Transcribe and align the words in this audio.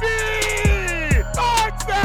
baby! 0.00 1.22
Touchdown! 1.34 1.96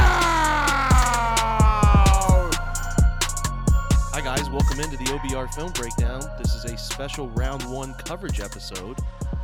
Hi, 4.14 4.22
guys. 4.24 4.50
Welcome 4.50 4.80
into 4.80 4.98
the 4.98 5.06
OBR 5.06 5.54
Film 5.54 5.72
Breakdown. 5.74 6.22
This 6.38 6.54
is 6.56 6.66
a 6.66 6.78
special 6.78 7.30
round 7.30 7.64
one 7.64 7.94
coverage 7.96 8.40
episode. 8.40 9.00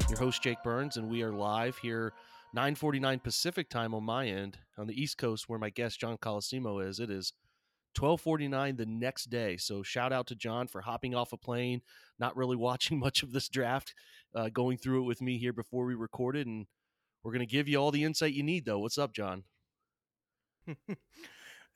Your 0.10 0.20
host, 0.20 0.42
Jake 0.42 0.64
Burns, 0.64 0.98
and 0.98 1.10
we 1.10 1.24
are 1.24 1.32
live 1.32 1.78
here, 1.78 2.14
949 2.54 3.20
Pacific 3.20 3.70
time 3.70 3.94
on 3.94 4.04
my 4.04 4.28
end. 4.28 4.58
On 4.78 4.88
the 4.88 5.00
East 5.00 5.18
Coast, 5.18 5.50
where 5.50 5.60
my 5.60 5.70
guest, 5.70 6.00
John 6.00 6.18
Colosimo, 6.18 6.86
is, 6.88 7.00
it 7.00 7.10
is 7.10 7.34
1249 8.00 8.76
the 8.76 8.86
next 8.86 9.26
day. 9.26 9.58
So 9.58 9.82
shout 9.82 10.14
out 10.14 10.28
to 10.28 10.36
John 10.36 10.68
for 10.68 10.82
hopping 10.82 11.16
off 11.16 11.34
a 11.34 11.38
plane, 11.38 11.82
not 12.20 12.38
really 12.38 12.56
watching 12.58 13.00
much 13.00 13.24
of 13.24 13.34
this 13.34 13.50
draft, 13.50 13.94
uh, 14.36 14.50
going 14.50 14.78
through 14.78 15.04
it 15.04 15.08
with 15.08 15.22
me 15.22 15.38
here 15.38 15.54
before 15.54 15.86
we 15.86 15.96
recorded. 15.96 16.48
And 16.48 16.68
we're 17.24 17.32
going 17.32 17.40
to 17.40 17.52
give 17.52 17.68
you 17.68 17.78
all 17.78 17.92
the 17.92 18.04
insight 18.04 18.34
you 18.34 18.44
need, 18.44 18.66
though. 18.66 18.80
What's 18.80 18.98
up, 18.98 19.14
John? 19.14 19.44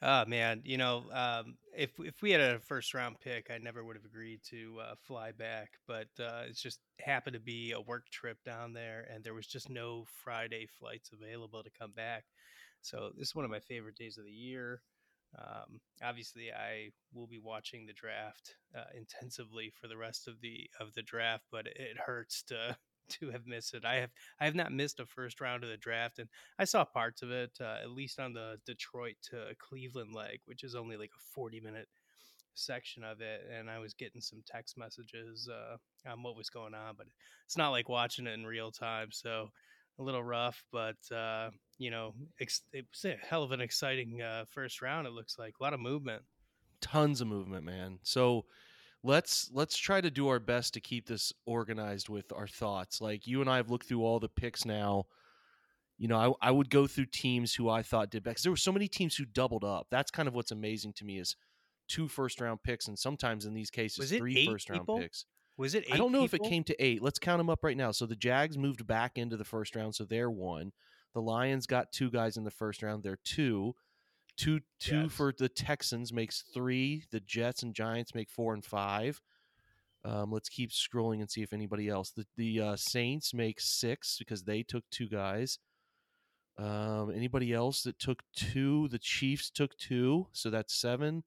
Oh 0.02 0.26
man, 0.28 0.62
you 0.66 0.78
know, 0.78 1.04
um, 1.12 1.58
if 1.76 1.92
if 2.00 2.22
we 2.22 2.32
had 2.32 2.42
a 2.42 2.60
first 2.60 2.94
round 2.94 3.20
pick, 3.20 3.50
I 3.52 3.58
never 3.58 3.84
would 3.84 3.96
have 3.96 4.06
agreed 4.06 4.42
to 4.50 4.78
uh, 4.82 4.96
fly 5.02 5.32
back. 5.32 5.72
But 5.88 6.08
uh, 6.20 6.44
it's 6.48 6.62
just 6.62 6.80
happened 7.00 7.34
to 7.36 7.40
be 7.40 7.72
a 7.72 7.82
work 7.82 8.10
trip 8.12 8.38
down 8.44 8.74
there, 8.74 9.08
and 9.14 9.24
there 9.24 9.34
was 9.34 9.48
just 9.48 9.70
no 9.70 10.06
Friday 10.24 10.68
flights 10.80 11.12
available 11.14 11.64
to 11.64 11.70
come 11.80 11.92
back. 11.92 12.26
So 12.82 13.12
this 13.18 13.30
is 13.30 13.36
one 13.36 13.46
of 13.46 13.52
my 13.52 13.60
favorite 13.60 13.96
days 13.96 14.18
of 14.18 14.26
the 14.26 14.32
year. 14.32 14.82
Um, 15.38 15.80
obviously, 16.04 16.52
I 16.52 16.90
will 17.14 17.28
be 17.28 17.40
watching 17.40 17.86
the 17.86 17.94
draft 17.94 18.56
uh, 18.76 18.84
intensively 18.98 19.72
for 19.80 19.88
the 19.88 19.98
rest 19.98 20.28
of 20.28 20.42
the 20.42 20.70
of 20.80 20.94
the 20.94 21.04
draft, 21.04 21.46
but 21.52 21.68
it 21.68 21.98
hurts 22.06 22.44
to 22.44 22.76
to 23.20 23.32
have 23.32 23.46
missed 23.48 23.74
it. 23.74 23.86
I 23.86 23.96
have 23.96 24.12
I 24.40 24.46
have 24.46 24.56
not 24.56 24.72
missed 24.72 25.00
a 25.00 25.06
first 25.06 25.42
round 25.42 25.64
of 25.64 25.70
the 25.70 25.78
draft, 25.78 26.20
and 26.20 26.30
I 26.60 26.66
saw 26.66 26.84
parts 26.84 27.22
of 27.22 27.32
it 27.32 27.52
uh, 27.60 27.78
at 27.82 27.92
least 27.92 28.20
on 28.20 28.34
the 28.34 28.58
Detroit 28.66 29.16
to 29.30 29.56
Cleveland 29.60 30.14
leg, 30.14 30.40
which 30.46 30.64
is 30.64 30.76
only 30.76 30.98
like 30.98 31.12
a 31.16 31.24
forty 31.34 31.60
minute 31.60 31.88
section 32.54 33.04
of 33.04 33.22
it, 33.22 33.50
and 33.52 33.70
I 33.70 33.80
was 33.80 33.94
getting 33.94 34.22
some 34.22 34.44
text 34.46 34.78
messages 34.78 35.50
uh, 35.50 35.78
on 36.10 36.24
what 36.24 36.36
was 36.36 36.50
going 36.50 36.74
on, 36.74 36.96
but 36.98 37.08
it's 37.46 37.58
not 37.58 37.70
like 37.70 37.90
watching 37.90 38.28
it 38.28 38.34
in 38.34 38.46
real 38.46 38.72
time, 38.72 39.08
so 39.12 39.50
a 40.00 40.04
little 40.04 40.24
rough, 40.24 40.64
but 40.72 40.98
uh, 41.16 41.50
you 41.78 41.92
know, 41.92 42.14
ex- 42.40 42.64
it 42.74 42.86
was 42.92 43.06
a 43.06 43.18
hell 43.26 43.44
of 43.44 43.52
an 43.52 43.62
exciting 43.62 44.22
uh, 44.22 44.46
first 44.50 44.82
round. 44.82 45.08
It 45.08 45.14
looks 45.14 45.38
like 45.38 45.54
a 45.60 45.64
lot 45.64 45.74
of 45.74 45.80
movement. 45.80 46.24
Tons 46.82 47.22
of 47.22 47.28
movement, 47.28 47.66
man. 47.66 48.00
So 48.04 48.46
let's 49.04 49.50
let's 49.54 49.78
try 49.78 50.02
to 50.02 50.12
do 50.12 50.28
our 50.28 50.40
best 50.40 50.74
to 50.74 50.82
keep 50.82 51.08
this 51.08 51.34
organized 51.46 52.10
with 52.10 52.32
our 52.34 52.48
thoughts. 52.48 53.02
Like 53.02 53.28
you 53.28 53.42
and 53.42 53.50
I 53.50 53.58
have 53.58 53.70
looked 53.70 53.88
through 53.88 54.04
all 54.04 54.20
the 54.20 54.30
picks 54.30 54.66
now. 54.66 55.06
You 55.98 56.08
know, 56.08 56.36
I, 56.42 56.48
I 56.48 56.52
would 56.52 56.70
go 56.70 56.88
through 56.88 57.06
teams 57.08 57.54
who 57.54 57.70
I 57.70 57.84
thought 57.84 58.10
did 58.10 58.24
because 58.24 58.42
there 58.42 58.52
were 58.52 58.58
so 58.58 58.72
many 58.72 58.88
teams 58.88 59.16
who 59.16 59.26
doubled 59.26 59.64
up. 59.64 59.88
That's 59.92 60.10
kind 60.10 60.28
of 60.28 60.34
what's 60.34 60.52
amazing 60.52 60.94
to 60.94 61.06
me 61.06 61.20
is 61.20 61.36
two 61.88 62.08
first 62.08 62.42
round 62.42 62.64
picks 62.64 62.88
and 62.88 62.98
sometimes 62.98 63.46
in 63.46 63.54
these 63.54 63.70
cases 63.70 64.00
Was 64.00 64.12
it 64.12 64.20
three 64.20 64.48
round 64.48 64.82
people? 64.82 65.00
picks. 65.00 65.26
Was 65.58 65.76
it? 65.76 65.86
I 65.92 65.98
don't 65.98 66.12
know 66.12 66.24
if 66.24 66.34
it 66.34 66.44
came 66.44 66.64
to 66.64 66.84
eight. 66.84 67.04
Let's 67.04 67.20
count 67.20 67.40
them 67.40 67.50
up 67.50 67.64
right 67.64 67.78
now. 67.78 67.92
So 67.92 68.06
the 68.06 68.16
Jags 68.16 68.58
moved 68.58 68.88
back 68.88 69.18
into 69.18 69.38
the 69.38 69.44
first 69.44 69.76
round, 69.76 69.94
so 69.94 70.06
they're 70.06 70.32
one. 70.32 70.72
The 71.14 71.22
Lions 71.22 71.68
got 71.68 71.92
two 71.92 72.10
guys 72.10 72.38
in 72.38 72.44
the 72.44 72.52
first 72.52 72.82
round. 72.82 73.04
They're 73.04 73.20
two. 73.24 73.76
Two 74.42 74.60
two 74.80 75.04
Yes. 75.04 75.12
for 75.12 75.34
the 75.38 75.50
Texans 75.50 76.12
makes 76.12 76.42
three. 76.54 77.04
The 77.12 77.20
Jets 77.20 77.62
and 77.64 77.76
Giants 77.76 78.16
make 78.16 78.30
four 78.30 78.54
and 78.54 78.66
five. 78.66 79.22
Um, 80.04 80.32
let's 80.32 80.50
keep 80.50 80.72
scrolling 80.72 81.20
and 81.22 81.30
see 81.30 81.44
if 81.44 81.54
anybody 81.54 81.88
else. 81.90 82.12
The 82.12 82.26
the 82.38 82.60
uh, 82.60 82.76
Saints 82.76 83.34
make 83.34 83.60
six 83.60 84.18
because 84.18 84.44
they 84.44 84.64
took 84.64 84.84
two 84.90 85.08
guys. 85.08 85.60
Um, 86.58 87.12
anybody 87.16 87.54
else 87.54 87.84
that 87.84 88.00
took 88.00 88.22
two? 88.36 88.88
The 88.90 89.00
Chiefs 89.00 89.50
took 89.50 89.78
two, 89.78 90.28
so 90.34 90.50
that's 90.50 90.74
seven. 90.74 91.24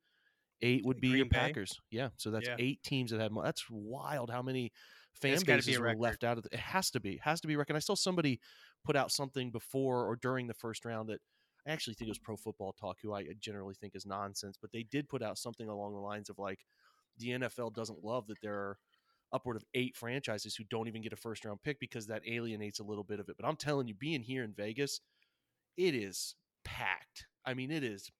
Eight 0.63 0.85
would 0.85 1.01
be 1.01 1.09
your 1.09 1.27
Bay? 1.27 1.39
Packers. 1.39 1.81
Yeah, 1.91 2.09
so 2.17 2.31
that's 2.31 2.49
Yeah. 2.49 2.57
eight 2.59 2.83
teams 2.83 3.11
that 3.11 3.21
had. 3.21 3.33
mo- 3.33 3.43
That's 3.43 3.65
wild. 3.71 4.31
How 4.31 4.43
many 4.43 4.73
fan 5.21 5.35
It's 5.35 5.45
bases 5.45 5.79
were 5.79 5.95
left 5.95 6.25
out 6.25 6.37
of 6.39 6.45
the, 6.45 6.51
it? 6.55 6.61
Has 6.61 6.91
to 6.93 7.01
be. 7.01 7.19
Has 7.19 7.41
to 7.43 7.49
be 7.49 7.57
reckoned. 7.57 7.77
I 7.77 7.81
saw 7.81 7.95
somebody 7.95 8.41
put 8.85 8.97
out 8.97 9.11
something 9.13 9.51
before 9.51 10.07
or 10.07 10.17
during 10.17 10.47
the 10.47 10.55
first 10.55 10.85
round 10.85 11.09
that 11.11 11.21
I 11.67 11.73
actually 11.73 11.95
think 11.95 12.09
it 12.09 12.11
was 12.11 12.19
Pro 12.19 12.37
Football 12.37 12.75
Talk, 12.79 12.99
who 13.03 13.15
I 13.15 13.25
generally 13.41 13.75
think 13.75 13.95
is 13.95 14.07
nonsense, 14.07 14.59
but 14.61 14.71
they 14.73 14.83
did 14.83 15.09
put 15.09 15.23
out 15.23 15.39
something 15.39 15.69
along 15.69 15.95
the 15.95 16.01
lines 16.01 16.29
of 16.29 16.39
like 16.39 16.61
the 17.19 17.31
NFL 17.31 17.75
doesn't 17.75 18.05
love 18.05 18.27
that 18.27 18.41
there 18.43 18.55
are 18.55 18.79
upward 19.33 19.57
of 19.57 19.65
eight 19.75 19.97
franchises 19.97 20.55
who 20.55 20.65
don't 20.65 20.89
even 20.89 21.03
get 21.03 21.13
a 21.13 21.17
first 21.17 21.45
round 21.45 21.63
pick 21.63 21.81
because 21.81 22.07
that 22.07 22.23
alienates 22.29 22.81
a 22.81 22.85
little 22.85 23.05
bit 23.05 23.21
of 23.21 23.29
it. 23.29 23.37
But 23.39 23.47
I'm 23.47 23.57
telling 23.57 23.89
you, 23.89 23.95
being 23.95 24.23
here 24.23 24.45
in 24.45 24.53
Vegas, 24.53 25.01
it 25.77 25.95
is 25.95 26.35
packed. 26.65 27.27
I 27.45 27.55
mean, 27.55 27.71
it 27.71 27.83
is 27.83 28.11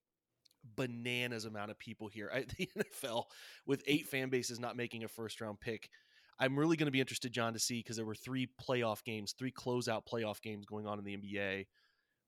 bananas 0.75 1.45
amount 1.45 1.71
of 1.71 1.79
people 1.79 2.07
here. 2.07 2.29
I, 2.33 2.45
the 2.57 2.69
NFL 2.77 3.25
with 3.65 3.83
eight 3.87 4.07
fan 4.07 4.29
bases 4.29 4.59
not 4.59 4.75
making 4.75 5.03
a 5.03 5.07
first 5.07 5.39
round 5.41 5.59
pick. 5.59 5.89
I'm 6.37 6.59
really 6.59 6.75
going 6.75 6.87
to 6.87 6.91
be 6.91 6.99
interested, 6.99 7.31
John, 7.31 7.53
to 7.53 7.59
see 7.59 7.79
because 7.79 7.95
there 7.95 8.05
were 8.05 8.15
three 8.15 8.49
playoff 8.61 9.03
games, 9.05 9.33
three 9.37 9.51
closeout 9.51 10.01
playoff 10.05 10.41
games 10.41 10.65
going 10.65 10.85
on 10.85 10.99
in 10.99 11.05
the 11.05 11.15
NBA. 11.15 11.65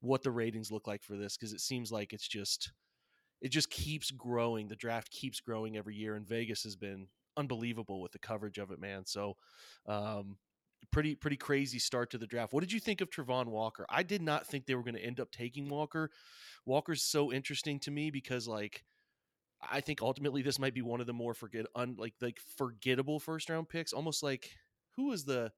What 0.02 0.24
the 0.24 0.32
ratings 0.32 0.72
look 0.72 0.88
like 0.88 1.04
for 1.04 1.16
this 1.16 1.36
because 1.38 1.54
it 1.54 1.62
seems 1.62 1.92
like 1.92 2.14
it's 2.14 2.28
just 2.28 2.72
it 3.42 3.50
just 3.50 3.70
keeps 3.70 4.12
growing. 4.12 4.68
The 4.68 4.76
draft 4.76 5.12
keeps 5.12 5.40
growing 5.40 5.78
every 5.78 5.96
year, 5.96 6.16
and 6.16 6.28
Vegas 6.28 6.64
has 6.64 6.76
been 6.76 7.08
unbelievable 7.36 8.02
with 8.02 8.12
the 8.12 8.20
coverage 8.20 8.58
of 8.58 8.72
it, 8.72 8.80
man. 8.80 9.06
So, 9.06 9.36
um, 9.88 10.38
pretty 10.92 11.16
pretty 11.16 11.38
crazy 11.38 11.80
start 11.80 12.10
to 12.12 12.18
the 12.18 12.28
draft. 12.28 12.54
What 12.54 12.62
did 12.62 12.72
you 12.72 12.80
think 12.80 13.02
of 13.02 13.10
Travon 13.10 13.48
Walker? 13.48 13.86
I 13.90 14.04
did 14.04 14.22
not 14.22 14.48
think 14.48 14.66
they 14.66 14.76
were 14.76 14.84
going 14.84 14.96
to 14.96 15.06
end 15.06 15.20
up 15.20 15.32
taking 15.32 15.70
Walker. 15.70 16.10
Walker's 16.66 17.04
so 17.04 17.32
interesting 17.32 17.80
to 17.82 17.92
me 17.92 18.10
because 18.12 18.48
like 18.48 18.84
I 19.62 19.82
think 19.82 20.02
ultimately 20.02 20.42
this 20.42 20.60
might 20.60 20.74
be 20.74 20.82
one 20.82 21.02
of 21.02 21.08
the 21.08 21.14
more 21.14 21.34
forget 21.34 21.66
un, 21.76 21.96
like 21.98 22.14
like 22.22 22.40
forgettable 22.58 23.20
first 23.20 23.50
round 23.50 23.70
picks. 23.70 23.94
Almost 23.94 24.24
like 24.24 24.52
who 24.96 25.08
was 25.08 25.26
the 25.26 25.52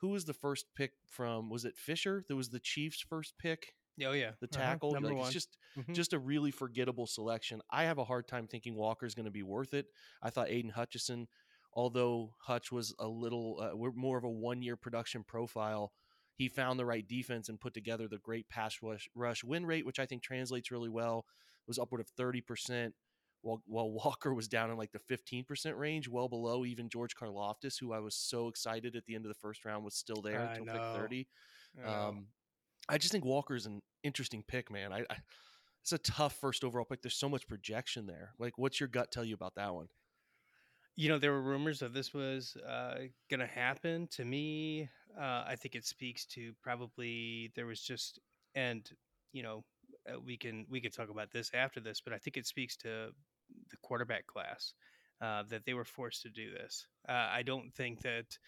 who 0.00 0.08
was 0.08 0.24
the 0.26 0.34
first 0.34 0.66
pick 0.74 0.92
from? 1.08 1.50
Was 1.50 1.64
it 1.64 1.76
Fisher? 1.76 2.24
That 2.28 2.36
was 2.36 2.50
the 2.50 2.60
Chiefs' 2.60 3.00
first 3.00 3.38
pick, 3.38 3.74
Oh 4.02 4.12
yeah, 4.12 4.32
the 4.40 4.46
Uh-huh, 4.52 4.78
tackle. 4.78 4.98
like 5.00 5.18
it's 5.18 5.30
just 5.30 5.56
Mhm. 5.76 5.94
just 5.94 6.12
a 6.12 6.18
really 6.18 6.50
forgettable 6.50 7.06
selection. 7.06 7.62
I 7.70 7.84
have 7.84 7.98
a 7.98 8.04
hard 8.04 8.28
time 8.28 8.46
thinking 8.48 8.74
Walker's 8.76 9.14
going 9.14 9.24
to 9.26 9.30
be 9.30 9.42
worth 9.42 9.72
it. 9.74 9.86
I 10.22 10.30
thought 10.30 10.50
Aidan 10.50 10.72
Hutchinson, 10.72 11.28
although 11.72 12.34
Hutch 12.42 12.70
was 12.72 12.94
a 12.98 13.08
little 13.08 13.60
uh, 13.60 13.76
we're 13.76 13.92
more 13.92 14.18
of 14.18 14.24
a 14.24 14.30
one 14.30 14.62
year 14.62 14.76
production 14.76 15.24
profile, 15.24 15.92
he 16.34 16.48
found 16.48 16.78
the 16.78 16.84
right 16.86 17.06
defense 17.06 17.48
and 17.48 17.60
put 17.60 17.72
together 17.74 18.08
the 18.08 18.18
great 18.18 18.48
pass 18.48 18.82
rush, 18.82 19.08
rush 19.14 19.42
win 19.42 19.64
rate, 19.66 19.86
which 19.86 19.98
I 19.98 20.06
think 20.06 20.22
translates 20.22 20.70
really 20.70 20.90
well. 20.90 21.20
It 21.20 21.68
was 21.68 21.78
upward 21.78 22.00
of 22.02 22.08
thirty 22.08 22.40
percent. 22.42 22.94
While, 23.46 23.62
while 23.66 23.90
Walker 23.90 24.34
was 24.34 24.48
down 24.48 24.70
in 24.70 24.76
like 24.76 24.90
the 24.92 24.98
15% 24.98 25.78
range, 25.78 26.08
well 26.08 26.28
below 26.28 26.64
even 26.64 26.88
George 26.88 27.14
Karlaftis, 27.14 27.78
who 27.80 27.92
I 27.92 28.00
was 28.00 28.16
so 28.16 28.48
excited 28.48 28.96
at 28.96 29.06
the 29.06 29.14
end 29.14 29.24
of 29.24 29.28
the 29.28 29.38
first 29.38 29.64
round 29.64 29.84
was 29.84 29.94
still 29.94 30.20
there 30.20 30.40
I 30.40 30.50
until 30.50 30.64
know. 30.64 30.72
pick 30.72 31.00
30. 31.00 31.28
I. 31.84 31.88
Um, 31.88 32.26
I 32.88 32.98
just 32.98 33.12
think 33.12 33.24
Walker's 33.24 33.66
an 33.66 33.82
interesting 34.04 34.44
pick, 34.46 34.70
man. 34.70 34.92
I, 34.92 35.00
I 35.10 35.16
it's 35.82 35.92
a 35.92 35.98
tough 35.98 36.36
first 36.40 36.64
overall 36.64 36.84
pick. 36.84 37.02
There's 37.02 37.16
so 37.16 37.28
much 37.28 37.46
projection 37.46 38.06
there. 38.06 38.32
Like, 38.38 38.58
what's 38.58 38.80
your 38.80 38.88
gut 38.88 39.12
tell 39.12 39.24
you 39.24 39.34
about 39.34 39.54
that 39.54 39.72
one? 39.74 39.86
you 40.96 41.10
know, 41.10 41.18
there 41.18 41.32
were 41.32 41.42
rumors 41.42 41.80
that 41.80 41.92
this 41.92 42.14
was 42.14 42.56
uh, 42.66 42.94
going 43.30 43.40
to 43.40 43.46
happen. 43.46 44.08
To 44.12 44.24
me, 44.24 44.88
uh, 45.18 45.44
I 45.46 45.54
think 45.54 45.74
it 45.74 45.84
speaks 45.84 46.24
to 46.26 46.54
probably 46.62 47.52
there 47.54 47.66
was 47.66 47.82
just, 47.82 48.18
and 48.54 48.88
you 49.32 49.42
know, 49.42 49.62
uh, 50.10 50.18
we 50.18 50.38
can 50.38 50.66
we 50.70 50.80
could 50.80 50.94
talk 50.94 51.10
about 51.10 51.30
this 51.30 51.50
after 51.52 51.80
this, 51.80 52.00
but 52.00 52.14
I 52.14 52.18
think 52.18 52.38
it 52.38 52.46
speaks 52.46 52.76
to 52.78 53.10
the 53.70 53.76
quarterback 53.82 54.26
class 54.26 54.72
uh, 55.20 55.42
that 55.48 55.64
they 55.64 55.74
were 55.74 55.84
forced 55.84 56.22
to 56.22 56.28
do 56.28 56.50
this. 56.50 56.86
Uh, 57.08 57.28
I 57.30 57.42
don't 57.42 57.72
think 57.74 58.02
that 58.02 58.38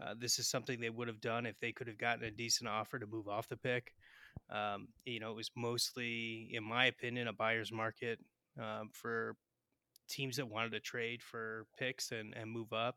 uh, 0.00 0.14
this 0.18 0.38
is 0.38 0.48
something 0.48 0.80
they 0.80 0.90
would 0.90 1.08
have 1.08 1.20
done 1.20 1.46
if 1.46 1.58
they 1.60 1.72
could 1.72 1.86
have 1.86 1.98
gotten 1.98 2.24
a 2.24 2.30
decent 2.30 2.68
offer 2.68 2.98
to 2.98 3.06
move 3.06 3.28
off 3.28 3.48
the 3.48 3.56
pick. 3.56 3.92
Um, 4.50 4.88
you 5.04 5.20
know, 5.20 5.30
it 5.30 5.36
was 5.36 5.50
mostly, 5.56 6.50
in 6.52 6.64
my 6.64 6.86
opinion, 6.86 7.28
a 7.28 7.32
buyer's 7.32 7.72
market 7.72 8.18
um, 8.58 8.90
for 8.92 9.36
teams 10.08 10.36
that 10.36 10.48
wanted 10.48 10.72
to 10.72 10.80
trade 10.80 11.22
for 11.22 11.66
picks 11.78 12.12
and, 12.12 12.34
and 12.36 12.50
move 12.50 12.72
up 12.72 12.96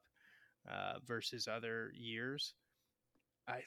uh, 0.69 0.99
versus 1.05 1.47
other 1.47 1.91
years. 1.95 2.53
I 3.47 3.61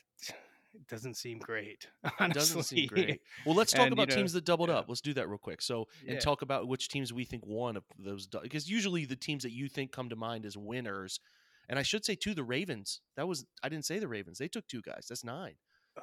it 0.74 0.86
doesn't 0.88 1.14
seem 1.16 1.38
great. 1.38 1.86
Honestly. 2.18 2.34
Doesn't 2.40 2.62
seem 2.64 2.86
great. 2.86 3.20
Well, 3.46 3.54
let's 3.54 3.72
talk 3.72 3.86
And, 3.86 3.96
you 3.96 4.02
about 4.02 4.14
teams 4.14 4.32
that 4.34 4.44
doubled 4.44 4.68
yeah. 4.68 4.76
up. 4.76 4.86
Let's 4.88 5.00
do 5.00 5.14
that 5.14 5.28
real 5.28 5.38
quick. 5.38 5.62
So, 5.62 5.88
Yeah. 6.04 6.12
and 6.12 6.20
talk 6.20 6.42
about 6.42 6.68
which 6.68 6.88
teams 6.88 7.12
we 7.12 7.24
think 7.24 7.44
won 7.46 7.76
of 7.76 7.84
those 7.98 8.26
because 8.26 8.68
usually 8.68 9.04
the 9.04 9.16
teams 9.16 9.42
that 9.42 9.52
you 9.52 9.68
think 9.68 9.92
come 9.92 10.08
to 10.10 10.16
mind 10.16 10.44
as 10.46 10.56
winners. 10.56 11.20
And 11.68 11.78
I 11.78 11.82
should 11.82 12.04
say 12.04 12.14
too, 12.14 12.34
the 12.34 12.44
Ravens. 12.44 13.00
That 13.16 13.28
was 13.28 13.44
I 13.62 13.68
didn't 13.68 13.84
say 13.86 13.98
the 13.98 14.08
Ravens. 14.08 14.38
They 14.38 14.48
took 14.48 14.66
two 14.68 14.82
guys. 14.82 15.06
That's 15.08 15.24
nine. 15.24 15.54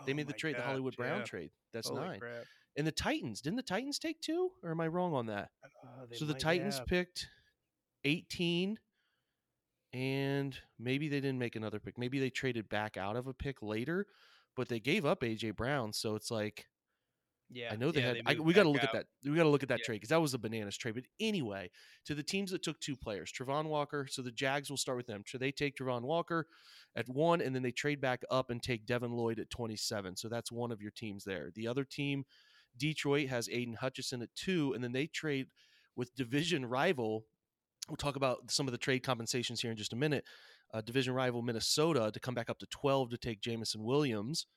They 0.06 0.12
Oh 0.12 0.16
made 0.16 0.28
the 0.28 0.34
trade, 0.34 0.56
the 0.56 0.60
God, 0.60 0.68
Hollywood 0.68 0.96
Brown 0.98 1.20
yeah. 1.20 1.24
trade. 1.24 1.52
That's 1.74 1.88
Holy 1.90 2.02
nine. 2.02 2.20
crap. 2.20 2.44
And 2.78 2.86
the 2.86 2.92
Titans 2.92 3.42
didn't 3.42 3.56
the 3.58 3.64
Titans 3.64 3.98
take 4.00 4.20
two, 4.20 4.52
or 4.62 4.72
am 4.72 4.82
I 4.82 4.88
wrong 4.88 5.14
on 5.14 5.28
that? 5.28 5.50
Uh, 5.64 6.06
so 6.12 6.26
the 6.26 6.34
Titans 6.34 6.78
have. 6.80 6.88
picked 6.88 7.28
18 8.04 8.78
and 9.94 10.58
maybe 10.78 11.08
they 11.08 11.22
didn't 11.22 11.40
make 11.40 11.56
another 11.56 11.80
pick. 11.80 11.98
Maybe 11.98 12.20
they 12.20 12.30
traded 12.30 12.68
back 12.70 12.98
out 12.98 13.16
of 13.16 13.28
a 13.28 13.34
pick 13.34 13.62
later, 13.62 14.08
but 14.56 14.70
they 14.70 14.80
gave 14.80 15.06
up 15.06 15.24
AJ 15.24 15.56
Brown, 15.56 15.94
so 15.94 16.16
it's 16.16 16.32
like 16.32 16.66
Yeah, 17.50 17.72
I 17.72 17.76
know 17.76 17.92
they 17.92 18.02
yeah, 18.02 18.08
had. 18.08 18.18
they 18.26 18.36
I, 18.38 18.40
we 18.40 18.54
got 18.54 18.64
to 18.64 18.70
look 18.70 18.84
at 18.84 18.92
that. 18.94 19.06
We 19.24 19.36
got 19.36 19.44
to 19.44 19.50
look 19.50 19.64
at 19.64 19.70
that 19.70 19.80
Yeah. 19.80 19.86
trade 19.86 19.96
because 19.98 20.10
that 20.10 20.22
was 20.22 20.34
a 20.34 20.40
bananas 20.40 20.78
trade. 20.78 20.96
But 20.96 21.04
anyway, 21.20 21.70
to 22.06 22.16
the 22.16 22.24
teams 22.24 22.52
that 22.52 22.64
took 22.64 22.80
two 22.80 22.96
players, 22.96 23.32
Travon 23.32 23.66
Walker. 23.66 24.08
So 24.10 24.22
the 24.22 24.32
Jags 24.32 24.70
will 24.70 24.78
start 24.78 24.98
with 24.98 25.08
them. 25.08 25.24
So 25.28 25.38
they 25.38 25.52
take 25.52 25.76
Travon 25.78 26.02
Walker 26.02 26.48
at 26.96 27.08
one, 27.08 27.42
and 27.42 27.56
then 27.56 27.62
they 27.64 27.72
trade 27.72 28.02
back 28.02 28.24
up 28.32 28.50
and 28.50 28.62
take 28.62 28.86
Devin 28.86 29.12
Lloyd 29.12 29.40
at 29.40 29.50
twenty-seven. 29.50 30.16
So 30.16 30.28
that's 30.30 30.52
one 30.52 30.72
of 30.72 30.82
your 30.82 30.92
teams 30.92 31.24
there. 31.24 31.52
The 31.54 31.68
other 31.68 31.84
team, 31.84 32.26
Detroit, 32.78 33.30
has 33.30 33.48
Aidan 33.50 33.76
Hutchinson 33.76 34.22
at 34.22 34.34
two, 34.36 34.74
and 34.74 34.84
then 34.84 34.92
they 34.92 35.08
trade 35.08 35.48
with 35.96 36.16
division 36.16 36.66
rival. 36.66 37.26
We'll 37.88 37.98
talk 37.98 38.16
about 38.16 38.50
some 38.50 38.68
of 38.68 38.72
the 38.72 38.80
trade 38.80 39.04
compensations 39.04 39.62
here 39.62 39.72
in 39.72 39.78
just 39.78 39.94
a 39.94 39.98
minute. 39.98 40.26
Uh, 40.74 40.82
division 40.82 41.14
rival 41.14 41.42
Minnesota 41.42 42.12
to 42.12 42.20
come 42.20 42.34
back 42.34 42.50
up 42.50 42.60
to 42.60 42.66
twelve 42.66 43.10
to 43.10 43.18
take 43.18 43.40
Jameson 43.40 43.84
Williams. 43.84 44.48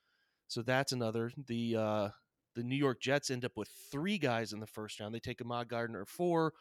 So 0.47 0.61
that's 0.61 0.91
another. 0.91 1.31
The 1.47 1.75
uh, 1.75 2.09
the 2.55 2.63
New 2.63 2.75
York 2.75 2.99
Jets 2.99 3.29
end 3.29 3.45
up 3.45 3.55
with 3.55 3.69
three 3.91 4.17
guys 4.17 4.51
in 4.51 4.59
the 4.59 4.67
first 4.67 4.99
round. 4.99 5.15
They 5.15 5.19
take 5.19 5.39
Ahmad 5.39 5.69
Gardner 5.69 6.01
at 6.01 6.09
four, 6.09 6.53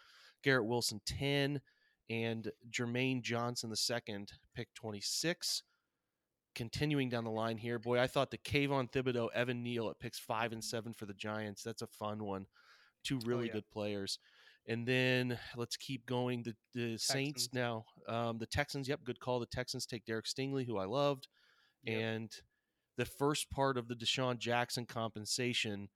Garrett 0.45 0.67
Wilson 0.67 1.00
ten, 1.06 1.61
and 2.09 2.53
Jermaine 2.71 3.23
Johnson 3.23 3.71
the 3.71 3.77
second, 3.77 4.33
pick 4.55 4.69
twenty 4.75 5.00
six. 5.00 5.65
Continuing 6.55 7.09
down 7.09 7.25
the 7.25 7.31
line 7.31 7.56
here, 7.56 7.79
boy, 7.79 8.00
I 8.00 8.06
thought 8.09 8.31
the 8.31 8.39
Kayvon 8.39 8.91
Thibodeaux, 8.91 9.29
Evan 9.33 9.62
Neal 9.62 9.91
at 9.91 9.99
picks 10.00 10.19
five 10.19 10.53
and 10.53 10.62
seven 10.62 10.93
for 10.93 11.06
the 11.06 11.15
Giants. 11.15 11.62
That's 11.62 11.83
a 11.83 11.87
fun 11.87 12.25
one. 12.25 12.47
Two 13.05 13.21
really 13.25 13.47
yeah. 13.47 13.53
good 13.53 13.71
players. 13.71 14.19
And 14.69 14.87
then 14.87 15.38
let's 15.56 15.76
keep 15.76 16.05
going. 16.05 16.43
The 16.43 16.55
the 16.75 16.99
Saints 16.99 17.49
now. 17.55 17.87
Um, 18.06 18.38
the 18.38 18.47
Texans, 18.47 18.87
yep, 18.87 19.00
good 19.03 19.19
call. 19.19 19.41
The 19.41 19.47
Texans 19.47 19.87
take 19.87 20.05
Derek 20.05 20.26
Stingley, 20.26 20.67
who 20.67 20.76
I 20.76 20.85
loved. 20.85 21.26
Yep. 21.85 21.99
And 21.99 22.31
the 22.99 23.06
first 23.06 23.50
part 23.50 23.79
of 23.79 23.88
the 23.88 23.94
Deshaun 23.94 24.38
Jackson 24.38 24.85
compensation, 24.85 25.88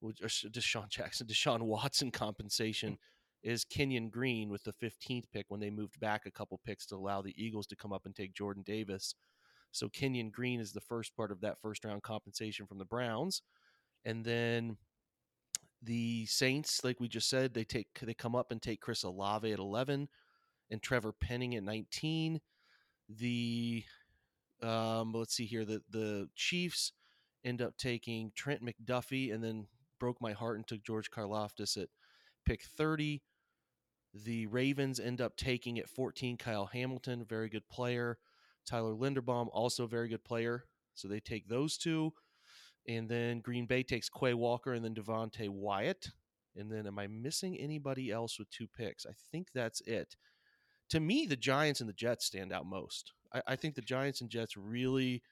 which 0.00 0.20
or 0.20 0.26
Deshaun 0.26 0.90
Jackson, 0.90 1.26
Deshaun 1.30 1.62
Watson 1.62 2.10
compensation, 2.10 2.98
is 3.42 3.64
Kenyon 3.64 4.10
Green 4.10 4.50
with 4.50 4.64
the 4.64 4.74
15th 4.74 5.24
pick 5.32 5.46
when 5.48 5.60
they 5.60 5.70
moved 5.70 5.98
back 5.98 6.26
a 6.26 6.30
couple 6.30 6.60
picks 6.62 6.84
to 6.86 6.96
allow 6.96 7.22
the 7.22 7.34
Eagles 7.42 7.66
to 7.68 7.76
come 7.76 7.92
up 7.92 8.04
and 8.04 8.14
take 8.14 8.34
Jordan 8.34 8.62
Davis. 8.66 9.14
So 9.72 9.88
Kenyon 9.88 10.30
Green 10.30 10.60
is 10.60 10.72
the 10.72 10.80
first 10.82 11.16
part 11.16 11.32
of 11.32 11.40
that 11.40 11.58
first 11.62 11.86
round 11.86 12.02
compensation 12.02 12.66
from 12.66 12.76
the 12.76 12.84
Browns, 12.84 13.40
and 14.04 14.24
then 14.24 14.76
the 15.82 16.26
Saints, 16.26 16.84
like 16.84 17.00
we 17.00 17.08
just 17.08 17.28
said, 17.28 17.54
they 17.54 17.64
take 17.64 17.88
they 18.02 18.14
come 18.14 18.36
up 18.36 18.50
and 18.50 18.60
take 18.60 18.80
Chris 18.80 19.02
Olave 19.02 19.50
at 19.50 19.58
11 19.58 20.08
and 20.70 20.82
Trevor 20.82 21.12
Penning 21.12 21.54
at 21.54 21.62
19. 21.62 22.40
The 23.08 23.84
um, 24.62 25.12
let's 25.12 25.34
see 25.34 25.46
here. 25.46 25.64
The 25.64 25.82
the 25.90 26.28
Chiefs 26.34 26.92
end 27.44 27.62
up 27.62 27.76
taking 27.76 28.32
Trent 28.34 28.62
McDuffie 28.64 29.32
and 29.32 29.42
then 29.42 29.66
broke 29.98 30.20
my 30.20 30.32
heart 30.32 30.56
and 30.56 30.66
took 30.66 30.82
George 30.82 31.10
Karlaftis 31.10 31.80
at 31.80 31.88
pick 32.44 32.62
30. 32.62 33.22
The 34.12 34.46
Ravens 34.46 34.98
end 35.00 35.20
up 35.20 35.36
taking 35.36 35.78
at 35.78 35.88
14 35.88 36.36
Kyle 36.36 36.66
Hamilton, 36.66 37.24
very 37.24 37.48
good 37.48 37.68
player. 37.68 38.18
Tyler 38.66 38.92
Linderbaum, 38.92 39.48
also 39.52 39.86
very 39.86 40.08
good 40.08 40.24
player. 40.24 40.64
So 40.94 41.08
they 41.08 41.20
take 41.20 41.48
those 41.48 41.78
two. 41.78 42.12
And 42.90 43.08
then 43.08 43.38
Green 43.38 43.66
Bay 43.66 43.84
takes 43.84 44.08
Quay 44.08 44.34
Walker 44.34 44.74
and 44.74 44.84
then 44.84 44.96
Devonte 44.96 45.48
Wyatt. 45.48 46.10
And 46.56 46.70
then 46.70 46.88
am 46.88 46.98
I 46.98 47.06
missing 47.06 47.56
anybody 47.56 48.10
else 48.10 48.36
with 48.36 48.50
two 48.50 48.66
picks? 48.66 49.06
I 49.06 49.12
think 49.30 49.46
that's 49.54 49.80
it. 49.82 50.16
To 50.88 50.98
me, 50.98 51.24
the 51.24 51.36
Giants 51.36 51.80
and 51.80 51.88
the 51.88 51.94
Jets 51.94 52.26
stand 52.26 52.52
out 52.52 52.66
most. 52.66 53.12
I, 53.32 53.42
I 53.46 53.56
think 53.56 53.76
the 53.76 53.80
Giants 53.80 54.20
and 54.20 54.28
Jets 54.28 54.56
really, 54.56 55.22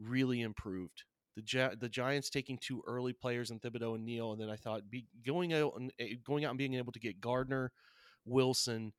really 0.00 0.40
improved. 0.40 1.04
The 1.36 1.42
Gi- 1.42 1.76
the 1.78 1.88
Giants 1.88 2.30
taking 2.30 2.58
two 2.58 2.82
early 2.84 3.12
players 3.12 3.52
in 3.52 3.60
Thibodeaux 3.60 3.94
and 3.94 4.04
Neal, 4.04 4.32
and 4.32 4.40
then 4.40 4.50
I 4.50 4.56
thought 4.56 4.90
be 4.90 5.06
going 5.24 5.52
out 5.52 5.74
and 5.76 5.92
eh, 6.00 6.14
going 6.26 6.44
out 6.44 6.50
and 6.50 6.58
being 6.58 6.74
able 6.74 6.90
to 6.90 6.98
get 6.98 7.20
Gardner, 7.20 7.70
Wilson, 8.24 8.92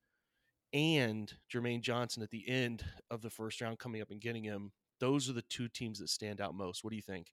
and 0.71 1.33
Jermaine 1.53 1.81
Johnson 1.81 2.23
at 2.23 2.29
the 2.29 2.47
end 2.47 2.85
of 3.11 3.21
the 3.21 3.29
first 3.29 3.59
round, 3.59 3.77
coming 3.77 4.01
up 4.01 4.09
and 4.09 4.21
getting 4.21 4.45
him. 4.45 4.71
Those 5.01 5.29
are 5.29 5.33
the 5.33 5.41
two 5.41 5.67
teams 5.67 5.99
that 5.99 6.07
stand 6.07 6.39
out 6.39 6.55
most. 6.55 6.81
What 6.81 6.91
do 6.91 6.95
you 6.95 7.01
think? 7.01 7.27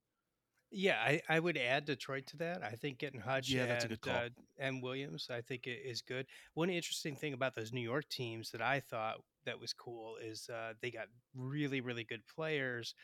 Yeah, 0.70 1.00
I, 1.00 1.22
I 1.28 1.38
would 1.40 1.56
add 1.56 1.84
Detroit 1.84 2.26
to 2.26 2.36
that. 2.38 2.62
I 2.62 2.72
think 2.72 2.98
getting 2.98 3.20
Hutch 3.20 3.54
Yeah, 3.54 3.62
and, 3.62 3.70
that's 3.70 3.84
a 3.84 3.88
good 3.88 4.00
call. 4.00 4.14
Uh, 4.16 4.28
and 4.58 4.82
Williams, 4.82 5.30
I 5.30 5.40
think 5.40 5.66
i- 5.66 5.70
is 5.70 6.02
good. 6.02 6.26
One 6.54 6.70
interesting 6.70 7.14
thing 7.16 7.34
about 7.34 7.54
those 7.54 7.72
New 7.72 7.80
York 7.80 8.08
teams 8.08 8.50
that 8.50 8.60
I 8.60 8.80
thought 8.80 9.22
that 9.44 9.58
was 9.58 9.72
cool 9.72 10.16
is 10.16 10.48
uh, 10.48 10.74
they 10.80 10.90
got 10.90 11.08
really, 11.34 11.80
really 11.80 12.04
good 12.04 12.26
players 12.26 12.94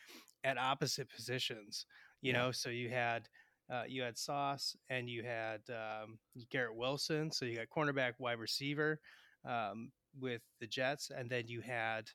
at 0.44 0.58
opposite 0.58 1.08
positions. 1.08 1.86
You 2.20 2.32
Yeah. 2.32 2.42
know, 2.42 2.52
so 2.52 2.68
you 2.68 2.88
had 2.90 3.28
uh, 3.70 3.84
you 3.86 4.02
had 4.02 4.18
Sauce 4.18 4.76
and 4.90 5.08
you 5.08 5.22
had 5.22 5.62
um, 5.70 6.18
Garrett 6.50 6.74
Wilson. 6.76 7.30
So 7.30 7.44
you 7.44 7.56
got 7.56 7.68
cornerback, 7.68 8.14
wide 8.18 8.38
receiver 8.40 9.00
um, 9.44 9.92
with 10.18 10.42
the 10.60 10.66
Jets, 10.66 11.10
and 11.10 11.30
then 11.30 11.46
you 11.46 11.60
had 11.60 12.10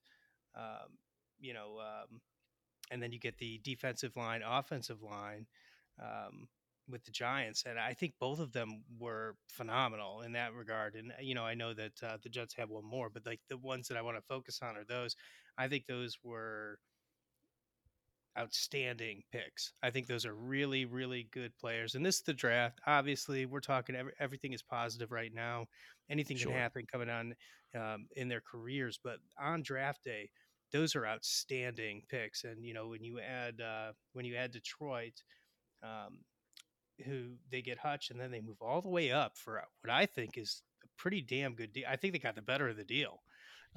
um, 0.55 0.97
you 1.39 1.53
know. 1.53 1.79
And 2.91 3.01
then 3.01 3.11
you 3.11 3.19
get 3.19 3.37
the 3.37 3.59
defensive 3.63 4.15
line, 4.15 4.41
offensive 4.47 5.01
line 5.01 5.45
um, 6.01 6.47
with 6.89 7.03
the 7.03 7.11
Giants, 7.11 7.63
and 7.67 7.77
I 7.77 7.93
think 7.93 8.13
both 8.19 8.39
of 8.39 8.53
them 8.53 8.83
were 8.97 9.35
phenomenal 9.49 10.21
in 10.21 10.31
that 10.33 10.53
regard. 10.53 10.95
And 10.95 11.11
you 11.21 11.35
know, 11.35 11.43
I 11.43 11.53
know 11.53 11.73
that 11.73 12.01
uh, 12.01 12.17
the 12.23 12.29
Jets 12.29 12.55
have 12.55 12.69
one 12.69 12.85
more, 12.85 13.09
but 13.09 13.25
like 13.25 13.41
the 13.49 13.57
ones 13.57 13.87
that 13.89 13.97
I 13.97 14.01
want 14.01 14.17
to 14.17 14.21
focus 14.21 14.59
on 14.61 14.77
are 14.77 14.85
those. 14.85 15.15
I 15.57 15.67
think 15.67 15.85
those 15.85 16.17
were 16.23 16.79
outstanding 18.37 19.23
picks. 19.31 19.73
I 19.81 19.89
think 19.89 20.07
those 20.07 20.25
are 20.25 20.33
really, 20.35 20.85
really 20.85 21.27
good 21.31 21.57
players. 21.57 21.95
And 21.95 22.05
this 22.05 22.17
is 22.17 22.21
the 22.21 22.33
draft. 22.33 22.79
Obviously, 22.85 23.45
we're 23.45 23.59
talking 23.59 23.95
every, 23.95 24.13
everything 24.19 24.53
is 24.53 24.61
positive 24.61 25.11
right 25.11 25.33
now. 25.33 25.65
Anything 26.09 26.37
Sure. 26.37 26.51
can 26.51 26.61
happen 26.61 26.85
coming 26.91 27.09
on 27.09 27.35
um, 27.75 28.07
in 28.15 28.27
their 28.27 28.41
careers, 28.41 28.99
but 29.03 29.17
on 29.39 29.63
draft 29.63 30.03
day, 30.03 30.29
those 30.71 30.95
are 30.95 31.05
outstanding 31.05 32.03
picks. 32.09 32.43
And 32.43 32.65
you 32.65 32.73
know, 32.73 32.87
when 32.87 33.03
you 33.03 33.19
add 33.19 33.61
uh, 33.61 33.91
when 34.13 34.25
you 34.25 34.35
add 34.35 34.51
Detroit, 34.51 35.21
um, 35.83 36.19
who 37.05 37.33
they 37.51 37.61
get 37.61 37.77
Hutch, 37.77 38.09
and 38.09 38.19
then 38.19 38.31
they 38.31 38.41
move 38.41 38.61
all 38.61 38.81
the 38.81 38.89
way 38.89 39.11
up 39.11 39.37
for 39.37 39.61
what 39.81 39.91
I 39.93 40.05
think 40.05 40.37
is 40.37 40.61
a 40.83 40.87
pretty 40.97 41.21
damn 41.21 41.53
good 41.53 41.73
deal. 41.73 41.85
I 41.89 41.95
think 41.95 42.13
they 42.13 42.19
got 42.19 42.35
the 42.35 42.41
better 42.41 42.67
of 42.67 42.77
the 42.77 42.83
deal. 42.83 43.21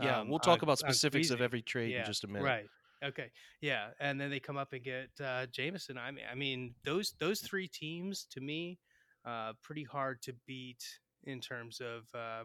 Yeah, 0.01 0.21
um, 0.21 0.29
we'll 0.29 0.39
talk 0.39 0.63
on- 0.63 0.65
about 0.65 0.79
specifics 0.79 1.31
of 1.31 1.41
every 1.41 1.63
trade 1.63 1.95
in 1.95 2.05
just 2.05 2.25
a 2.25 2.29
minute. 2.29 2.45
Right. 2.45 2.67
Okay. 3.03 3.31
Yeah, 3.63 3.89
and 3.99 4.21
then 4.21 4.29
they 4.31 4.41
come 4.41 4.59
up 4.59 4.73
and 4.73 4.85
get 4.85 5.09
uh, 5.25 5.47
Jameson. 5.47 5.97
I 5.97 6.11
mean, 6.11 6.25
I 6.31 6.35
mean 6.35 6.75
those 6.85 7.15
those 7.19 7.41
three 7.41 7.67
teams 7.67 8.27
to 8.32 8.41
me, 8.41 8.79
uh, 9.25 9.55
pretty 9.63 9.85
hard 9.85 10.20
to 10.23 10.35
beat 10.47 10.85
in 11.25 11.41
terms 11.41 11.81
of 11.81 12.03
uh, 12.19 12.44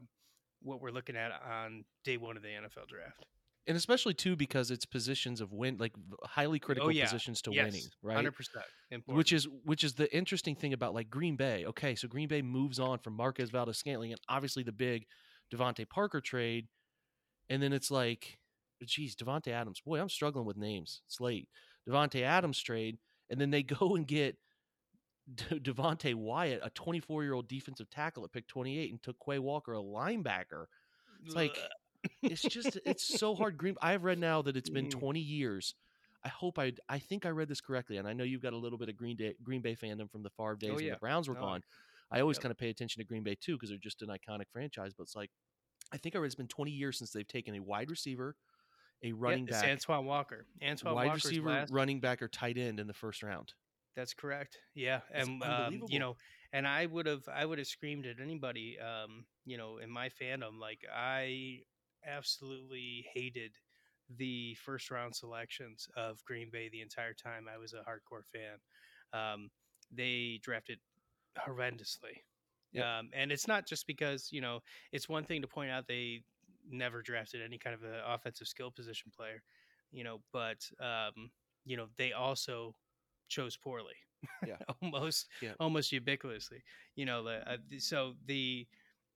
what 0.62 0.82
we're 0.82 0.92
looking 0.92 1.16
at 1.18 1.32
on 1.50 1.84
day 2.04 2.18
one 2.18 2.38
of 2.38 2.44
the 2.44 2.50
NFL 2.50 2.88
draft. 2.88 3.26
And 3.68 3.76
especially 3.76 4.14
too 4.14 4.36
because 4.36 4.70
it's 4.70 4.86
positions 4.86 5.42
of 5.42 5.52
win, 5.52 5.78
like 5.80 5.94
highly 6.24 6.60
oh, 6.62 6.66
critical 6.66 6.90
Oh, 6.90 6.92
yeah. 6.92 7.06
positions 7.06 7.42
to 7.44 7.52
yes, 7.52 7.66
winning, 7.66 7.84
right? 8.04 8.16
Hundred 8.16 8.36
percent. 8.36 8.64
important. 8.92 9.18
which 9.18 9.34
is 9.34 9.48
which 9.64 9.84
is 9.84 9.94
the 9.94 10.14
interesting 10.16 10.56
thing 10.56 10.74
about 10.74 10.94
like 10.94 11.10
Green 11.10 11.36
Bay. 11.36 11.66
Okay, 11.66 11.96
so 11.96 12.08
Green 12.08 12.28
Bay 12.28 12.44
moves 12.44 12.80
on 12.80 13.00
from 13.00 13.14
Marquez 13.14 13.50
Valdes 13.50 13.78
Scantling 13.78 14.12
and 14.12 14.22
obviously 14.30 14.62
the 14.62 14.72
big 14.72 15.06
devonte 15.54 15.90
Parker 15.90 16.22
trade, 16.22 16.68
and 17.50 17.62
then 17.62 17.74
it's 17.74 17.90
like, 17.90 18.38
geez, 18.84 19.16
Davante 19.16 19.48
Adams. 19.50 19.82
Boy, 19.82 20.00
I'm 20.00 20.10
struggling 20.10 20.46
with 20.46 20.58
names. 20.58 21.02
It's 21.08 21.20
late. 21.20 21.48
Davante 21.90 22.22
Adams 22.22 22.62
trade, 22.62 22.98
and 23.30 23.42
then 23.42 23.50
they 23.50 23.64
go 23.64 23.96
and 23.96 24.06
get 24.06 24.38
De- 25.34 25.60
Devonte 25.60 26.14
Wyatt, 26.14 26.62
a 26.64 26.70
24 26.70 27.24
year 27.24 27.34
old 27.34 27.48
defensive 27.48 27.90
tackle 27.90 28.24
at 28.26 28.32
pick 28.32 28.48
28, 28.48 28.92
and 28.92 29.02
took 29.02 29.18
Quay 29.26 29.40
Walker, 29.40 29.74
a 29.74 29.82
linebacker. 29.82 30.66
It's 31.24 31.34
like 31.34 31.58
it's 32.22 32.42
just 32.42 32.78
it's 32.86 33.18
so 33.20 33.36
hard. 33.40 33.58
Green. 33.58 33.76
I've 33.82 34.04
read 34.04 34.20
now 34.20 34.42
that 34.44 34.56
it's 34.58 34.70
been 34.70 34.88
Mm. 34.88 34.92
20 35.00 35.20
years. 35.20 35.76
I 36.24 36.30
hope 36.30 36.58
I 36.58 36.74
I 36.90 37.00
think 37.00 37.26
I 37.26 37.30
read 37.30 37.48
this 37.48 37.62
correctly, 37.62 37.98
and 37.98 38.08
I 38.08 38.14
know 38.14 38.24
you've 38.24 38.42
got 38.42 38.54
a 38.54 38.58
little 38.58 38.78
bit 38.80 38.90
of 38.90 38.96
Green 38.98 39.16
Day, 39.16 39.36
Green 39.44 39.62
Bay 39.62 39.76
fandom 39.76 40.10
from 40.12 40.24
the 40.24 40.30
Favre 40.32 40.56
days 40.56 40.72
when 40.72 40.80
Oh, 40.80 40.86
yeah. 40.88 40.94
the 40.94 41.00
Browns 41.00 41.28
were 41.30 41.36
No, 41.36 41.42
gone. 41.42 41.64
I 42.12 42.20
always 42.22 42.38
yep. 42.38 42.44
kind 42.44 42.52
of 42.52 42.58
pay 42.58 42.70
attention 42.70 43.00
to 43.02 43.06
Green 43.08 43.24
Bay 43.24 43.36
too 43.40 43.54
because 43.56 43.70
they're 43.70 43.78
just 43.78 44.02
an 44.02 44.10
iconic 44.10 44.46
franchise. 44.52 44.94
But 44.98 45.04
it's 45.04 45.16
like 45.16 45.30
I 45.92 45.98
think 45.98 46.16
I 46.16 46.20
read 46.20 46.26
it's 46.28 46.36
been 46.36 46.48
20 46.48 46.72
years 46.72 46.98
since 46.98 47.12
they've 47.12 47.28
taken 47.28 47.54
a 47.56 47.60
wide 47.60 47.92
receiver, 47.92 48.36
a 49.04 49.12
running 49.12 49.46
yeah, 49.46 49.62
back, 49.62 49.70
Antoine 49.70 50.06
Walker. 50.06 50.46
Antoine 50.64 50.94
Walker. 50.94 50.96
wide 50.96 51.06
Walker's 51.08 51.26
receiver, 51.26 51.50
last. 51.50 51.72
running 51.72 52.00
back, 52.00 52.22
or 52.24 52.28
tight 52.28 52.58
end 52.58 52.80
in 52.80 52.88
the 52.88 52.94
first 52.94 53.22
round. 53.22 53.54
That's 53.96 54.14
correct. 54.14 54.58
Yeah, 54.74 55.02
That's 55.14 55.28
and 55.28 55.44
um, 55.44 55.84
you 55.90 56.00
know, 56.00 56.18
and 56.52 56.68
I 56.68 56.86
would 56.86 57.06
have, 57.06 57.24
I 57.34 57.46
would 57.46 57.60
have 57.60 57.68
screamed 57.68 58.06
at 58.08 58.20
anybody, 58.20 58.78
um, 58.80 59.26
you 59.46 59.58
know, 59.58 59.78
in 59.78 59.90
my 59.92 60.10
fandom. 60.10 60.60
Like 60.60 60.80
I 60.94 61.60
absolutely 62.06 63.08
hated 63.14 63.58
the 64.10 64.56
first 64.56 64.92
round 64.92 65.16
selections 65.16 65.88
of 65.96 66.24
Green 66.26 66.50
Bay 66.52 66.70
the 66.70 66.82
entire 66.82 67.14
time 67.14 67.48
I 67.48 67.58
was 67.58 67.74
a 67.74 67.84
hardcore 67.84 68.26
fan. 68.26 68.60
Um, 69.14 69.52
they 69.92 70.40
drafted 70.42 70.80
horrendously. 71.38 72.24
Yep. 72.72 72.86
Um, 72.86 73.10
and 73.14 73.32
it's 73.32 73.48
not 73.48 73.66
just 73.66 73.88
because, 73.88 74.32
you 74.32 74.42
know, 74.42 74.62
it's 74.92 75.08
one 75.10 75.24
thing 75.26 75.42
to 75.42 75.48
point 75.48 75.72
out 75.72 75.88
they 75.88 76.24
never 76.68 77.02
drafted 77.02 77.42
any 77.42 77.58
kind 77.58 77.74
of 77.74 77.84
an 77.84 78.02
offensive 78.06 78.48
skill 78.48 78.72
position 78.72 79.12
player, 79.12 79.44
you 79.92 80.04
know, 80.04 80.24
but, 80.32 80.70
um, 80.80 81.32
you 81.64 81.78
know, 81.78 81.90
they 81.98 82.12
also 82.14 82.76
chose 83.28 83.58
poorly. 83.58 83.96
Yeah. 84.42 84.60
almost 84.82 85.30
Yeah. 85.40 85.56
almost 85.60 85.92
ubiquitously. 85.92 86.62
You 86.96 87.06
know, 87.06 87.28
uh, 87.28 87.58
so 87.78 88.16
the 88.26 88.68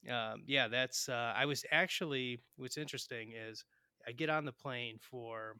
um, 0.07 0.43
yeah, 0.45 0.67
that's 0.67 1.09
uh, 1.09 1.33
I 1.35 1.45
was 1.45 1.65
actually 1.71 2.39
what's 2.57 2.77
interesting 2.77 3.33
is 3.33 3.65
I 4.07 4.11
get 4.11 4.29
on 4.29 4.45
the 4.45 4.51
plane 4.51 4.97
for 4.99 5.55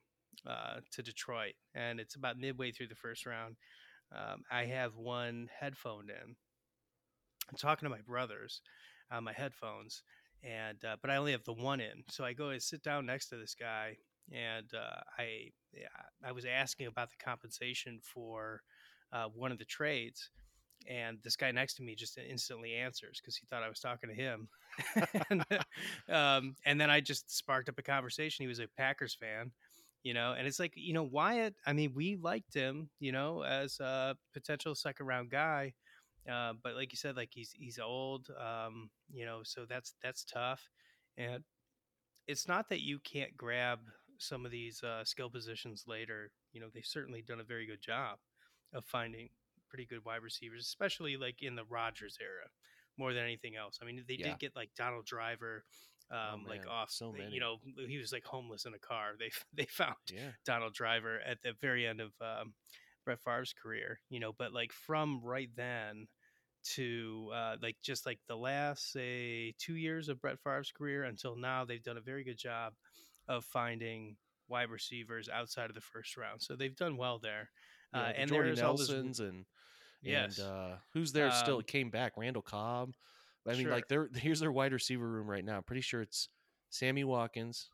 uh, 0.47 0.79
to 0.91 1.01
Detroit, 1.01 1.53
and 1.75 1.99
it's 1.99 2.15
about 2.15 2.37
midway 2.37 2.71
through 2.71 2.87
the 2.87 2.95
first 2.95 3.25
round. 3.25 3.55
Um, 4.15 4.43
I 4.49 4.65
have 4.65 4.95
one 4.95 5.49
headphone 5.59 6.09
in. 6.09 6.35
I'm 7.49 7.57
talking 7.57 7.85
to 7.87 7.95
my 7.95 8.01
brothers 8.01 8.61
on 9.11 9.23
my 9.23 9.33
headphones, 9.33 10.03
and 10.43 10.83
uh, 10.85 10.95
but 11.01 11.11
I 11.11 11.17
only 11.17 11.33
have 11.33 11.43
the 11.43 11.53
one 11.53 11.81
in. 11.81 12.03
So 12.09 12.23
I 12.23 12.33
go 12.33 12.49
and 12.49 12.61
sit 12.61 12.83
down 12.83 13.05
next 13.05 13.27
to 13.29 13.37
this 13.37 13.55
guy, 13.59 13.97
and 14.31 14.67
uh, 14.73 15.01
I 15.17 15.51
I 16.23 16.31
was 16.31 16.45
asking 16.45 16.87
about 16.87 17.09
the 17.09 17.23
compensation 17.23 17.99
for 18.01 18.61
uh, 19.11 19.25
one 19.33 19.51
of 19.51 19.57
the 19.57 19.65
trades, 19.65 20.29
and 20.87 21.17
this 21.23 21.35
guy 21.35 21.51
next 21.51 21.75
to 21.75 21.83
me 21.83 21.95
just 21.95 22.17
instantly 22.17 22.73
answers 22.75 23.19
because 23.21 23.35
he 23.35 23.45
thought 23.45 23.63
I 23.63 23.69
was 23.69 23.79
talking 23.79 24.09
to 24.09 24.15
him, 24.15 24.47
and, 25.29 25.45
um, 26.09 26.55
and 26.65 26.79
then 26.79 26.89
I 26.89 27.01
just 27.01 27.35
sparked 27.35 27.69
up 27.69 27.79
a 27.79 27.83
conversation. 27.83 28.43
He 28.43 28.47
was 28.47 28.59
a 28.59 28.67
Packers 28.77 29.15
fan, 29.15 29.51
you 30.03 30.13
know, 30.13 30.33
and 30.37 30.47
it's 30.47 30.59
like 30.59 30.73
you 30.75 30.93
know 30.93 31.03
Wyatt. 31.03 31.55
I 31.65 31.73
mean, 31.73 31.93
we 31.95 32.15
liked 32.15 32.53
him, 32.53 32.89
you 32.99 33.11
know, 33.11 33.43
as 33.43 33.79
a 33.79 34.15
potential 34.33 34.75
second 34.75 35.05
round 35.07 35.29
guy. 35.29 35.73
Uh, 36.29 36.53
but 36.63 36.75
like 36.75 36.91
you 36.91 36.97
said, 36.97 37.15
like 37.17 37.29
he's 37.33 37.51
he's 37.51 37.79
old, 37.79 38.27
um, 38.39 38.89
you 39.11 39.25
know, 39.25 39.39
so 39.43 39.65
that's 39.67 39.95
that's 40.03 40.23
tough, 40.25 40.69
and 41.17 41.43
it's 42.27 42.47
not 42.47 42.69
that 42.69 42.81
you 42.81 42.99
can't 42.99 43.35
grab 43.37 43.79
some 44.17 44.45
of 44.45 44.51
these 44.51 44.83
uh, 44.83 45.03
skill 45.03 45.29
positions 45.29 45.85
later. 45.87 46.31
You 46.53 46.61
know, 46.61 46.67
they've 46.73 46.85
certainly 46.85 47.21
done 47.21 47.39
a 47.39 47.43
very 47.43 47.65
good 47.65 47.81
job 47.81 48.17
of 48.73 48.85
finding 48.85 49.29
pretty 49.69 49.85
good 49.85 50.03
wide 50.05 50.21
receivers, 50.23 50.61
especially 50.65 51.17
like 51.17 51.41
in 51.41 51.55
the 51.55 51.63
Rodgers 51.65 52.17
era, 52.21 52.47
more 52.97 53.13
than 53.13 53.23
anything 53.23 53.55
else. 53.55 53.79
I 53.81 53.85
mean, 53.85 54.03
they 54.07 54.15
Yeah. 54.15 54.29
did 54.29 54.39
get 54.39 54.55
like 54.55 54.71
Donald 54.75 55.05
Driver, 55.05 55.63
um, 56.11 56.43
like 56.47 56.67
off, 56.67 56.89
so 56.91 57.11
many. 57.11 57.31
you 57.31 57.39
know, 57.39 57.57
he 57.87 57.97
was 57.99 58.11
like 58.11 58.25
homeless 58.25 58.65
in 58.65 58.73
a 58.73 58.79
car. 58.79 59.13
They 59.19 59.29
they 59.53 59.65
found 59.65 59.95
Yeah. 60.11 60.31
Donald 60.45 60.73
Driver 60.73 61.19
at 61.21 61.41
the 61.43 61.53
very 61.61 61.85
end 61.87 62.01
of 62.01 62.11
um, 62.21 62.53
Brett 63.05 63.19
Favre's 63.21 63.53
career, 63.53 63.99
you 64.09 64.19
know, 64.19 64.33
but 64.33 64.51
like 64.53 64.73
from 64.73 65.21
right 65.23 65.49
then 65.55 66.07
to 66.61 67.29
uh, 67.33 67.55
like 67.61 67.77
just 67.81 68.05
like 68.05 68.19
the 68.27 68.35
last 68.35 68.91
say 68.91 69.53
two 69.57 69.75
years 69.75 70.09
of 70.09 70.19
Brett 70.19 70.39
Favre's 70.43 70.71
career 70.71 71.03
until 71.03 71.35
now, 71.37 71.63
they've 71.63 71.83
done 71.83 71.97
a 71.97 72.01
very 72.01 72.23
good 72.23 72.37
job 72.37 72.73
of 73.27 73.45
finding 73.45 74.17
wide 74.49 74.69
receivers 74.69 75.29
outside 75.29 75.69
of 75.69 75.75
the 75.75 75.81
first 75.81 76.17
round. 76.17 76.41
So 76.41 76.55
they've 76.55 76.75
done 76.75 76.97
well 76.97 77.19
there. 77.19 77.49
Yeah, 77.93 77.99
uh, 78.01 78.07
the 78.13 78.19
and 78.19 78.29
Jordan 78.29 78.51
this- 78.51 78.59
Nelsons 78.61 79.19
and 79.19 79.45
Yes. 80.01 80.37
and 80.39 80.47
uh, 80.47 80.77
who's 80.93 81.11
there 81.11 81.31
still 81.31 81.57
Um, 81.57 81.63
came 81.63 81.89
back? 81.89 82.13
Randall 82.17 82.41
Cobb. 82.41 82.93
I 83.47 83.53
mean, 83.53 83.63
Sure. 83.63 83.71
like 83.71 83.87
they're 83.87 84.09
here's 84.15 84.39
their 84.39 84.51
wide 84.51 84.73
receiver 84.73 85.07
room 85.07 85.29
right 85.29 85.43
now. 85.43 85.57
I'm 85.57 85.63
pretty 85.63 85.81
sure 85.81 86.01
it's 86.01 86.29
Sammy 86.69 87.03
Watkins, 87.03 87.69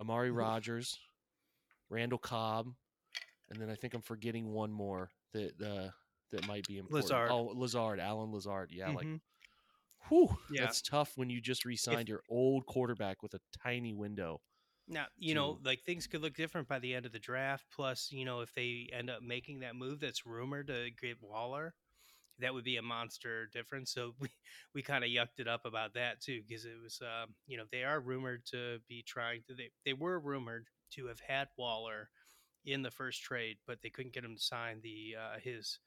Amari 0.00 0.30
Oof. 0.30 0.36
Rodgers, 0.36 0.98
Randall 1.90 2.18
Cobb, 2.18 2.68
and 3.50 3.60
then 3.60 3.68
I 3.70 3.74
think 3.74 3.92
I'm 3.94 4.02
forgetting 4.02 4.52
one 4.52 4.72
more 4.72 5.10
that 5.32 5.60
uh, 5.60 5.90
that 6.30 6.46
might 6.46 6.66
be 6.66 6.78
important. 6.78 7.04
Lazard. 7.10 7.30
Oh, 7.30 7.52
Lazard, 7.54 8.00
Allen 8.00 8.32
Lazard. 8.32 8.70
Yeah, 8.72 8.88
like 8.90 9.06
Mhm. 9.06 9.20
whew, 10.08 10.38
Yeah. 10.50 10.62
that's 10.64 10.80
tough 10.80 11.16
when 11.16 11.28
you 11.28 11.40
just 11.40 11.64
re-signed 11.64 12.08
your 12.08 12.22
old 12.28 12.66
quarterback 12.66 13.22
with 13.22 13.34
a 13.34 13.40
tiny 13.62 13.92
window. 13.92 14.40
Now, 14.86 15.06
you 15.16 15.34
know, 15.34 15.58
like 15.64 15.82
things 15.82 16.06
could 16.06 16.20
look 16.22 16.34
different 16.34 16.68
by 16.68 16.78
the 16.78 16.94
end 16.94 17.06
of 17.06 17.12
the 17.12 17.18
draft. 17.18 17.64
Plus, 17.74 18.10
you 18.12 18.24
know, 18.24 18.40
if 18.40 18.52
they 18.54 18.88
end 18.92 19.08
up 19.08 19.22
making 19.22 19.60
that 19.60 19.76
move 19.76 20.00
that's 20.00 20.26
rumored 20.26 20.66
to 20.66 20.90
get 21.00 21.22
Waller, 21.22 21.74
that 22.40 22.52
would 22.52 22.64
be 22.64 22.76
a 22.76 22.82
monster 22.82 23.46
difference. 23.52 23.92
So 23.92 24.14
we, 24.20 24.28
we 24.74 24.82
kind 24.82 25.04
of 25.04 25.10
yucked 25.10 25.38
it 25.38 25.48
up 25.48 25.64
about 25.64 25.94
that 25.94 26.20
too, 26.20 26.42
because 26.46 26.64
it 26.64 26.76
was, 26.82 27.00
um, 27.02 27.34
you 27.46 27.56
know, 27.56 27.64
they 27.70 27.84
are 27.84 28.00
rumored 28.00 28.44
to 28.46 28.78
be 28.88 29.02
trying 29.06 29.42
to, 29.48 29.54
they, 29.54 29.70
they 29.84 29.94
were 29.94 30.18
rumored 30.18 30.66
to 30.92 31.06
have 31.06 31.20
had 31.20 31.48
Waller 31.56 32.10
in 32.64 32.82
the 32.82 32.90
first 32.90 33.22
trade, 33.22 33.56
but 33.66 33.80
they 33.82 33.90
couldn't 33.90 34.14
get 34.14 34.24
him 34.24 34.36
to 34.36 34.42
sign 34.42 34.80
the, 34.82 35.16
uh, 35.18 35.38
his, 35.42 35.78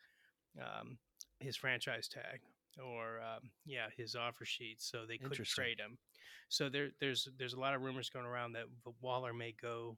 um, 0.59 0.97
his 1.39 1.55
franchise 1.55 2.07
tag 2.07 2.39
or, 2.83 3.19
um, 3.19 3.51
yeah, 3.65 3.87
his 3.95 4.15
offer 4.15 4.45
sheet. 4.45 4.81
So 4.81 5.05
they 5.07 5.17
couldn't 5.17 5.45
trade 5.47 5.79
him. 5.79 5.97
So 6.50 6.69
there, 6.69 6.89
there's 7.00 7.27
there's 7.38 7.53
a 7.53 7.60
lot 7.60 7.74
of 7.74 7.81
rumors 7.81 8.10
going 8.10 8.25
around 8.25 8.53
that 8.53 8.65
Waller 9.01 9.34
may 9.34 9.53
go 9.62 9.98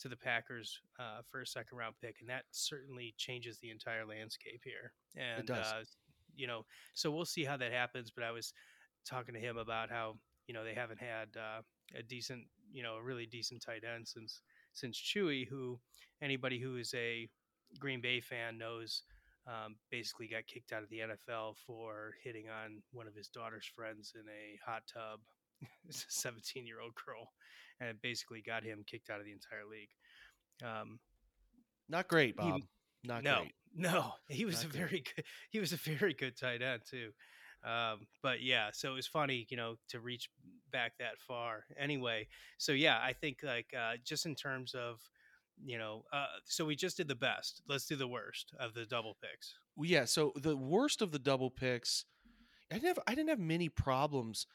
to 0.00 0.08
the 0.08 0.16
Packers 0.16 0.80
uh, 0.98 1.20
for 1.30 1.40
a 1.40 1.46
second 1.46 1.78
round 1.78 1.94
pick, 2.00 2.16
and 2.20 2.28
that 2.28 2.44
certainly 2.50 3.14
changes 3.16 3.58
the 3.58 3.70
entire 3.70 4.04
landscape 4.04 4.62
here. 4.64 4.92
And 5.16 5.46
does. 5.46 5.56
Uh, 5.56 5.82
you 6.36 6.46
know, 6.46 6.64
so 6.94 7.10
we'll 7.10 7.24
see 7.24 7.44
how 7.44 7.56
that 7.56 7.72
happens. 7.72 8.10
But 8.10 8.24
I 8.24 8.32
was 8.32 8.52
talking 9.08 9.34
to 9.34 9.40
him 9.40 9.56
about 9.56 9.90
how 9.90 10.16
you 10.46 10.54
know 10.54 10.64
they 10.64 10.74
haven't 10.74 11.00
had 11.00 11.28
uh, 11.36 11.62
a 11.96 12.02
decent, 12.02 12.42
you 12.72 12.82
know, 12.82 12.96
a 12.96 13.02
really 13.02 13.26
decent 13.26 13.62
tight 13.64 13.82
end 13.84 14.06
since 14.06 14.40
since 14.72 15.00
Chewy, 15.00 15.46
who 15.48 15.78
anybody 16.20 16.58
who 16.58 16.76
is 16.76 16.92
a 16.94 17.28
Green 17.78 18.00
Bay 18.00 18.20
fan 18.20 18.58
knows. 18.58 19.02
Um, 19.46 19.76
basically 19.90 20.26
got 20.26 20.46
kicked 20.46 20.72
out 20.72 20.82
of 20.82 20.88
the 20.88 21.00
NFL 21.00 21.56
for 21.66 22.14
hitting 22.24 22.46
on 22.48 22.80
one 22.92 23.06
of 23.06 23.14
his 23.14 23.28
daughter's 23.28 23.66
friends 23.76 24.14
in 24.14 24.22
a 24.22 24.58
hot 24.64 24.84
tub 24.90 25.20
it's 25.88 26.02
a 26.08 26.12
17 26.12 26.66
year 26.66 26.80
old 26.80 26.92
girl 27.06 27.32
and 27.80 27.88
it 27.90 27.96
basically 28.02 28.40
got 28.42 28.62
him 28.64 28.84
kicked 28.86 29.10
out 29.10 29.18
of 29.20 29.26
the 29.26 29.32
entire 29.32 29.64
league 29.70 29.90
um 30.64 30.98
Not 31.88 32.08
great, 32.08 32.34
He- 32.40 32.50
Bob. 32.50 32.60
Not 33.06 33.22
no 33.22 33.38
great. 33.40 33.54
no 33.74 34.12
he 34.28 34.44
was 34.44 34.56
Not 34.56 34.64
a 34.64 34.68
great. 34.68 34.78
very 34.90 35.04
good 35.14 35.24
he 35.50 35.58
was 35.60 35.72
a 35.72 35.76
very 35.76 36.14
good 36.14 36.36
tight 36.38 36.62
end 36.62 36.82
too 36.88 37.10
um 37.64 38.06
but 38.22 38.42
yeah 38.42 38.70
so 38.72 38.90
it 38.92 38.94
was 38.94 39.06
funny 39.06 39.46
you 39.50 39.56
know 39.56 39.76
to 39.88 40.00
reach 40.00 40.30
back 40.72 40.92
that 40.98 41.18
far 41.26 41.64
anyway 41.78 42.26
so 42.58 42.72
yeah 42.72 42.98
i 43.02 43.12
think 43.12 43.38
like 43.42 43.66
uh 43.78 43.92
just 44.04 44.26
in 44.26 44.34
terms 44.34 44.74
of 44.74 45.00
you 45.64 45.78
know 45.78 46.04
uh 46.12 46.26
so 46.44 46.64
we 46.64 46.74
just 46.74 46.96
did 46.96 47.08
the 47.08 47.14
best 47.14 47.62
let's 47.68 47.86
do 47.86 47.94
the 47.96 48.08
worst 48.08 48.52
of 48.58 48.72
the 48.74 48.84
double 48.86 49.16
picks 49.22 49.54
yeah. 49.82 50.04
So 50.04 50.32
the 50.36 50.56
worst 50.56 51.02
of 51.02 51.10
the 51.10 51.18
double 51.18 51.50
picks, 51.50 52.04
I 52.70 52.76
didn't 52.76 52.86
have 52.90 52.98
I 53.08 53.16
didn't 53.16 53.30
have 53.30 53.40
many 53.40 53.68
problems 53.68 54.46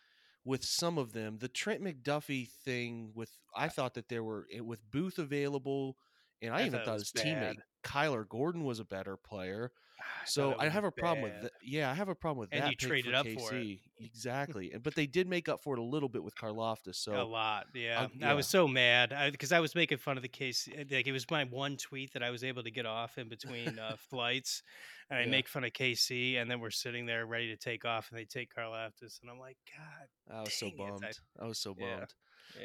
with 0.46 0.64
some 0.64 0.98
of 0.98 1.14
them. 1.14 1.38
The 1.40 1.48
Trent 1.48 1.84
McDuffie 1.84 2.50
thing 2.50 3.12
with 3.14 3.32
I 3.56 3.68
thought 3.70 3.96
that 3.96 4.10
there 4.10 4.24
were 4.24 4.48
with 4.62 4.90
Booth 4.92 5.20
available, 5.20 5.98
and 6.42 6.54
I, 6.54 6.60
I 6.60 6.66
even 6.66 6.80
thought 6.80 6.86
thought 6.86 7.00
his 7.00 7.12
teammate 7.12 7.58
bad. 7.58 7.58
Kyler 7.84 8.28
Gordon 8.28 8.64
was 8.64 8.80
a 8.80 8.86
better 8.86 9.16
player. 9.18 9.72
I 10.00 10.26
So 10.26 10.56
I 10.58 10.70
have 10.70 10.86
a 10.86 10.92
problem 10.92 11.24
with 11.24 11.42
that. 11.42 11.52
Yeah, 11.62 11.92
I 11.92 11.94
have 11.94 12.08
a 12.08 12.16
problem 12.16 12.40
with 12.40 12.50
And 12.54 12.64
that. 12.64 12.70
you 12.72 12.76
traded 12.78 13.14
up 13.14 13.28
for 13.28 13.54
it. 13.54 13.80
Exactly. 14.00 14.72
And- 14.72 14.82
but 14.82 14.96
they 14.96 15.06
did 15.18 15.28
make 15.28 15.50
up 15.50 15.62
for 15.62 15.76
it 15.76 15.80
a 15.80 15.84
little 15.84 16.08
bit 16.10 16.24
with 16.24 16.36
Karlaftis. 16.36 16.96
So 16.96 17.22
a 17.22 17.24
lot, 17.24 17.68
yeah. 17.74 18.08
I'll- 18.22 18.30
I 18.30 18.34
was 18.34 18.48
so 18.48 18.66
mad 18.68 19.14
because 19.32 19.52
I, 19.52 19.60
was 19.60 19.76
making 19.76 19.98
fun 19.98 20.16
of 20.18 20.24
the 20.24 20.30
case. 20.30 20.68
Like 20.90 21.06
it 21.08 21.12
was 21.12 21.30
my 21.30 21.44
one 21.44 21.76
tweet 21.78 22.14
that 22.14 22.24
I 22.24 22.30
was 22.30 22.44
able 22.46 22.64
to 22.64 22.72
get 22.72 22.86
off 22.86 23.18
in 23.18 23.28
between 23.28 23.78
uh, 23.78 23.96
flights, 24.10 24.64
and 25.10 25.20
I 25.20 25.24
Yeah. 25.24 25.32
make 25.32 25.48
fun 25.50 25.64
of 25.66 25.74
KC, 25.74 26.38
and 26.42 26.50
then 26.50 26.60
we're 26.62 26.70
sitting 26.72 27.06
there 27.06 27.26
ready 27.26 27.48
to 27.50 27.58
take 27.58 27.84
off, 27.84 28.10
and 28.10 28.18
they 28.18 28.26
take 28.26 28.54
Karlaftis, 28.56 29.22
and 29.22 29.30
I'm 29.30 29.40
like, 29.40 29.58
God, 29.78 30.34
I 30.38 30.42
was 30.42 30.54
so 30.54 30.68
it, 30.68 30.74
I- 30.76 30.78
bummed. 30.90 31.06
I, 31.42 31.46
was 31.46 31.60
so 31.60 31.74
bummed. 31.74 31.90
yeah, 31.92 32.06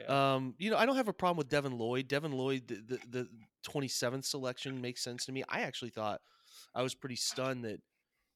Um, 0.08 0.54
you 0.58 0.70
know, 0.70 0.76
I 0.76 0.86
don't 0.86 0.96
have 0.96 1.08
a 1.08 1.12
problem 1.12 1.36
with 1.36 1.48
Devin 1.48 1.78
Lloyd. 1.78 2.08
Devin 2.08 2.32
Lloyd, 2.32 2.68
the, 2.68 2.74
the 2.86 2.98
the 3.10 3.28
27th 3.68 4.24
selection 4.24 4.80
makes 4.80 5.02
sense 5.02 5.24
to 5.26 5.32
me. 5.32 5.42
I 5.48 5.60
actually 5.60 5.90
thought 5.90 6.20
I 6.74 6.82
was 6.82 6.94
pretty 6.94 7.16
stunned 7.16 7.64
that 7.64 7.80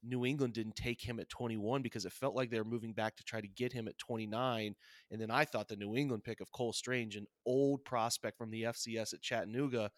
New 0.02 0.24
England 0.24 0.54
didn't 0.54 0.76
take 0.76 1.02
him 1.02 1.18
at 1.18 1.28
21 1.28 1.82
because 1.82 2.04
it 2.04 2.12
felt 2.12 2.34
like 2.34 2.50
they 2.50 2.58
were 2.58 2.64
moving 2.64 2.92
back 2.92 3.16
to 3.16 3.24
try 3.24 3.40
to 3.40 3.48
get 3.48 3.72
him 3.72 3.88
at 3.88 3.98
29. 3.98 4.74
And 5.10 5.20
then 5.20 5.30
I 5.30 5.44
thought 5.44 5.68
the 5.68 5.76
New 5.76 5.96
England 5.96 6.24
pick 6.24 6.40
of 6.40 6.52
Cole 6.52 6.72
Strange, 6.72 7.16
an 7.16 7.26
old 7.44 7.84
prospect 7.84 8.38
from 8.38 8.50
the 8.50 8.62
FCS 8.64 9.14
at 9.14 9.22
Chattanooga. 9.22 9.90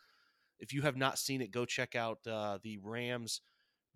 If 0.59 0.73
you 0.73 0.83
have 0.83 0.97
not 0.97 1.19
seen 1.19 1.41
it, 1.41 1.51
go 1.51 1.65
check 1.65 1.95
out 1.95 2.19
uh, 2.27 2.59
the 2.63 2.79
Rams 2.83 3.43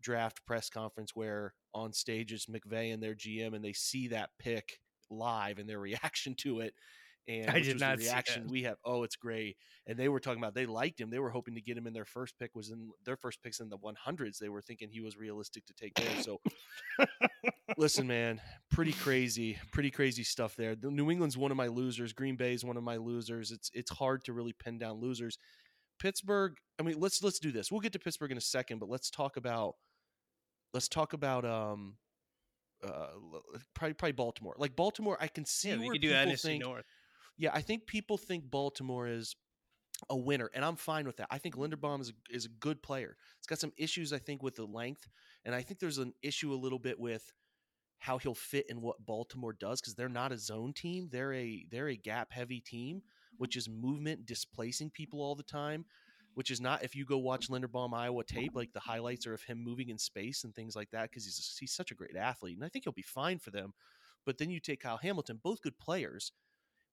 draft 0.00 0.44
press 0.46 0.68
conference 0.68 1.12
where 1.14 1.54
on 1.72 1.92
stage 1.92 2.32
is 2.32 2.46
McVay 2.46 2.92
and 2.92 3.02
their 3.02 3.14
GM, 3.14 3.54
and 3.54 3.64
they 3.64 3.72
see 3.72 4.08
that 4.08 4.30
pick 4.38 4.78
live 5.10 5.58
and 5.58 5.68
their 5.68 5.78
reaction 5.80 6.34
to 6.36 6.60
it. 6.60 6.74
And 7.26 7.50
I 7.50 7.60
did 7.60 7.80
not 7.80 7.98
the 7.98 8.04
reaction 8.04 8.48
we 8.48 8.64
have. 8.64 8.76
Oh, 8.84 9.02
it's 9.02 9.16
great. 9.16 9.56
And 9.86 9.98
they 9.98 10.08
were 10.08 10.20
talking 10.20 10.38
about 10.38 10.54
they 10.54 10.66
liked 10.66 11.00
him. 11.00 11.10
They 11.10 11.18
were 11.18 11.30
hoping 11.30 11.54
to 11.54 11.60
get 11.60 11.76
him 11.76 11.86
in 11.86 11.94
their 11.94 12.04
first 12.04 12.38
pick 12.38 12.54
was 12.54 12.70
in 12.70 12.90
their 13.04 13.16
first 13.16 13.42
picks 13.42 13.60
in 13.60 13.70
the 13.70 13.78
100s. 13.78 14.38
They 14.38 14.50
were 14.50 14.60
thinking 14.60 14.90
he 14.90 15.00
was 15.00 15.16
realistic 15.16 15.64
to 15.66 15.74
take 15.74 15.94
there. 15.94 16.22
So 16.22 16.40
listen, 17.78 18.06
man, 18.06 18.40
pretty 18.70 18.92
crazy, 18.92 19.58
pretty 19.72 19.90
crazy 19.90 20.22
stuff 20.22 20.54
there. 20.56 20.74
The 20.74 20.90
New 20.90 21.10
England's 21.10 21.36
one 21.36 21.50
of 21.50 21.56
my 21.56 21.68
losers. 21.68 22.12
Green 22.12 22.36
Bay's 22.36 22.64
one 22.64 22.76
of 22.76 22.82
my 22.82 22.96
losers. 22.96 23.50
It's 23.50 23.70
it's 23.72 23.90
hard 23.90 24.24
to 24.24 24.32
really 24.32 24.52
pin 24.52 24.78
down 24.78 25.00
losers. 25.00 25.38
Pittsburgh. 25.98 26.56
I 26.78 26.82
mean, 26.82 26.98
let's 26.98 27.22
let's 27.22 27.38
do 27.38 27.52
this. 27.52 27.70
We'll 27.70 27.80
get 27.80 27.92
to 27.94 27.98
Pittsburgh 27.98 28.32
in 28.32 28.38
a 28.38 28.42
second, 28.42 28.78
but 28.80 28.88
let's 28.88 29.10
talk 29.10 29.36
about 29.36 29.76
let's 30.72 30.88
talk 30.88 31.12
about 31.12 31.44
um 31.44 31.96
uh 32.82 33.06
probably 33.74 33.94
probably 33.94 34.12
Baltimore. 34.12 34.54
Like 34.58 34.76
Baltimore, 34.76 35.16
I 35.20 35.28
can 35.28 35.44
see 35.44 35.68
yeah, 35.68 35.76
we 35.76 35.84
where 35.86 35.92
could 35.92 36.02
do 36.02 36.14
people 36.14 36.36
think. 36.36 36.62
North. 36.62 36.84
Yeah, 37.36 37.50
I 37.52 37.62
think 37.62 37.86
people 37.86 38.16
think 38.16 38.50
Baltimore 38.50 39.08
is 39.08 39.34
a 40.08 40.16
winner, 40.16 40.50
and 40.54 40.64
I'm 40.64 40.76
fine 40.76 41.06
with 41.06 41.16
that. 41.16 41.28
I 41.30 41.38
think 41.38 41.56
mm-hmm. 41.56 41.74
Linderbaum 41.74 42.00
is 42.00 42.10
a, 42.10 42.34
is 42.34 42.46
a 42.46 42.50
good 42.60 42.82
player. 42.82 43.16
It's 43.38 43.46
got 43.46 43.58
some 43.58 43.72
issues, 43.76 44.12
I 44.12 44.18
think, 44.18 44.42
with 44.42 44.56
the 44.56 44.66
length, 44.66 45.08
and 45.44 45.54
I 45.54 45.62
think 45.62 45.80
there's 45.80 45.98
an 45.98 46.14
issue 46.22 46.52
a 46.52 46.56
little 46.56 46.78
bit 46.78 46.98
with 46.98 47.32
how 47.98 48.18
he'll 48.18 48.34
fit 48.34 48.66
in 48.68 48.82
what 48.82 49.04
Baltimore 49.06 49.54
does 49.54 49.80
because 49.80 49.94
they're 49.94 50.08
not 50.08 50.32
a 50.32 50.38
zone 50.38 50.72
team. 50.74 51.08
They're 51.10 51.32
a 51.32 51.64
they're 51.70 51.88
a 51.88 51.96
gap 51.96 52.32
heavy 52.32 52.60
team, 52.60 52.98
mm-hmm. 52.98 53.36
which 53.38 53.56
is 53.56 53.68
movement 53.68 54.26
displacing 54.26 54.90
people 54.90 55.20
all 55.20 55.34
the 55.34 55.42
time. 55.42 55.84
Which 56.34 56.50
is 56.50 56.60
not 56.60 56.82
if 56.82 56.96
you 56.96 57.04
go 57.04 57.18
watch 57.18 57.48
Linderbaum 57.48 57.94
Iowa 57.94 58.24
tape, 58.24 58.56
like 58.56 58.72
the 58.72 58.80
highlights 58.80 59.24
are 59.24 59.34
of 59.34 59.42
him 59.42 59.62
moving 59.62 59.88
in 59.88 59.98
space 59.98 60.42
and 60.42 60.52
things 60.52 60.74
like 60.74 60.90
that 60.90 61.08
because 61.08 61.24
he's 61.24 61.56
he's 61.60 61.72
such 61.72 61.92
a 61.92 61.94
great 61.94 62.16
athlete, 62.16 62.56
and 62.56 62.64
I 62.64 62.68
think 62.68 62.84
he'll 62.84 62.92
be 62.92 63.02
fine 63.02 63.38
for 63.38 63.52
them. 63.52 63.72
But 64.26 64.38
then 64.38 64.50
you 64.50 64.58
take 64.58 64.80
Kyle 64.80 64.96
Hamilton, 64.96 65.38
both 65.42 65.62
good 65.62 65.78
players, 65.78 66.32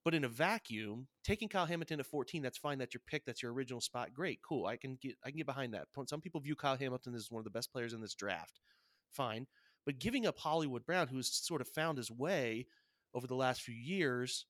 but 0.04 0.16
in 0.16 0.24
a 0.24 0.30
vacuum, 0.30 1.08
taking 1.24 1.48
Kyle 1.48 1.66
Hamilton 1.66 2.00
at 2.00 2.06
14, 2.06 2.42
that's 2.42 2.58
fine. 2.58 2.80
That's 2.80 2.94
your 2.94 3.02
pick. 3.06 3.26
That's 3.26 3.44
your 3.44 3.54
original 3.54 3.82
spot. 3.82 4.14
Great, 4.14 4.40
cool. 4.42 4.66
I 4.66 4.78
can 4.78 4.98
get 5.02 5.16
I 5.24 5.30
can 5.30 5.38
get 5.38 5.46
behind 5.46 5.74
that. 5.74 5.88
Some 6.08 6.22
people 6.22 6.42
view 6.42 6.56
Kyle 6.56 6.78
Hamilton 6.78 7.16
as 7.16 7.30
one 7.30 7.40
of 7.40 7.46
the 7.46 7.52
best 7.52 7.72
players 7.72 7.94
in 7.94 8.02
this 8.02 8.16
draft. 8.16 8.60
Fine. 9.12 9.48
But 9.86 10.00
giving 10.00 10.26
up 10.26 10.38
Hollywood 10.38 10.86
Brown, 10.86 11.08
who's 11.08 11.32
sort 11.32 11.62
of 11.62 11.68
found 11.68 11.98
his 11.98 12.12
way 12.12 12.68
over 13.14 13.28
the 13.28 13.36
last 13.36 13.62
few 13.62 13.76
years, 13.76 14.46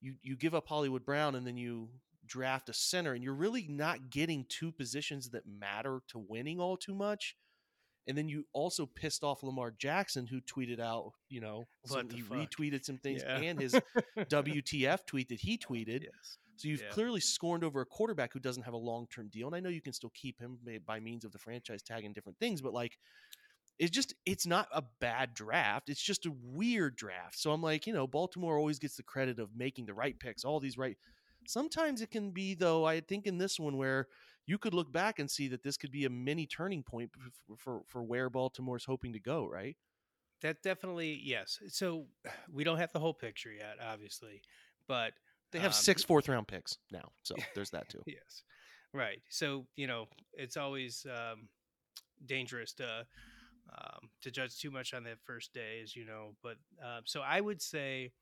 you 0.00 0.14
you 0.22 0.36
give 0.36 0.54
up 0.54 0.66
Hollywood 0.66 1.04
Brown 1.04 1.34
and 1.34 1.46
then 1.46 1.56
you 1.56 1.88
draft 2.26 2.68
a 2.68 2.72
center, 2.72 3.12
and 3.12 3.22
you're 3.22 3.34
really 3.34 3.66
not 3.68 4.10
getting 4.10 4.44
two 4.48 4.72
positions 4.72 5.30
that 5.30 5.46
matter 5.46 6.00
to 6.08 6.18
winning 6.18 6.60
all 6.60 6.76
too 6.76 6.94
much. 6.94 7.36
And 8.08 8.16
then 8.16 8.28
you 8.28 8.46
also 8.52 8.86
pissed 8.86 9.24
off 9.24 9.42
Lamar 9.42 9.72
Jackson, 9.76 10.26
who 10.26 10.40
tweeted 10.40 10.80
out, 10.80 11.12
you 11.28 11.40
know, 11.40 11.66
some, 11.84 12.08
he 12.08 12.20
fuck? 12.20 12.38
retweeted 12.38 12.84
some 12.84 12.98
things 12.98 13.22
yeah. 13.26 13.38
and 13.38 13.60
his 13.60 13.74
WTF 14.18 15.06
tweet 15.06 15.28
that 15.28 15.40
he 15.40 15.58
tweeted. 15.58 16.02
Yes. 16.02 16.38
So 16.56 16.68
you've 16.68 16.82
yeah. 16.82 16.90
clearly 16.90 17.20
scorned 17.20 17.64
over 17.64 17.80
a 17.80 17.86
quarterback 17.86 18.32
who 18.32 18.38
doesn't 18.38 18.62
have 18.62 18.74
a 18.74 18.78
long 18.78 19.06
term 19.14 19.28
deal. 19.28 19.46
And 19.46 19.56
I 19.56 19.60
know 19.60 19.68
you 19.68 19.82
can 19.82 19.92
still 19.92 20.12
keep 20.14 20.40
him 20.40 20.58
by 20.86 21.00
means 21.00 21.24
of 21.24 21.32
the 21.32 21.38
franchise 21.38 21.82
tag 21.82 22.04
and 22.04 22.14
different 22.14 22.38
things, 22.38 22.60
but 22.60 22.72
like, 22.72 22.98
it's 23.78 23.90
just 23.90 24.14
it's 24.24 24.46
not 24.46 24.68
a 24.72 24.82
bad 25.00 25.34
draft. 25.34 25.90
It's 25.90 26.02
just 26.02 26.24
a 26.24 26.32
weird 26.42 26.96
draft. 26.96 27.38
So 27.38 27.52
I'm 27.52 27.60
like, 27.60 27.86
you 27.86 27.92
know, 27.92 28.06
Baltimore 28.06 28.56
always 28.56 28.78
gets 28.78 28.96
the 28.96 29.02
credit 29.02 29.38
of 29.38 29.50
making 29.54 29.84
the 29.84 29.94
right 29.94 30.18
picks, 30.18 30.44
all 30.44 30.60
these 30.60 30.78
right. 30.78 30.96
Sometimes 31.46 32.00
it 32.00 32.10
can 32.10 32.30
be 32.30 32.54
though. 32.54 32.86
I 32.86 33.00
think 33.00 33.26
in 33.26 33.36
this 33.38 33.60
one 33.60 33.76
where 33.76 34.08
you 34.46 34.58
could 34.58 34.74
look 34.74 34.92
back 34.92 35.18
and 35.18 35.30
see 35.30 35.48
that 35.48 35.62
this 35.62 35.76
could 35.76 35.90
be 35.90 36.04
a 36.04 36.10
mini 36.10 36.46
turning 36.46 36.82
point 36.82 37.10
for, 37.46 37.56
for, 37.56 37.80
for 37.86 38.02
where 38.02 38.30
Baltimore's 38.30 38.84
hoping 38.84 39.12
to 39.12 39.20
go, 39.20 39.46
right? 39.46 39.76
That 40.42 40.62
definitely, 40.62 41.20
yes. 41.22 41.58
So 41.68 42.06
we 42.52 42.64
don't 42.64 42.78
have 42.78 42.92
the 42.92 43.00
whole 43.00 43.14
picture 43.14 43.52
yet, 43.52 43.76
obviously, 43.84 44.42
but 44.88 45.12
they 45.52 45.58
have 45.58 45.68
um, 45.68 45.72
six 45.72 46.02
fourth 46.02 46.28
round 46.28 46.46
picks 46.48 46.78
now. 46.92 47.10
So 47.22 47.34
there's 47.54 47.70
that 47.70 47.88
too. 47.88 48.02
yes. 48.06 48.42
Right. 48.92 49.20
So, 49.28 49.66
you 49.76 49.86
know, 49.86 50.06
it's 50.32 50.56
always 50.56 51.04
um, 51.10 51.48
dangerous 52.24 52.72
to 52.74 53.06
um, 53.76 54.10
to 54.22 54.30
judge 54.30 54.58
too 54.58 54.70
much 54.70 54.94
on 54.94 55.02
that 55.04 55.18
first 55.24 55.52
day, 55.52 55.80
as 55.82 55.96
you 55.96 56.06
know. 56.06 56.36
But 56.42 56.56
uh, 56.82 57.00
so 57.04 57.20
I 57.20 57.40
would 57.40 57.60
say 57.60 58.12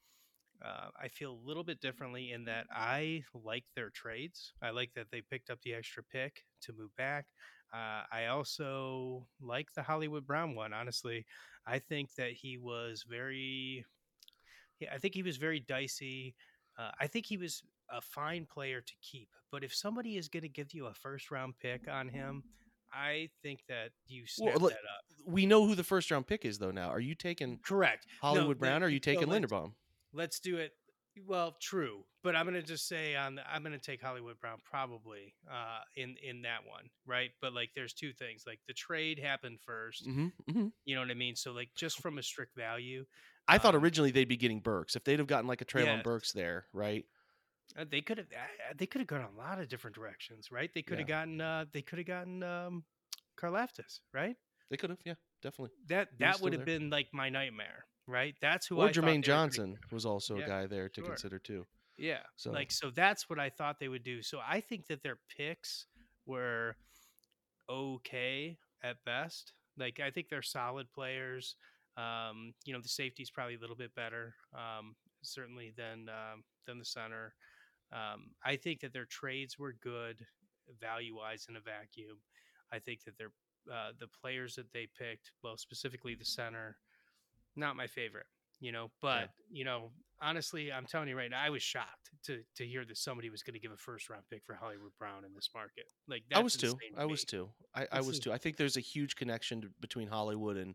uh, 0.62 0.88
I 1.00 1.08
feel 1.08 1.32
a 1.32 1.46
little 1.46 1.64
bit 1.64 1.80
differently 1.80 2.32
in 2.32 2.44
that 2.44 2.66
I 2.70 3.24
like 3.34 3.64
their 3.74 3.90
trades. 3.90 4.52
I 4.62 4.70
like 4.70 4.92
that 4.94 5.06
they 5.10 5.22
picked 5.22 5.50
up 5.50 5.60
the 5.62 5.74
extra 5.74 6.02
pick 6.02 6.42
to 6.62 6.72
move 6.72 6.94
back. 6.96 7.26
Uh, 7.72 8.02
I 8.12 8.26
also 8.26 9.26
like 9.40 9.72
the 9.74 9.82
Hollywood 9.82 10.26
Brown 10.26 10.54
one. 10.54 10.72
Honestly, 10.72 11.26
I 11.66 11.78
think 11.78 12.14
that 12.16 12.32
he 12.32 12.58
was 12.58 13.04
very. 13.08 13.84
Yeah, 14.80 14.90
I 14.94 14.98
think 14.98 15.14
he 15.14 15.22
was 15.22 15.36
very 15.36 15.60
dicey. 15.60 16.34
Uh, 16.78 16.90
I 17.00 17.06
think 17.06 17.26
he 17.26 17.36
was 17.36 17.62
a 17.90 18.00
fine 18.00 18.46
player 18.46 18.80
to 18.80 18.92
keep. 19.02 19.28
But 19.50 19.64
if 19.64 19.74
somebody 19.74 20.16
is 20.16 20.28
going 20.28 20.42
to 20.42 20.48
give 20.48 20.72
you 20.72 20.86
a 20.86 20.94
first 20.94 21.30
round 21.30 21.54
pick 21.60 21.88
on 21.88 22.08
him, 22.08 22.42
I 22.92 23.28
think 23.42 23.60
that 23.68 23.90
you 24.06 24.26
snap 24.26 24.60
well, 24.60 24.70
that 24.70 24.76
up. 24.76 25.04
We 25.26 25.46
know 25.46 25.66
who 25.66 25.74
the 25.74 25.84
first 25.84 26.10
round 26.10 26.26
pick 26.26 26.44
is, 26.44 26.58
though. 26.58 26.70
Now, 26.70 26.88
are 26.88 27.00
you 27.00 27.14
taking 27.14 27.58
correct 27.58 28.06
Hollywood 28.20 28.56
no, 28.56 28.60
Brown? 28.60 28.82
or 28.82 28.86
Are 28.86 28.88
you 28.88 29.00
taking 29.00 29.28
no, 29.28 29.34
Linderbaum? 29.34 29.72
Let's 30.14 30.40
do 30.40 30.56
it. 30.56 30.72
Well, 31.26 31.56
true, 31.62 32.02
but 32.24 32.34
I'm 32.34 32.44
gonna 32.44 32.60
just 32.60 32.88
say 32.88 33.14
on 33.14 33.36
the, 33.36 33.42
I'm 33.48 33.62
gonna 33.62 33.78
take 33.78 34.02
Hollywood 34.02 34.40
Brown 34.40 34.58
probably 34.64 35.34
uh, 35.48 35.80
in 35.94 36.16
in 36.22 36.42
that 36.42 36.60
one, 36.66 36.90
right? 37.06 37.30
But 37.40 37.52
like, 37.54 37.70
there's 37.76 37.92
two 37.92 38.12
things. 38.12 38.42
Like 38.46 38.58
the 38.66 38.74
trade 38.74 39.20
happened 39.20 39.58
1st 39.68 40.08
mm-hmm, 40.08 40.26
mm-hmm. 40.50 40.66
You 40.84 40.94
know 40.96 41.02
what 41.02 41.10
I 41.10 41.14
mean? 41.14 41.36
So 41.36 41.52
like, 41.52 41.68
just 41.76 42.00
from 42.00 42.18
a 42.18 42.22
strict 42.22 42.56
value, 42.56 43.04
I 43.46 43.54
um, 43.54 43.60
thought 43.60 43.74
originally 43.76 44.10
they'd 44.10 44.28
be 44.28 44.36
getting 44.36 44.58
Burks 44.58 44.96
if 44.96 45.04
they'd 45.04 45.20
have 45.20 45.28
gotten 45.28 45.46
like 45.46 45.60
a 45.60 45.64
Treylon 45.64 46.02
Burks 46.02 46.32
there, 46.32 46.66
right? 46.72 47.04
Uh, 47.78 47.84
they 47.90 48.00
could 48.00 48.18
have 48.18 48.26
they 48.76 48.86
could 48.86 49.00
have 49.00 49.08
gone 49.08 49.22
a 49.24 49.38
lot 49.38 49.60
of 49.60 49.68
different 49.68 49.94
directions, 49.94 50.50
right? 50.50 50.70
They 50.74 50.82
could 50.82 50.98
have 50.98 51.08
yeah. 51.08 51.16
gotten 51.16 51.40
uh, 51.40 51.64
they 51.72 51.82
could 51.82 51.98
have 51.98 52.06
gotten 52.06 52.42
um, 52.42 52.84
Karlaftis, 53.40 54.00
right? 54.12 54.36
They 54.70 54.76
could 54.76 54.90
have, 54.90 54.98
yeah, 55.04 55.14
definitely. 55.42 55.70
That 55.88 56.08
that 56.18 56.40
would 56.40 56.52
have 56.52 56.64
been 56.64 56.90
like 56.90 57.08
my 57.12 57.28
nightmare, 57.28 57.84
right? 58.06 58.34
That's 58.40 58.66
who 58.66 58.78
or 58.78 58.86
I 58.86 58.92
Jermaine 58.92 59.22
Johnson 59.22 59.78
was 59.90 60.06
also 60.06 60.36
yeah, 60.36 60.44
a 60.44 60.48
guy 60.48 60.66
there 60.66 60.88
to 60.88 61.00
sure. 61.00 61.08
consider 61.08 61.38
too. 61.38 61.66
Yeah. 61.96 62.22
So 62.36 62.50
like 62.50 62.72
so 62.72 62.90
that's 62.90 63.28
what 63.30 63.38
I 63.38 63.50
thought 63.50 63.78
they 63.78 63.88
would 63.88 64.04
do. 64.04 64.22
So 64.22 64.40
I 64.46 64.60
think 64.60 64.86
that 64.88 65.02
their 65.02 65.18
picks 65.36 65.86
were 66.26 66.76
okay 67.70 68.58
at 68.82 68.96
best. 69.04 69.52
Like 69.78 70.00
I 70.00 70.10
think 70.10 70.28
they're 70.28 70.42
solid 70.42 70.90
players. 70.92 71.56
Um, 71.96 72.54
you 72.64 72.72
know, 72.72 72.80
the 72.80 72.88
safety's 72.88 73.30
probably 73.30 73.54
a 73.54 73.60
little 73.60 73.76
bit 73.76 73.94
better, 73.94 74.34
um, 74.52 74.96
certainly 75.22 75.72
than 75.76 76.08
um, 76.08 76.42
than 76.66 76.78
the 76.78 76.84
center. 76.84 77.34
Um, 77.92 78.30
I 78.44 78.56
think 78.56 78.80
that 78.80 78.92
their 78.92 79.04
trades 79.04 79.58
were 79.58 79.76
good 79.80 80.26
value 80.80 81.16
wise 81.16 81.46
in 81.48 81.56
a 81.56 81.60
vacuum. 81.60 82.18
I 82.72 82.80
think 82.80 83.04
that 83.04 83.16
their 83.16 83.30
uh, 83.72 83.92
the 83.98 84.08
players 84.08 84.56
that 84.56 84.72
they 84.72 84.88
picked, 84.98 85.30
well, 85.42 85.56
specifically 85.56 86.14
the 86.14 86.24
center, 86.24 86.76
not 87.56 87.76
my 87.76 87.86
favorite, 87.86 88.26
you 88.60 88.72
know. 88.72 88.90
But 89.00 89.20
yeah. 89.20 89.26
you 89.50 89.64
know, 89.64 89.90
honestly, 90.20 90.72
I'm 90.72 90.86
telling 90.86 91.08
you 91.08 91.16
right 91.16 91.30
now, 91.30 91.42
I 91.42 91.50
was 91.50 91.62
shocked 91.62 92.10
to 92.24 92.40
to 92.56 92.66
hear 92.66 92.84
that 92.84 92.96
somebody 92.96 93.30
was 93.30 93.42
going 93.42 93.54
to 93.54 93.60
give 93.60 93.72
a 93.72 93.76
first 93.76 94.10
round 94.10 94.24
pick 94.30 94.44
for 94.44 94.54
Hollywood 94.54 94.92
Brown 94.98 95.24
in 95.24 95.34
this 95.34 95.50
market. 95.54 95.84
Like 96.08 96.22
I 96.34 96.40
was 96.40 96.56
too. 96.56 96.72
To 96.72 97.00
I 97.00 97.04
was 97.04 97.24
too. 97.24 97.50
I, 97.74 97.86
I 97.92 98.00
was 98.00 98.18
too. 98.18 98.32
I 98.32 98.38
think 98.38 98.56
there's 98.56 98.76
a 98.76 98.80
huge 98.80 99.16
connection 99.16 99.62
to, 99.62 99.68
between 99.80 100.08
Hollywood 100.08 100.56
and 100.56 100.74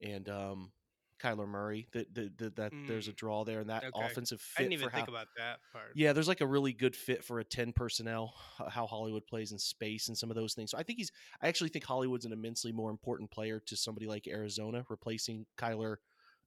and 0.00 0.28
um 0.28 0.72
Kyler 1.22 1.48
Murray. 1.48 1.88
That 1.92 2.14
that, 2.14 2.56
that 2.56 2.72
mm. 2.72 2.86
there's 2.86 3.08
a 3.08 3.12
mm. 3.12 3.16
draw 3.16 3.44
there, 3.44 3.60
and 3.60 3.70
that 3.70 3.84
okay. 3.84 4.06
offensive 4.06 4.40
fit. 4.40 4.60
I 4.60 4.62
didn't 4.62 4.72
even 4.74 4.90
think 4.90 5.06
how, 5.06 5.12
about 5.12 5.28
that 5.36 5.58
part. 5.72 5.92
Yeah, 5.94 6.12
there's 6.12 6.28
like 6.28 6.40
a 6.40 6.46
really 6.46 6.72
good 6.72 6.94
fit 6.94 7.24
for 7.24 7.40
a 7.40 7.44
ten 7.44 7.72
personnel. 7.72 8.34
How 8.68 8.86
Hollywood 8.86 9.26
plays 9.26 9.52
in 9.52 9.58
space 9.58 10.08
and 10.08 10.16
some 10.16 10.30
of 10.30 10.36
those 10.36 10.54
things. 10.54 10.70
So 10.70 10.78
I 10.78 10.82
think 10.82 10.98
he's. 10.98 11.12
I 11.42 11.48
actually 11.48 11.70
think 11.70 11.84
Hollywood's 11.84 12.24
an 12.24 12.32
immensely 12.32 12.72
more 12.72 12.90
important 12.90 13.30
player 13.30 13.60
to 13.66 13.76
somebody 13.76 14.06
like 14.06 14.26
Arizona, 14.26 14.84
replacing 14.88 15.46
Kyler. 15.58 15.96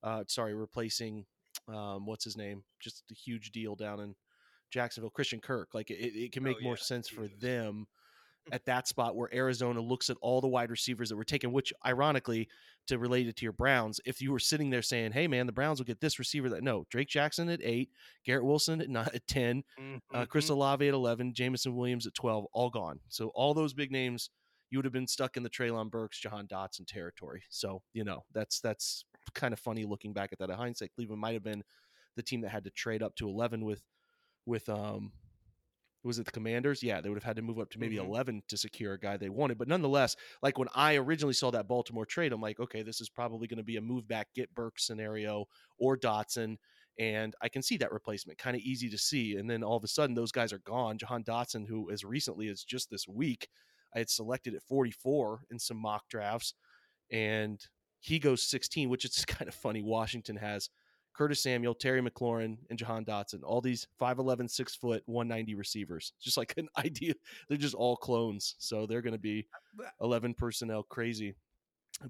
Uh, 0.03 0.23
sorry, 0.27 0.53
replacing 0.53 1.25
um, 1.67 2.05
what's 2.05 2.23
his 2.23 2.37
name? 2.37 2.63
Just 2.79 3.03
a 3.11 3.13
huge 3.13 3.51
deal 3.51 3.75
down 3.75 3.99
in 3.99 4.15
Jacksonville, 4.69 5.09
Christian 5.09 5.39
Kirk. 5.39 5.69
Like 5.73 5.89
it, 5.89 6.15
it 6.15 6.31
can 6.31 6.43
make 6.43 6.57
oh, 6.57 6.59
yeah. 6.61 6.67
more 6.67 6.77
sense 6.77 7.07
for 7.07 7.27
them 7.39 7.87
at 8.51 8.65
that 8.65 8.87
spot 8.87 9.15
where 9.15 9.33
Arizona 9.33 9.81
looks 9.81 10.09
at 10.09 10.17
all 10.21 10.41
the 10.41 10.47
wide 10.47 10.71
receivers 10.71 11.09
that 11.09 11.15
were 11.15 11.23
taken, 11.23 11.51
which 11.51 11.73
ironically, 11.85 12.47
to 12.87 12.97
relate 12.97 13.27
it 13.27 13.35
to 13.35 13.43
your 13.45 13.53
Browns, 13.53 13.99
if 14.05 14.21
you 14.21 14.31
were 14.31 14.39
sitting 14.39 14.69
there 14.69 14.81
saying, 14.81 15.11
hey, 15.11 15.27
man, 15.27 15.45
the 15.45 15.51
Browns 15.51 15.79
will 15.79 15.85
get 15.85 15.99
this 15.99 16.19
receiver 16.19 16.49
that 16.49 16.63
no, 16.63 16.85
Drake 16.89 17.09
Jackson 17.09 17.49
at 17.49 17.59
eight, 17.63 17.89
Garrett 18.25 18.45
Wilson 18.45 18.81
at, 18.81 18.89
nine, 18.89 19.09
at 19.13 19.27
10, 19.27 19.63
mm-hmm. 19.79 19.97
uh, 20.13 20.25
Chris 20.25 20.49
Olave 20.49 20.87
at 20.87 20.93
11, 20.93 21.33
Jameson 21.33 21.75
Williams 21.75 22.07
at 22.07 22.13
12, 22.13 22.45
all 22.53 22.69
gone. 22.69 22.99
So 23.09 23.27
all 23.35 23.53
those 23.53 23.73
big 23.73 23.91
names, 23.91 24.29
you 24.69 24.77
would 24.77 24.85
have 24.85 24.93
been 24.93 25.07
stuck 25.07 25.37
in 25.37 25.43
the 25.43 25.49
Treylon 25.49 25.91
Burks, 25.91 26.19
Jahan 26.19 26.47
Dotson 26.47 26.85
territory. 26.87 27.43
So, 27.49 27.81
you 27.93 28.03
know, 28.03 28.23
that's, 28.33 28.59
that's 28.59 29.05
kind 29.33 29.53
of 29.53 29.59
funny 29.59 29.85
looking 29.85 30.13
back 30.13 30.31
at 30.31 30.39
that. 30.39 30.49
In 30.49 30.55
hindsight, 30.55 30.93
Cleveland 30.93 31.21
might 31.21 31.33
have 31.33 31.43
been 31.43 31.63
the 32.15 32.23
team 32.23 32.41
that 32.41 32.49
had 32.49 32.63
to 32.63 32.69
trade 32.71 33.03
up 33.03 33.15
to 33.17 33.27
11 33.27 33.63
with, 33.63 33.81
with, 34.45 34.67
um, 34.69 35.11
was 36.03 36.19
it 36.19 36.25
the 36.25 36.31
Commanders? 36.31 36.83
Yeah, 36.83 37.01
they 37.01 37.09
would 37.09 37.17
have 37.17 37.23
had 37.23 37.35
to 37.35 37.41
move 37.41 37.59
up 37.59 37.69
to 37.71 37.79
maybe 37.79 37.97
mm-hmm. 37.97 38.09
11 38.09 38.43
to 38.47 38.57
secure 38.57 38.93
a 38.93 38.99
guy 38.99 39.17
they 39.17 39.29
wanted. 39.29 39.57
But 39.57 39.67
nonetheless, 39.67 40.15
like 40.41 40.57
when 40.57 40.69
I 40.73 40.95
originally 40.95 41.33
saw 41.33 41.51
that 41.51 41.67
Baltimore 41.67 42.05
trade, 42.05 42.31
I'm 42.31 42.41
like, 42.41 42.59
okay, 42.59 42.83
this 42.83 43.01
is 43.01 43.09
probably 43.09 43.47
going 43.47 43.57
to 43.57 43.63
be 43.63 43.77
a 43.77 43.81
move 43.81 44.07
back, 44.07 44.27
get 44.35 44.53
Burke 44.55 44.79
scenario 44.79 45.45
or 45.77 45.97
Dotson. 45.97 46.57
And 46.99 47.35
I 47.41 47.49
can 47.49 47.61
see 47.61 47.77
that 47.77 47.91
replacement 47.91 48.39
kind 48.39 48.55
of 48.55 48.61
easy 48.61 48.89
to 48.89 48.97
see. 48.97 49.35
And 49.37 49.49
then 49.49 49.63
all 49.63 49.77
of 49.77 49.83
a 49.83 49.87
sudden, 49.87 50.15
those 50.15 50.31
guys 50.31 50.53
are 50.53 50.59
gone. 50.59 50.97
Jahan 50.97 51.23
Dotson, 51.23 51.67
who 51.67 51.91
as 51.91 52.03
recently 52.03 52.47
as 52.47 52.63
just 52.63 52.89
this 52.89 53.07
week, 53.07 53.47
I 53.95 53.99
had 53.99 54.09
selected 54.09 54.55
at 54.55 54.63
44 54.63 55.41
in 55.51 55.59
some 55.59 55.77
mock 55.77 56.03
drafts, 56.09 56.53
and 57.11 57.59
he 57.99 58.19
goes 58.19 58.43
16, 58.43 58.89
which 58.89 59.05
is 59.05 59.25
kind 59.27 59.47
of 59.47 59.55
funny. 59.55 59.81
Washington 59.81 60.37
has 60.37 60.69
Curtis 61.17 61.41
Samuel, 61.41 61.73
Terry 61.73 62.01
McLaurin, 62.01 62.57
and 62.69 62.77
Jahan 62.77 63.03
Dotson. 63.05 63.41
All 63.43 63.61
these 63.61 63.87
5'11, 63.99 64.47
6 64.49 64.75
foot, 64.75 65.03
190 65.07 65.55
receivers. 65.55 66.13
Just 66.21 66.37
like 66.37 66.53
an 66.57 66.69
idea. 66.77 67.13
They're 67.49 67.57
just 67.57 67.75
all 67.75 67.97
clones. 67.97 68.55
So 68.59 68.85
they're 68.85 69.01
going 69.01 69.13
to 69.13 69.19
be 69.19 69.47
11 70.01 70.33
personnel 70.35 70.83
crazy. 70.83 71.35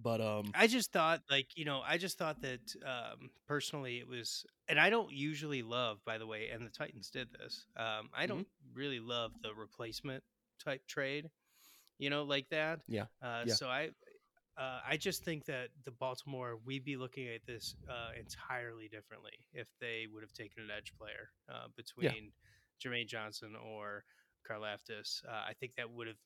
But 0.02 0.20
um, 0.20 0.52
I 0.54 0.68
just 0.68 0.92
thought, 0.92 1.22
like, 1.30 1.56
you 1.56 1.64
know, 1.64 1.82
I 1.82 1.98
just 1.98 2.18
thought 2.18 2.42
that 2.42 2.60
um, 2.86 3.30
personally 3.48 4.00
it 4.00 4.08
was, 4.08 4.46
and 4.68 4.78
I 4.80 4.90
don't 4.90 5.12
usually 5.14 5.62
love, 5.64 6.00
by 6.06 6.18
the 6.18 6.28
way, 6.28 6.50
and 6.50 6.66
the 6.66 6.70
Titans 6.70 7.10
did 7.10 7.30
this. 7.32 7.66
Um, 7.78 8.10
I 8.14 8.26
Mhm. 8.26 8.28
don't 8.28 8.48
really 8.74 9.00
love 9.00 9.32
the 9.44 9.54
replacement 9.56 10.24
type 10.60 10.86
trade, 10.88 11.30
you 12.00 12.10
know, 12.10 12.24
like 12.24 12.50
that. 12.50 12.82
Yeah, 12.88 13.06
Uh, 13.22 13.46
yeah. 13.46 13.54
So 13.56 13.70
I, 13.70 13.92
uh, 14.58 14.80
I 14.88 14.98
just 14.98 15.24
think 15.24 15.46
that 15.46 15.70
the 15.86 15.92
Baltimore, 15.92 16.58
we'd 16.66 16.84
be 16.84 16.98
looking 16.98 17.28
at 17.28 17.46
this 17.46 17.76
uh, 17.88 18.12
entirely 18.20 18.88
differently 18.88 19.34
if 19.54 19.68
they 19.80 20.06
would 20.12 20.24
have 20.24 20.34
taken 20.34 20.64
an 20.64 20.70
edge 20.76 20.94
player 21.00 21.30
uh, 21.50 21.68
between 21.76 22.32
Jermaine 22.84 23.08
Johnson 23.08 23.54
or 23.56 24.04
Karlaftis. 24.50 25.24
Uh, 25.26 25.44
I 25.48 25.54
think 25.54 25.74
that 25.78 25.92
would 25.92 26.08
have 26.08 26.18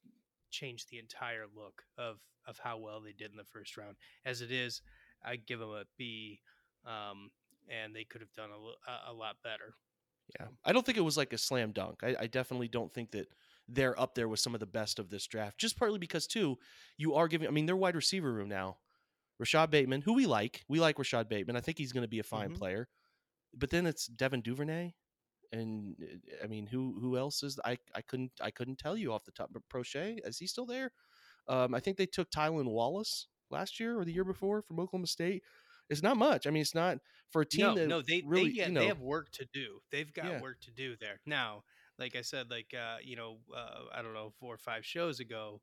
changed 0.50 0.89
the 0.89 1.00
entire 1.00 1.46
look 1.56 1.84
of 1.98 2.17
of 2.48 2.58
how 2.58 2.78
well 2.78 3.02
they 3.02 3.13
did 3.13 3.32
in 3.32 3.38
the 3.38 3.44
first 3.44 3.78
round. 3.78 3.96
As 4.26 4.41
it 4.41 4.52
is, 4.52 4.82
I 5.24 5.36
give 5.36 5.60
them 5.60 5.70
a 5.70 5.84
B, 5.98 6.39
um, 6.86 7.30
and 7.70 7.96
they 7.96 8.04
could 8.04 8.22
have 8.22 8.34
done 8.34 8.50
a, 8.50 8.91
a, 8.91 9.13
a 9.13 9.13
lot 9.13 9.36
better. 9.44 9.76
Yeah, 10.39 10.48
I 10.65 10.72
don't 10.72 10.86
think 10.86 10.98
it 10.98 11.02
was 11.02 11.17
like 11.17 11.34
a 11.34 11.38
slam 11.38 11.72
dunk. 11.72 12.00
I, 12.04 12.15
I 12.22 12.28
definitely 12.28 12.67
don't 12.67 12.94
think 12.94 13.12
that 13.12 13.28
they're 13.74 14.00
up 14.00 14.16
there 14.16 14.28
with 14.30 14.40
some 14.40 14.54
of 14.54 14.60
the 14.60 14.66
best 14.68 15.00
of 15.00 15.10
this 15.10 15.28
draft. 15.28 15.60
Just 15.60 15.78
partly 15.78 16.00
because 16.00 16.28
too, 16.28 16.58
you 16.98 17.16
are 17.16 17.28
giving. 17.28 17.48
I 17.48 17.52
mean, 17.52 17.66
their 17.66 17.78
wide 17.78 17.96
receiver 17.96 18.32
room 18.34 18.50
now, 18.50 18.78
Rashod 19.40 19.72
Bateman, 19.72 20.02
who 20.02 20.14
we 20.14 20.26
like. 20.28 20.64
We 20.70 20.80
like 20.80 21.00
Rashod 21.00 21.30
Bateman. 21.30 21.56
I 21.58 21.62
think 21.62 21.78
he's 21.78 21.94
going 21.94 22.04
to 22.04 22.10
be 22.10 22.20
a 22.20 22.24
fine 22.24 22.52
Mhm. 22.52 22.56
player. 22.56 22.90
But 23.54 23.70
then 23.70 23.86
it's 23.86 24.08
Devin 24.08 24.42
Duvernay, 24.42 24.94
and 25.52 25.96
I 26.44 26.48
mean, 26.48 26.68
who 26.68 27.00
who 27.00 27.18
else 27.18 27.44
is? 27.44 27.60
I 27.66 27.78
I 27.96 28.02
couldn't 28.02 28.32
I 28.42 28.52
couldn't 28.52 28.80
tell 28.80 28.98
you 28.98 29.14
off 29.14 29.26
the 29.26 29.32
top. 29.32 29.52
But 29.54 29.68
Proche 29.70 30.20
is 30.26 30.40
he 30.40 30.48
still 30.48 30.66
there? 30.66 30.92
Um, 31.48 31.76
I 31.76 31.80
think 31.82 31.98
they 31.98 32.06
took 32.08 32.32
Tylan 32.32 32.72
Wallace 32.72 33.28
last 33.50 33.80
year 33.80 34.00
or 34.00 34.06
the 34.06 34.14
year 34.14 34.26
before 34.26 34.62
from 34.62 34.80
Oklahoma 34.80 35.08
State. 35.08 35.44
It's 35.90 36.04
not 36.04 36.18
much. 36.18 36.48
I 36.48 36.52
mean, 36.52 36.62
it's 36.62 36.76
not 36.76 37.00
for 37.30 37.42
a 37.42 37.46
team 37.46 37.68
no, 37.68 37.76
that 37.76 37.88
no, 37.88 38.02
they 38.02 38.22
really 38.26 38.50
they, 38.50 38.56
yeah, 38.56 38.68
you 38.68 38.72
know 38.74 38.82
they 38.82 38.88
have 38.88 39.00
work 39.02 39.30
to 39.32 39.46
do. 39.54 39.82
They've 39.92 40.12
got 40.14 40.26
Yeah. 40.28 40.40
work 40.40 40.62
to 40.62 40.72
do 40.72 40.96
there. 40.96 41.20
Now, 41.26 41.64
like 42.02 42.16
I 42.18 42.22
said, 42.22 42.52
like 42.52 42.74
uh, 42.74 42.98
you 43.04 43.16
know, 43.16 43.38
uh, 43.56 43.86
I 43.96 44.02
don't 44.02 44.14
know, 44.14 44.34
four 44.40 44.54
or 44.54 44.58
five 44.60 44.86
shows 44.86 45.20
ago, 45.22 45.62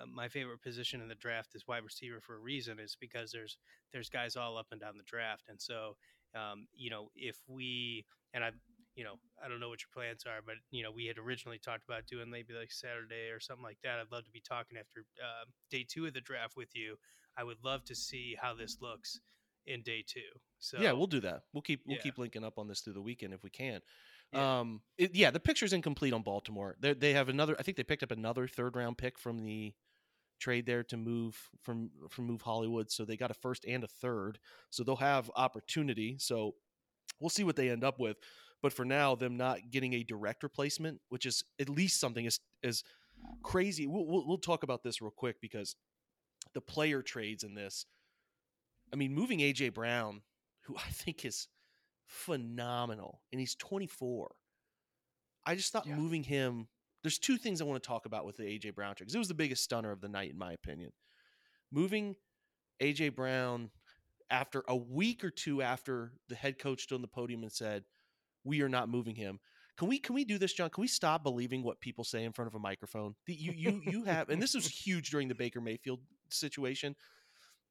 uh, 0.00 0.06
my 0.06 0.28
favorite 0.28 0.62
position 0.62 1.00
in 1.00 1.08
the 1.08 1.14
draft 1.14 1.54
is 1.54 1.66
wide 1.68 1.84
receiver 1.84 2.20
for 2.20 2.36
a 2.36 2.40
reason. 2.40 2.78
Is 2.80 2.96
because 3.00 3.32
there's 3.32 3.58
there's 3.92 4.10
guys 4.10 4.36
all 4.36 4.58
up 4.58 4.66
and 4.72 4.80
down 4.80 4.98
the 4.98 5.04
draft, 5.04 5.44
and 5.48 5.60
so 5.60 5.96
um, 6.34 6.66
you 6.74 6.90
know, 6.90 7.10
if 7.16 7.38
we 7.48 8.04
and 8.34 8.44
I, 8.44 8.50
you 8.96 9.04
know, 9.04 9.14
I 9.44 9.48
don't 9.48 9.60
know 9.60 9.68
what 9.70 9.80
your 9.82 9.90
plans 9.94 10.24
are, 10.26 10.40
but 10.44 10.56
you 10.70 10.82
know, 10.82 10.90
we 10.90 11.06
had 11.06 11.18
originally 11.18 11.58
talked 11.58 11.84
about 11.88 12.06
doing 12.06 12.30
maybe 12.30 12.54
like 12.54 12.72
Saturday 12.72 13.30
or 13.30 13.40
something 13.40 13.64
like 13.64 13.78
that. 13.84 13.98
I'd 14.00 14.12
love 14.12 14.24
to 14.24 14.30
be 14.32 14.42
talking 14.46 14.78
after 14.78 15.04
uh, 15.22 15.44
day 15.70 15.86
two 15.88 16.06
of 16.06 16.14
the 16.14 16.20
draft 16.20 16.56
with 16.56 16.74
you. 16.74 16.96
I 17.38 17.44
would 17.44 17.58
love 17.64 17.84
to 17.84 17.94
see 17.94 18.36
how 18.40 18.54
this 18.54 18.78
looks 18.82 19.20
in 19.66 19.82
day 19.82 20.04
two. 20.06 20.20
So 20.58 20.78
yeah, 20.80 20.92
we'll 20.92 21.06
do 21.06 21.20
that. 21.20 21.42
We'll 21.52 21.62
keep 21.62 21.82
we'll 21.86 21.96
Yeah. 21.96 22.02
keep 22.02 22.18
linking 22.18 22.44
up 22.44 22.58
on 22.58 22.68
this 22.68 22.80
through 22.80 22.94
the 22.94 23.02
weekend 23.02 23.32
if 23.32 23.44
we 23.44 23.50
can. 23.50 23.80
Yeah. 24.32 24.60
Um, 24.60 24.82
it, 24.98 25.14
yeah, 25.14 25.30
the 25.30 25.40
picture's 25.40 25.72
incomplete 25.72 26.12
on 26.12 26.22
Baltimore. 26.22 26.76
They 26.80 26.92
they 26.94 27.12
have 27.14 27.28
another. 27.28 27.56
I 27.58 27.62
think 27.62 27.76
they 27.76 27.84
picked 27.84 28.02
up 28.02 28.10
another 28.10 28.46
third 28.46 28.76
round 28.76 28.98
pick 28.98 29.18
from 29.18 29.38
the 29.38 29.74
trade 30.38 30.66
there 30.66 30.84
to 30.84 30.96
move 30.96 31.36
from 31.62 31.90
from 32.10 32.26
move 32.26 32.42
Hollywood. 32.42 32.90
So 32.90 33.04
they 33.04 33.16
got 33.16 33.30
a 33.30 33.34
first 33.34 33.64
and 33.66 33.84
a 33.84 33.88
third. 33.88 34.38
So 34.70 34.84
they'll 34.84 34.96
have 34.96 35.30
opportunity. 35.36 36.16
So 36.18 36.54
we'll 37.20 37.30
see 37.30 37.44
what 37.44 37.56
they 37.56 37.70
end 37.70 37.84
up 37.84 37.98
with. 37.98 38.16
But 38.60 38.72
for 38.72 38.84
now, 38.84 39.14
them 39.14 39.36
not 39.36 39.70
getting 39.70 39.94
a 39.94 40.02
direct 40.02 40.42
replacement, 40.42 41.00
which 41.08 41.26
is 41.26 41.44
at 41.60 41.68
least 41.68 42.00
something 42.00 42.24
is 42.24 42.40
is 42.62 42.82
crazy. 43.42 43.86
We'll, 43.86 44.06
we'll 44.06 44.26
we'll 44.26 44.38
talk 44.38 44.62
about 44.62 44.82
this 44.82 45.00
real 45.00 45.12
quick 45.16 45.36
because 45.40 45.76
the 46.54 46.60
player 46.60 47.02
trades 47.02 47.44
in 47.44 47.54
this. 47.54 47.86
I 48.92 48.96
mean, 48.96 49.14
moving 49.14 49.40
AJ 49.40 49.74
Brown, 49.74 50.22
who 50.62 50.76
I 50.76 50.90
think 50.90 51.24
is 51.24 51.48
phenomenal, 52.08 53.22
and 53.32 53.40
he's 53.40 53.54
24. 53.54 54.34
I 55.46 55.54
just 55.54 55.72
thought 55.72 55.86
Yeah. 55.86 55.96
moving 55.96 56.24
him. 56.24 56.68
There's 57.02 57.18
two 57.18 57.38
things 57.38 57.60
I 57.60 57.64
want 57.64 57.82
to 57.82 57.86
talk 57.86 58.06
about 58.06 58.26
with 58.26 58.36
the 58.36 58.44
AJ 58.44 58.70
Brown 58.70 58.94
trade 58.96 59.04
because 59.06 59.14
it 59.14 59.18
was 59.18 59.28
the 59.28 59.34
biggest 59.34 59.62
stunner 59.62 59.92
of 59.92 60.00
the 60.00 60.08
night, 60.08 60.30
in 60.30 60.38
my 60.38 60.52
opinion. 60.52 60.92
Moving 61.70 62.16
AJ 62.80 63.10
Brown 63.14 63.70
after 64.30 64.64
a 64.68 64.76
week 64.76 65.24
or 65.24 65.30
two 65.30 65.62
after 65.62 66.12
the 66.28 66.34
head 66.34 66.58
coach 66.58 66.82
stood 66.82 66.96
on 66.96 67.02
the 67.02 67.08
podium 67.08 67.42
and 67.42 67.52
said, 67.52 67.84
"We 68.44 68.62
are 68.62 68.68
not 68.68 68.88
moving 68.88 69.14
him." 69.14 69.40
Can 69.76 69.86
we 69.88 69.98
can 70.00 70.14
we 70.14 70.24
do 70.24 70.38
this, 70.38 70.52
John? 70.52 70.70
Can 70.70 70.80
we 70.82 70.88
stop 70.88 71.22
believing 71.22 71.62
what 71.62 71.80
people 71.80 72.02
say 72.04 72.24
in 72.24 72.32
front 72.32 72.48
of 72.48 72.54
a 72.54 72.58
microphone? 72.58 73.14
The- 73.26 73.34
You 73.34 73.52
you 73.52 73.80
you 73.84 74.04
have, 74.04 74.28
and 74.28 74.42
this 74.42 74.54
was 74.54 74.66
huge 74.86 75.10
during 75.10 75.28
the 75.28 75.34
Baker 75.36 75.60
Mayfield 75.60 76.00
situation. 76.30 76.96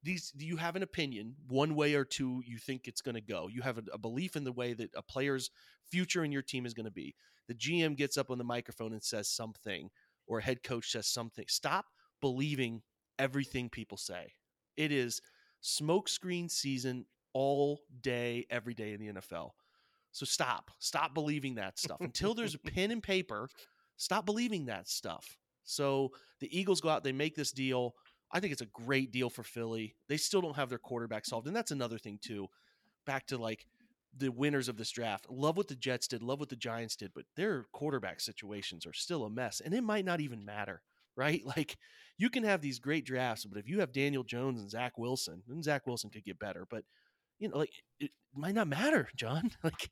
These 0.04 0.32
you 0.38 0.58
have 0.58 0.76
an 0.76 0.84
opinion, 0.84 1.36
one 1.48 1.76
way 1.76 1.96
or 1.96 2.06
two. 2.06 2.42
You 2.46 2.58
think 2.58 2.88
it's 2.88 3.02
going 3.02 3.16
to 3.16 3.22
go. 3.22 3.50
You 3.52 3.62
have 3.62 3.78
a, 3.78 3.84
a 3.94 3.98
belief 3.98 4.36
in 4.36 4.44
the 4.44 4.52
way 4.52 4.74
that 4.74 4.92
a 4.96 5.02
player's 5.02 5.50
future 5.90 6.24
in 6.24 6.32
your 6.32 6.42
team 6.42 6.66
is 6.66 6.74
going 6.74 6.86
to 6.86 6.92
be. 6.92 7.16
The 7.48 7.56
GM 7.56 7.96
gets 7.96 8.18
up 8.18 8.30
on 8.30 8.38
the 8.38 8.44
microphone 8.44 8.94
and 8.94 9.04
says 9.04 9.30
something, 9.30 9.90
or 10.28 10.40
a 10.40 10.44
head 10.44 10.64
coach 10.64 10.92
says 10.92 11.08
something. 11.08 11.46
Stop 11.48 11.86
believing 12.22 12.82
everything 13.20 13.70
people 13.70 13.98
say. 13.98 14.34
It 14.76 14.92
is 14.92 15.22
smokescreen 15.64 16.52
season 16.52 17.06
all 17.34 17.82
day, 18.02 18.46
every 18.50 18.74
day 18.74 18.94
in 18.94 19.00
the 19.00 19.14
NFL. 19.14 19.52
So 20.12 20.26
stop. 20.26 20.72
Stop 20.80 21.14
believing 21.14 21.56
that 21.56 21.78
stuff. 21.78 21.98
Until 22.02 22.34
there's 22.34 22.56
a 22.56 22.60
pen 22.60 22.92
and 22.92 23.04
paper, 23.04 23.50
stop 23.98 24.26
believing 24.26 24.66
that 24.66 24.88
stuff. 24.88 25.38
So 25.64 26.12
the 26.40 26.58
Eagles 26.58 26.82
go 26.82 26.90
out, 26.90 27.04
they 27.04 27.12
make 27.12 27.36
this 27.36 27.52
deal. 27.52 27.94
I 28.32 28.40
think 28.40 28.52
it's 28.52 28.62
a 28.62 28.68
great 28.68 29.12
deal 29.12 29.30
for 29.30 29.44
Philly. 29.44 29.96
They 30.10 30.18
still 30.18 30.42
don't 30.42 30.56
have 30.56 30.70
their 30.70 30.78
quarterback 30.78 31.26
solved. 31.26 31.48
And 31.48 31.56
that's 31.56 31.72
another 31.72 31.98
thing, 31.98 32.20
too. 32.22 32.48
Back 33.06 33.28
to 33.28 33.38
like 33.38 33.66
the 34.16 34.30
winners 34.32 34.68
of 34.68 34.78
this 34.78 34.92
draft. 34.92 35.28
Love 35.30 35.58
what 35.58 35.68
the 35.68 35.76
Jets 35.76 36.08
did, 36.08 36.24
love 36.24 36.40
what 36.40 36.50
the 36.50 36.56
Giants 36.56 36.96
did, 36.96 37.12
but 37.14 37.26
their 37.36 37.66
quarterback 37.72 38.20
situations 38.20 38.86
are 38.86 38.94
still 38.94 39.26
a 39.26 39.30
mess. 39.30 39.62
And 39.62 39.74
it 39.74 39.84
might 39.84 40.06
not 40.06 40.22
even 40.22 40.46
matter, 40.46 40.82
right? 41.16 41.42
Like 41.58 41.78
you 42.18 42.30
can 42.30 42.44
have 42.44 42.62
these 42.62 42.80
great 42.80 43.06
drafts, 43.06 43.46
but 43.46 43.60
if 43.60 43.68
you 43.68 43.80
have 43.80 43.92
Daniel 43.92 44.24
Jones 44.24 44.60
and 44.60 44.70
Zach 44.70 44.98
Wilson, 44.98 45.44
then 45.48 45.62
Zach 45.62 45.86
Wilson 45.86 46.10
could 46.10 46.26
get 46.26 46.40
better. 46.40 46.66
But 46.70 46.84
you 47.40 47.50
know, 47.50 47.58
like 47.58 47.74
it 48.00 48.12
might 48.34 48.56
not 48.56 48.68
matter, 48.68 49.08
John. 49.16 49.52
Like 49.64 49.90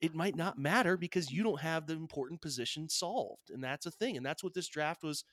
it 0.00 0.14
might 0.14 0.36
not 0.36 0.58
matter 0.58 0.96
because 0.96 1.30
you 1.30 1.42
don't 1.42 1.60
have 1.60 1.86
the 1.86 1.94
important 1.94 2.42
position 2.42 2.88
solved. 2.88 3.50
And 3.50 3.64
that's 3.64 3.86
a 3.86 3.90
thing. 3.90 4.16
And 4.16 4.26
that's 4.26 4.44
what 4.44 4.54
this 4.54 4.68
draft 4.68 5.02
was 5.02 5.24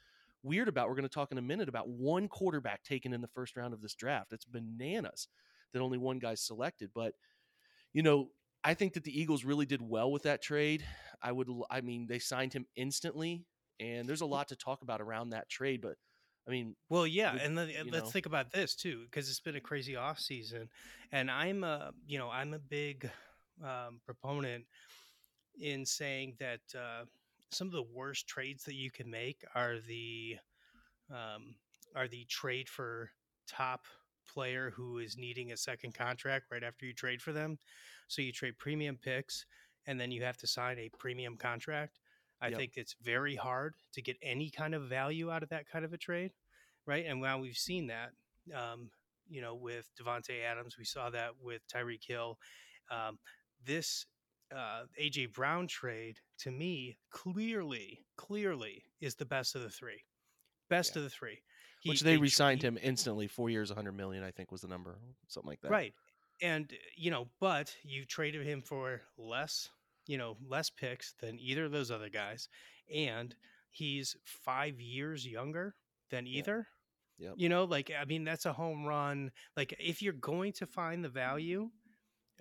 weird 0.43 0.67
about. 0.67 0.87
We're 0.89 0.95
going 0.95 1.03
to 1.07 1.13
talk 1.13 1.31
in 1.31 1.37
a 1.37 1.41
minute 1.41 1.69
about 1.69 1.89
one 1.89 2.27
quarterback 2.27 2.83
taken 2.83 3.13
in 3.13 3.21
the 3.21 3.27
first 3.27 3.55
round 3.55 3.73
of 3.73 3.81
this 3.81 3.95
draft. 3.95 4.33
It's 4.33 4.45
bananas 4.45 5.27
that 5.73 5.81
only 5.81 5.97
one 5.97 6.19
guy's 6.19 6.41
selected. 6.41 6.91
But, 6.93 7.13
you 7.93 8.03
know, 8.03 8.29
I 8.63 8.73
think 8.73 8.93
that 8.93 9.03
the 9.03 9.19
Eagles 9.19 9.43
really 9.43 9.65
did 9.65 9.81
well 9.81 10.11
with 10.11 10.23
that 10.23 10.41
trade. 10.41 10.83
I 11.21 11.31
would, 11.31 11.47
I 11.69 11.81
mean, 11.81 12.07
they 12.07 12.19
signed 12.19 12.53
him 12.53 12.65
instantly. 12.75 13.45
And 13.79 14.07
there's 14.07 14.21
a 14.21 14.25
lot 14.27 14.49
to 14.49 14.55
talk 14.55 14.83
about 14.83 15.01
around 15.01 15.29
that 15.31 15.49
trade. 15.49 15.81
But, 15.81 15.95
I 16.47 16.51
mean, 16.51 16.75
Well, 16.89 17.07
yeah, 17.07 17.33
Would- 17.33 17.41
and 17.41 17.55
you 17.57 17.91
let's 17.91 18.05
know. 18.05 18.09
think 18.11 18.25
about 18.25 18.51
this 18.51 18.75
too, 18.75 19.03
because 19.05 19.29
it's 19.29 19.39
been 19.39 19.55
a 19.55 19.61
crazy 19.61 19.95
off 19.95 20.19
season, 20.19 20.69
and 21.11 21.29
I'm 21.31 21.63
a 21.63 21.91
you 22.05 22.17
know 22.17 22.29
I'm 22.29 22.53
a 22.53 22.59
big 22.59 23.09
um, 23.63 24.01
proponent 24.05 24.65
in 25.59 25.85
saying 25.85 26.35
that 26.39 26.61
uh, 26.75 27.05
some 27.51 27.67
of 27.67 27.73
the 27.73 27.83
worst 27.83 28.27
trades 28.27 28.63
that 28.65 28.75
you 28.75 28.91
can 28.91 29.09
make 29.09 29.43
are 29.55 29.77
the 29.79 30.37
um, 31.09 31.55
are 31.95 32.07
the 32.07 32.25
trade 32.25 32.69
for 32.69 33.11
top 33.47 33.85
player 34.27 34.71
who 34.71 34.99
is 34.99 35.17
needing 35.17 35.51
a 35.51 35.57
second 35.57 35.93
contract 35.93 36.45
right 36.51 36.63
after 36.63 36.85
you 36.85 36.93
trade 36.93 37.21
for 37.21 37.33
them. 37.33 37.59
So 38.07 38.21
you 38.21 38.31
trade 38.31 38.57
premium 38.57 38.97
picks, 39.01 39.45
and 39.85 39.99
then 39.99 40.11
you 40.11 40.23
have 40.23 40.37
to 40.37 40.47
sign 40.47 40.79
a 40.79 40.89
premium 40.97 41.37
contract. 41.37 41.99
I 42.41 42.49
Yep. 42.49 42.57
think 42.57 42.73
it's 42.75 42.95
very 43.01 43.35
hard 43.35 43.75
to 43.93 44.01
get 44.01 44.17
any 44.21 44.49
kind 44.49 44.73
of 44.73 44.83
value 44.89 45.31
out 45.31 45.43
of 45.43 45.49
that 45.49 45.67
kind 45.67 45.85
of 45.85 45.93
a 45.93 45.97
trade, 45.97 46.31
right? 46.85 47.05
And 47.05 47.21
while 47.21 47.39
we've 47.39 47.57
seen 47.57 47.87
that, 47.87 48.11
um, 48.55 48.89
you 49.29 49.41
know, 49.41 49.55
with 49.55 49.89
Davante 49.99 50.43
Adams, 50.43 50.77
we 50.77 50.85
saw 50.85 51.09
that 51.11 51.31
with 51.39 51.61
Tyreek 51.67 52.03
Hill. 52.05 52.37
Um, 52.89 53.19
this 53.63 54.05
uh, 54.55 54.83
AJ 54.99 55.33
Brown 55.33 55.67
trade, 55.67 56.17
to 56.39 56.51
me, 56.51 56.97
clearly, 57.09 57.99
clearly 58.17 58.83
is 58.99 59.15
the 59.15 59.25
best 59.25 59.55
of 59.55 59.61
the 59.61 59.69
three. 59.69 60.03
Best 60.69 60.95
Yeah. 60.95 60.99
of 60.99 61.03
the 61.03 61.09
three. 61.09 61.41
which 61.85 62.01
He- 62.01 62.05
they 62.05 62.15
tr- 62.17 62.21
re-signed 62.21 62.61
he- 62.61 62.67
him 62.67 62.77
instantly, 62.79 63.27
four 63.27 63.49
years, 63.49 63.71
100 63.71 63.93
million, 63.93 64.23
I 64.23 64.29
think 64.29 64.51
was 64.51 64.61
the 64.61 64.67
number, 64.67 64.99
something 65.27 65.47
like 65.49 65.61
that. 65.61 65.71
Right. 65.71 65.95
And, 66.39 66.71
you 66.95 67.09
know, 67.09 67.31
but 67.39 67.75
you 67.83 68.05
traded 68.05 68.45
him 68.45 68.61
for 68.61 69.01
less, 69.17 69.67
you 70.05 70.19
know, 70.19 70.37
less 70.45 70.69
picks 70.69 71.13
than 71.13 71.39
either 71.39 71.65
of 71.65 71.71
those 71.71 71.89
other 71.89 72.09
guys. 72.09 72.47
And 72.93 73.35
he's 73.71 74.15
five 74.25 74.79
years 74.79 75.25
younger 75.25 75.75
than 76.11 76.27
Yeah. 76.27 76.37
either. 76.39 76.67
Yep. 77.17 77.33
You 77.37 77.49
know, 77.49 77.63
like, 77.63 77.89
I 77.89 78.05
mean, 78.05 78.23
that's 78.25 78.45
a 78.45 78.53
home 78.53 78.85
run. 78.85 79.31
Like, 79.57 79.73
if 79.79 80.03
you're 80.03 80.13
going 80.13 80.53
to 80.53 80.67
find 80.67 81.03
the 81.03 81.09
value, 81.09 81.71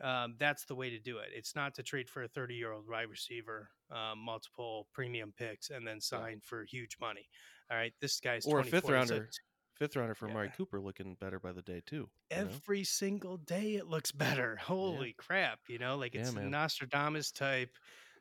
um, 0.02 0.34
that's 0.38 0.64
the 0.64 0.74
way 0.74 0.90
to 0.90 0.98
do 0.98 1.18
it. 1.18 1.28
It's 1.34 1.54
not 1.54 1.74
to 1.76 1.82
trade 1.82 2.08
for 2.08 2.22
a 2.22 2.28
30 2.28 2.54
year 2.54 2.72
old 2.72 2.88
wide 2.88 3.08
receiver, 3.10 3.70
um, 3.90 4.18
multiple 4.18 4.86
premium 4.92 5.32
picks, 5.36 5.70
and 5.70 5.86
then 5.86 6.00
sign 6.00 6.40
for 6.44 6.64
huge 6.64 6.96
money. 7.00 7.28
All 7.70 7.76
right. 7.76 7.92
This 8.00 8.18
guy's 8.20 8.46
Or 8.46 8.60
a 8.60 8.64
fifth 8.64 8.84
24. 8.84 8.94
It's 9.02 9.10
rounder. 9.10 9.28
Fifth 9.74 9.96
rounder 9.96 10.14
for 10.14 10.26
Yeah. 10.26 10.32
Amari 10.32 10.52
Cooper 10.56 10.80
looking 10.80 11.14
better 11.20 11.38
by 11.38 11.52
the 11.52 11.62
day 11.62 11.80
too. 11.86 11.96
you 12.30 12.36
know? 12.36 12.42
Every 12.42 12.84
single 12.84 13.38
day 13.38 13.76
it 13.76 13.86
looks 13.86 14.12
better. 14.12 14.56
Holy 14.62 15.14
crap! 15.14 15.60
You 15.68 15.78
know, 15.78 15.96
like 15.96 16.14
it's 16.14 16.34
a. 16.34 16.40
Nostradamus 16.40 17.30
type, 17.30 17.76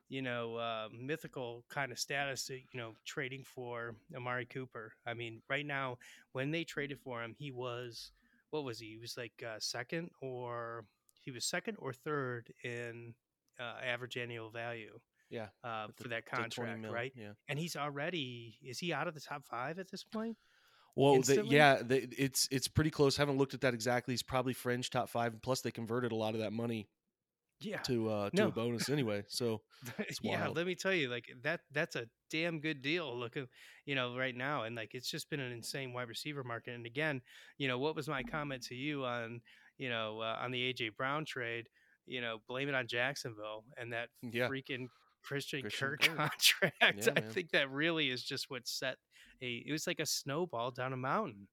you 0.08 0.22
know, 0.22 0.56
uh, 0.56 0.88
mythical 0.98 1.66
kind 1.70 1.92
of 1.92 2.00
status. 2.00 2.50
You 2.50 2.62
know, 2.74 2.94
trading 3.06 3.44
for 3.44 3.96
Amari 4.16 4.46
Cooper. 4.46 4.94
I 5.06 5.14
mean, 5.14 5.42
right 5.50 5.66
now 5.66 5.98
when 6.32 6.52
they 6.52 6.64
traded 6.64 7.00
for 7.02 7.22
him, 7.22 7.36
he 7.38 7.52
was 7.52 8.12
what 8.52 8.64
was 8.64 8.80
he? 8.80 8.92
He 8.92 8.98
was 8.98 9.18
like 9.18 9.44
uh, 9.46 9.58
second 9.60 10.10
or 10.22 10.86
he 11.30 11.36
was 11.36 11.46
second 11.46 11.78
or 11.80 11.94
third 11.94 12.52
in 12.64 13.14
uh, 13.60 13.76
average 13.86 14.18
annual 14.18 14.50
value 14.50 14.98
Yeah, 15.30 15.48
uh, 15.64 15.86
With 15.88 15.98
the- 15.98 16.04
for 16.04 16.10
that 16.10 16.26
contract, 16.26 16.86
right? 16.90 17.12
Yeah. 17.16 17.34
And 17.48 17.60
he's 17.60 17.76
already 17.76 18.58
is 18.64 18.80
he 18.80 18.94
out 18.94 19.08
of 19.08 19.14
the 19.14 19.22
top 19.22 19.46
five 19.46 19.78
at 19.80 19.90
this 19.92 20.04
point? 20.04 20.38
Well, 20.96 21.16
Instantly? 21.16 21.56
yeah, 21.56 21.82
they, 21.84 22.08
it's 22.18 22.48
it's 22.52 22.68
pretty 22.68 22.90
close. 22.90 23.16
Haven't 23.16 23.38
looked 23.38 23.54
at 23.54 23.62
that 23.62 23.74
exactly. 23.74 24.14
He's 24.14 24.24
probably 24.24 24.54
fringe 24.54 24.90
top 24.90 25.08
five. 25.10 25.34
and 25.34 25.42
Plus, 25.42 25.62
they 25.62 25.72
converted 25.72 26.12
a 26.12 26.16
lot 26.16 26.34
of 26.34 26.40
that 26.42 26.52
money 26.52 26.90
Yeah, 27.62 27.78
to 27.84 28.10
uh, 28.10 28.30
to 28.32 28.36
No. 28.36 28.48
a 28.48 28.52
bonus 28.52 28.90
anyway. 28.90 29.24
So 29.28 29.62
yeah, 30.22 30.48
let 30.48 30.66
me 30.66 30.76
tell 30.76 30.94
you, 30.94 31.08
like 31.10 31.26
that 31.44 31.62
that's 31.72 31.96
a 31.96 32.08
damn 32.32 32.60
good 32.60 32.82
deal 32.82 33.18
looking, 33.18 33.48
you 33.86 33.96
know, 33.96 34.18
right 34.18 34.36
now. 34.36 34.64
And 34.64 34.76
like 34.76 34.96
it's 34.96 35.10
just 35.10 35.30
been 35.30 35.40
an 35.40 35.52
insane 35.52 35.94
wide 35.94 36.10
receiver 36.10 36.44
market. 36.44 36.74
And 36.74 36.86
again, 36.86 37.22
you 37.58 37.68
know, 37.68 37.78
what 37.78 37.96
was 37.96 38.08
my 38.10 38.24
comment 38.24 38.64
to 38.64 38.76
you 38.76 39.06
on, 39.06 39.42
you 39.80 39.90
know, 39.90 40.20
uh, 40.20 40.38
on 40.40 40.52
the 40.52 40.72
AJ 40.72 40.96
Brown 40.96 41.26
trade, 41.26 41.68
you 42.06 42.22
know, 42.22 42.38
blame 42.48 42.70
it 42.70 42.76
on 42.76 42.86
Jacksonville 42.86 43.64
and 43.78 43.92
that 43.94 44.10
Yeah. 44.22 44.48
freaking 44.48 44.88
Christian, 45.24 45.62
Christian 45.62 45.88
Kirk 45.90 46.00
Kirk. 46.02 46.16
contract. 46.16 47.06
Yeah, 47.08 47.14
I 47.18 47.22
man. 47.22 47.32
think 47.32 47.50
that 47.52 47.72
really 47.72 48.10
is 48.12 48.24
just 48.24 48.50
what 48.52 48.68
set 48.68 48.98
a 49.42 49.64
it 49.66 49.72
was 49.72 49.88
like 49.88 50.00
a 50.00 50.06
snowball 50.06 50.70
down 50.72 50.94
a 50.94 50.98
mountain. 50.98 51.48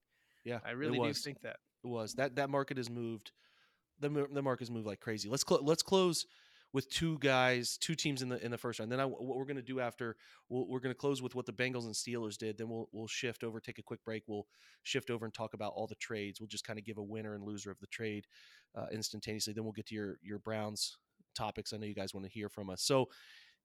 yeah, 0.45 0.59
I 0.65 0.73
really 0.73 0.99
do 0.99 1.13
think 1.15 1.41
that. 1.41 1.57
It 1.85 1.89
was 1.89 2.15
that 2.15 2.37
that 2.37 2.51
market 2.51 2.77
has 2.77 2.91
moved. 2.91 3.33
The 4.01 4.09
the 4.33 4.43
market 4.43 4.63
has 4.63 4.71
moved 4.71 4.87
like 4.87 5.01
crazy. 5.01 5.29
Let's 5.29 5.45
cl- 5.49 5.65
let's 5.65 5.83
close 5.83 6.27
with 6.77 6.91
two 6.91 7.17
guys, 7.21 7.79
two 7.79 7.95
teams 7.95 8.21
in 8.21 8.29
the 8.29 8.45
in 8.45 8.51
the 8.51 8.59
first 8.59 8.79
round. 8.79 8.93
Then 8.93 9.01
I, 9.01 9.07
what 9.07 9.39
we're 9.39 9.47
going 9.47 9.57
to 9.57 9.63
do 9.63 9.81
after 9.81 10.15
we'll, 10.51 10.69
we're 10.69 10.79
going 10.79 10.95
to 10.95 10.99
close 10.99 11.23
with 11.23 11.35
what 11.35 11.47
the 11.47 11.53
Bengals 11.53 11.87
and 11.87 11.95
Steelers 11.95 12.37
did. 12.37 12.59
Then 12.59 12.69
we'll 12.69 12.91
we'll 12.93 13.07
shift 13.07 13.45
over, 13.45 13.61
take 13.61 13.79
a 13.79 13.83
quick 13.83 14.05
break. 14.05 14.25
We'll 14.27 14.47
shift 14.83 15.09
over 15.09 15.25
and 15.25 15.33
talk 15.33 15.55
about 15.55 15.73
all 15.75 15.87
the 15.87 15.95
trades. 15.95 16.39
We'll 16.39 16.49
just 16.49 16.67
kind 16.67 16.79
of 16.79 16.85
give 16.85 16.99
a 16.99 17.03
winner 17.03 17.35
and 17.35 17.43
loser 17.43 17.71
of 17.71 17.81
the 17.81 17.87
trade 17.87 18.27
uh, 18.77 18.89
instantaneously. 18.93 19.55
Then 19.55 19.65
we'll 19.65 19.73
get 19.73 19.87
to 19.87 19.95
your 19.95 20.19
your 20.23 20.39
Browns 20.39 20.99
topics. 21.35 21.73
I 21.73 21.79
know 21.79 21.87
you 21.87 21.95
guys 21.95 22.13
want 22.13 22.27
to 22.27 22.31
hear 22.31 22.51
from 22.51 22.69
us. 22.69 22.83
So 22.83 23.07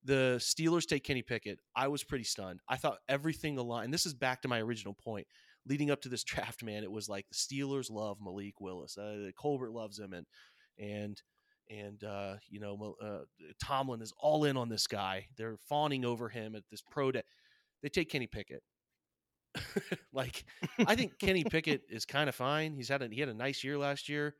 the 0.05 0.37
Steelers 0.39 0.87
take 0.87 1.03
Kenny 1.03 1.21
Pickett. 1.21 1.59
I 1.75 1.89
was 1.89 2.05
pretty 2.05 2.23
stunned. 2.23 2.61
I 2.69 2.77
thought 2.77 2.99
everything 3.09 3.57
aligned. 3.57 3.93
This 3.93 4.05
is 4.05 4.13
back 4.13 4.41
to 4.43 4.47
my 4.47 4.61
original 4.61 4.93
point. 4.93 5.27
Leading 5.67 5.91
up 5.91 6.01
to 6.03 6.09
this 6.09 6.23
draft, 6.23 6.63
man, 6.63 6.81
it 6.83 6.91
was 6.91 7.09
like 7.09 7.25
the 7.27 7.35
Steelers 7.35 7.91
love 7.91 8.19
Malik 8.21 8.61
Willis. 8.61 8.97
Uh, 8.97 9.31
Colbert 9.37 9.71
loves 9.71 9.99
him, 9.99 10.13
and 10.13 10.25
and 10.79 11.21
and 11.71 12.03
uh, 12.03 12.35
you 12.49 12.59
know 12.59 12.95
uh, 13.01 13.19
Tomlin 13.63 14.01
is 14.01 14.13
all 14.19 14.43
in 14.43 14.57
on 14.57 14.69
this 14.69 14.87
guy. 14.87 15.27
They're 15.37 15.57
fawning 15.69 16.05
over 16.05 16.29
him 16.29 16.55
at 16.55 16.63
this 16.69 16.81
pro 16.81 17.11
day. 17.11 17.23
They 17.81 17.89
take 17.89 18.09
Kenny 18.09 18.27
Pickett. 18.27 18.61
like 20.13 20.45
I 20.85 20.95
think 20.95 21.19
Kenny 21.19 21.43
Pickett 21.43 21.81
is 21.89 22.05
kind 22.05 22.29
of 22.29 22.35
fine. 22.35 22.73
He's 22.73 22.89
had 22.89 23.01
a 23.01 23.07
he 23.07 23.19
had 23.19 23.29
a 23.29 23.33
nice 23.33 23.63
year 23.63 23.77
last 23.77 24.09
year. 24.09 24.35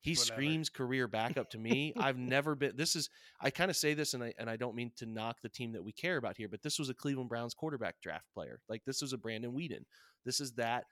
He 0.00 0.12
Whatever. 0.12 0.24
screams 0.26 0.68
career 0.68 1.08
backup 1.08 1.50
to 1.50 1.58
me. 1.58 1.92
I've 1.98 2.18
never 2.18 2.54
been. 2.54 2.76
This 2.76 2.94
is 2.94 3.10
I 3.40 3.50
kind 3.50 3.70
of 3.70 3.76
say 3.76 3.94
this, 3.94 4.14
and 4.14 4.22
I 4.22 4.32
and 4.38 4.48
I 4.48 4.56
don't 4.56 4.76
mean 4.76 4.92
to 4.98 5.06
knock 5.06 5.38
the 5.42 5.48
team 5.48 5.72
that 5.72 5.82
we 5.82 5.92
care 5.92 6.16
about 6.16 6.36
here, 6.36 6.48
but 6.48 6.62
this 6.62 6.78
was 6.78 6.88
a 6.88 6.94
Cleveland 6.94 7.28
Browns 7.28 7.54
quarterback 7.54 7.96
draft 8.00 8.26
player. 8.32 8.60
Like 8.68 8.82
this 8.86 9.02
was 9.02 9.12
a 9.12 9.18
Brandon 9.18 9.52
Weeden. 9.52 9.84
This 10.24 10.40
is 10.40 10.52
that 10.52 10.84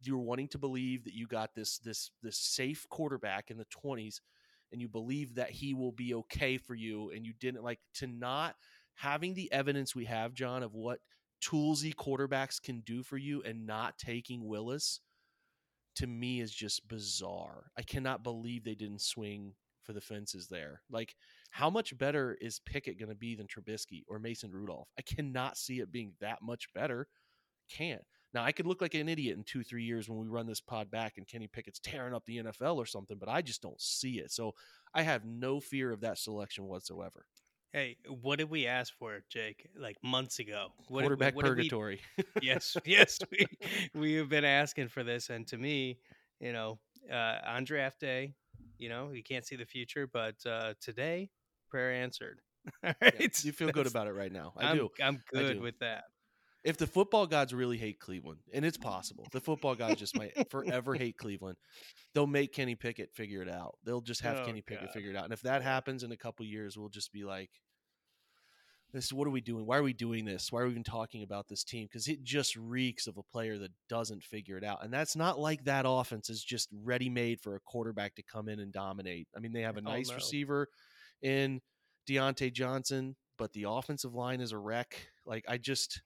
you're 0.00 0.18
wanting 0.18 0.48
to 0.48 0.58
believe 0.58 1.04
that 1.04 1.14
you 1.14 1.26
got 1.26 1.54
this 1.54 1.78
this 1.78 2.10
this 2.22 2.38
safe 2.38 2.86
quarterback 2.88 3.50
in 3.50 3.58
the 3.58 3.66
20s, 3.66 4.20
and 4.72 4.80
you 4.80 4.88
believe 4.88 5.34
that 5.34 5.50
he 5.50 5.74
will 5.74 5.92
be 5.92 6.14
okay 6.14 6.56
for 6.56 6.74
you, 6.74 7.10
and 7.10 7.24
you 7.24 7.32
didn't 7.38 7.62
like 7.62 7.80
to 7.94 8.06
not 8.06 8.56
having 8.94 9.34
the 9.34 9.52
evidence 9.52 9.94
we 9.94 10.06
have, 10.06 10.34
John, 10.34 10.62
of 10.62 10.74
what 10.74 11.00
toolsy 11.42 11.94
quarterbacks 11.94 12.60
can 12.60 12.80
do 12.80 13.02
for 13.02 13.16
you, 13.16 13.42
and 13.42 13.66
not 13.66 13.98
taking 13.98 14.46
Willis 14.46 15.00
to 15.96 16.06
me 16.06 16.40
is 16.40 16.52
just 16.52 16.88
bizarre. 16.88 17.70
I 17.76 17.82
cannot 17.82 18.22
believe 18.22 18.64
they 18.64 18.74
didn't 18.74 19.02
swing 19.02 19.54
for 19.82 19.92
the 19.92 20.00
fences 20.00 20.46
there. 20.48 20.80
Like, 20.90 21.14
how 21.50 21.68
much 21.68 21.96
better 21.98 22.36
is 22.40 22.60
Pickett 22.64 22.98
going 22.98 23.08
to 23.08 23.14
be 23.14 23.34
than 23.34 23.46
Trubisky 23.46 24.02
or 24.08 24.18
Mason 24.18 24.50
Rudolph? 24.52 24.88
I 24.98 25.02
cannot 25.02 25.58
see 25.58 25.80
it 25.80 25.92
being 25.92 26.12
that 26.20 26.38
much 26.40 26.72
better. 26.72 27.08
Can't. 27.70 28.02
Now, 28.34 28.44
I 28.44 28.52
could 28.52 28.66
look 28.66 28.80
like 28.80 28.94
an 28.94 29.08
idiot 29.08 29.36
in 29.36 29.44
two, 29.44 29.62
three 29.62 29.84
years 29.84 30.08
when 30.08 30.18
we 30.18 30.26
run 30.26 30.46
this 30.46 30.60
pod 30.60 30.90
back 30.90 31.14
and 31.18 31.26
Kenny 31.26 31.46
Pickett's 31.46 31.78
tearing 31.78 32.14
up 32.14 32.24
the 32.24 32.38
NFL 32.38 32.76
or 32.76 32.86
something, 32.86 33.18
but 33.18 33.28
I 33.28 33.42
just 33.42 33.60
don't 33.62 33.80
see 33.80 34.18
it. 34.18 34.30
So 34.30 34.54
I 34.94 35.02
have 35.02 35.24
no 35.24 35.60
fear 35.60 35.92
of 35.92 36.00
that 36.00 36.18
selection 36.18 36.66
whatsoever. 36.66 37.26
Hey, 37.72 37.96
what 38.06 38.38
did 38.38 38.50
we 38.50 38.66
ask 38.66 38.92
for, 38.98 39.22
Jake? 39.30 39.66
Like 39.78 39.96
months 40.02 40.38
ago. 40.38 40.68
What 40.88 41.02
Quarterback 41.02 41.34
did 41.34 41.36
we- 41.36 41.42
purgatory. 41.42 42.00
yes, 42.42 42.76
yes, 42.84 43.18
we 43.30 43.46
we 43.94 44.14
have 44.14 44.28
been 44.28 44.44
asking 44.44 44.88
for 44.88 45.02
this, 45.02 45.30
and 45.30 45.46
to 45.48 45.56
me, 45.56 45.98
you 46.38 46.52
know, 46.52 46.78
uh, 47.10 47.38
on 47.46 47.64
draft 47.64 47.98
day, 47.98 48.34
you 48.78 48.90
know, 48.90 49.10
you 49.12 49.22
can't 49.22 49.46
see 49.46 49.56
the 49.56 49.64
future, 49.64 50.06
but 50.06 50.34
uh, 50.44 50.74
today, 50.80 51.30
prayer 51.70 51.92
answered. 51.94 52.40
All 52.84 52.92
Yeah, 53.00 53.10
you 53.42 53.52
feel 53.52 53.70
good 53.70 53.86
about 53.86 54.06
it 54.06 54.12
right 54.12 54.32
now. 54.32 54.52
I 54.56 54.66
I'm, 54.66 54.76
do. 54.76 54.90
I'm 55.02 55.22
good 55.32 55.54
do. 55.54 55.62
with 55.62 55.78
that. 55.80 56.04
If 56.64 56.76
the 56.76 56.86
football 56.86 57.26
gods 57.26 57.52
really 57.52 57.76
hate 57.76 57.98
Cleveland, 57.98 58.38
and 58.52 58.64
it's 58.64 58.76
possible, 58.78 59.26
the 59.32 59.40
football 59.40 59.74
gods 59.74 59.98
just 59.98 60.16
might 60.16 60.48
forever 60.50 60.94
hate 60.98 61.16
Cleveland. 61.18 61.56
They'll 62.14 62.26
make 62.28 62.52
Kenny 62.52 62.76
Pickett 62.76 63.12
figure 63.14 63.42
it 63.42 63.48
out. 63.48 63.76
They'll 63.84 64.00
just 64.00 64.20
have 64.20 64.38
Oh, 64.38 64.46
Kenny 64.46 64.62
Pickett 64.62 64.86
God. 64.86 64.92
figure 64.92 65.10
it 65.10 65.16
out. 65.16 65.24
And 65.24 65.32
if 65.32 65.42
that 65.42 65.62
happens 65.62 66.04
in 66.04 66.12
a 66.12 66.16
couple 66.16 66.46
years, 66.46 66.78
we'll 66.78 66.88
just 66.88 67.12
be 67.12 67.24
like, 67.24 67.50
"This, 68.92 69.12
what 69.12 69.26
are 69.26 69.30
we 69.32 69.40
doing? 69.40 69.66
Why 69.66 69.78
are 69.78 69.82
we 69.82 69.92
doing 69.92 70.24
this? 70.24 70.52
Why 70.52 70.60
are 70.60 70.66
we 70.66 70.70
even 70.70 70.84
talking 70.84 71.22
about 71.24 71.48
this 71.48 71.64
team? 71.64 71.86
Because 71.86 72.06
it 72.06 72.22
just 72.22 72.54
reeks 72.56 73.06
of 73.08 73.16
a 73.16 73.22
player 73.24 73.58
that 73.58 73.72
doesn't 73.88 74.22
figure 74.22 74.56
it 74.58 74.62
out. 74.64 74.84
And 74.84 74.92
that's 74.92 75.16
not 75.16 75.40
like 75.40 75.64
that 75.64 75.84
offense 75.88 76.30
is 76.30 76.44
just 76.44 76.68
ready 76.84 77.08
made 77.08 77.40
for 77.40 77.56
a 77.56 77.60
quarterback 77.60 78.14
to 78.16 78.22
come 78.22 78.48
in 78.48 78.60
and 78.60 78.72
dominate. 78.72 79.26
I 79.36 79.40
mean, 79.40 79.52
they 79.52 79.62
have 79.62 79.78
a 79.78 79.80
Oh, 79.80 79.90
nice 79.90 80.10
no. 80.10 80.14
receiver 80.16 80.68
in 81.22 81.60
Diontae 82.08 82.52
Johnson, 82.52 83.16
but 83.36 83.52
the 83.52 83.64
offensive 83.68 84.14
line 84.14 84.40
is 84.40 84.52
a 84.52 84.58
wreck. 84.58 85.08
Like 85.26 85.44
I 85.48 85.58
just. 85.58 86.02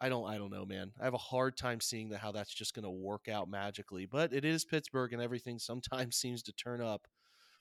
I 0.00 0.08
don't 0.08 0.26
I 0.28 0.36
don't 0.38 0.50
know, 0.52 0.64
man. 0.66 0.90
I 1.00 1.04
have 1.04 1.14
a 1.14 1.18
hard 1.18 1.56
time 1.56 1.80
seeing 1.80 2.08
that 2.10 2.18
how 2.20 2.32
that's 2.32 2.52
just 2.52 2.74
going 2.74 2.84
to 2.84 2.90
work 2.90 3.28
out 3.28 3.48
magically. 3.48 4.06
But 4.06 4.32
it 4.32 4.44
is 4.44 4.64
Pittsburgh 4.64 5.12
and 5.12 5.22
everything 5.22 5.58
sometimes 5.60 6.16
seems 6.16 6.42
to 6.44 6.52
turn 6.52 6.80
up 6.80 7.06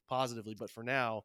positively, 0.09 0.55
but 0.57 0.69
for 0.69 0.83
now, 0.83 1.23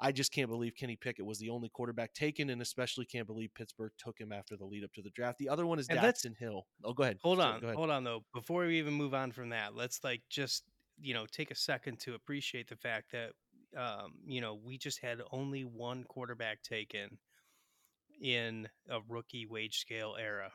I 0.00 0.10
just 0.10 0.32
can't 0.32 0.48
believe 0.50 0.74
Kenny 0.76 0.96
Pickett 0.96 1.24
was 1.24 1.38
the 1.38 1.50
only 1.50 1.68
quarterback 1.68 2.14
taken 2.14 2.50
and 2.50 2.60
especially 2.60 3.04
can't 3.04 3.26
believe 3.28 3.50
Pittsburgh 3.54 3.92
took 3.96 4.18
him 4.18 4.32
after 4.32 4.56
the 4.56 4.64
lead 4.64 4.82
up 4.84 4.92
to 4.94 5.02
the 5.02 5.10
draft. 5.10 5.38
The 5.38 5.48
other 5.48 5.66
one 5.66 5.78
is 5.78 5.88
And 5.88 6.00
let's- 6.02 6.24
Hill. 6.38 6.66
Oh, 6.82 6.92
go 6.92 7.04
ahead. 7.04 7.18
Hold 7.22 7.40
on, 7.40 7.60
Go 7.60 7.66
ahead. 7.68 7.76
hold 7.76 7.90
on 7.90 8.02
though. 8.04 8.24
Before 8.34 8.66
we 8.66 8.78
even 8.78 8.94
move 8.94 9.14
on 9.14 9.30
from 9.32 9.50
that, 9.50 9.74
let's 9.74 10.02
like 10.02 10.22
just 10.30 10.64
you 11.00 11.14
know 11.14 11.26
take 11.26 11.50
a 11.50 11.54
second 11.56 11.98
to 12.00 12.14
appreciate 12.14 12.68
the 12.68 12.76
fact 12.76 13.12
that 13.12 13.30
um, 13.76 14.14
you 14.26 14.40
know 14.40 14.54
we 14.64 14.78
just 14.78 15.00
had 15.00 15.20
only 15.32 15.62
one 15.62 16.04
quarterback 16.04 16.62
taken 16.62 17.18
in 18.20 18.68
a 18.88 18.98
rookie 19.08 19.46
wage 19.46 19.78
scale 19.78 20.16
era. 20.18 20.50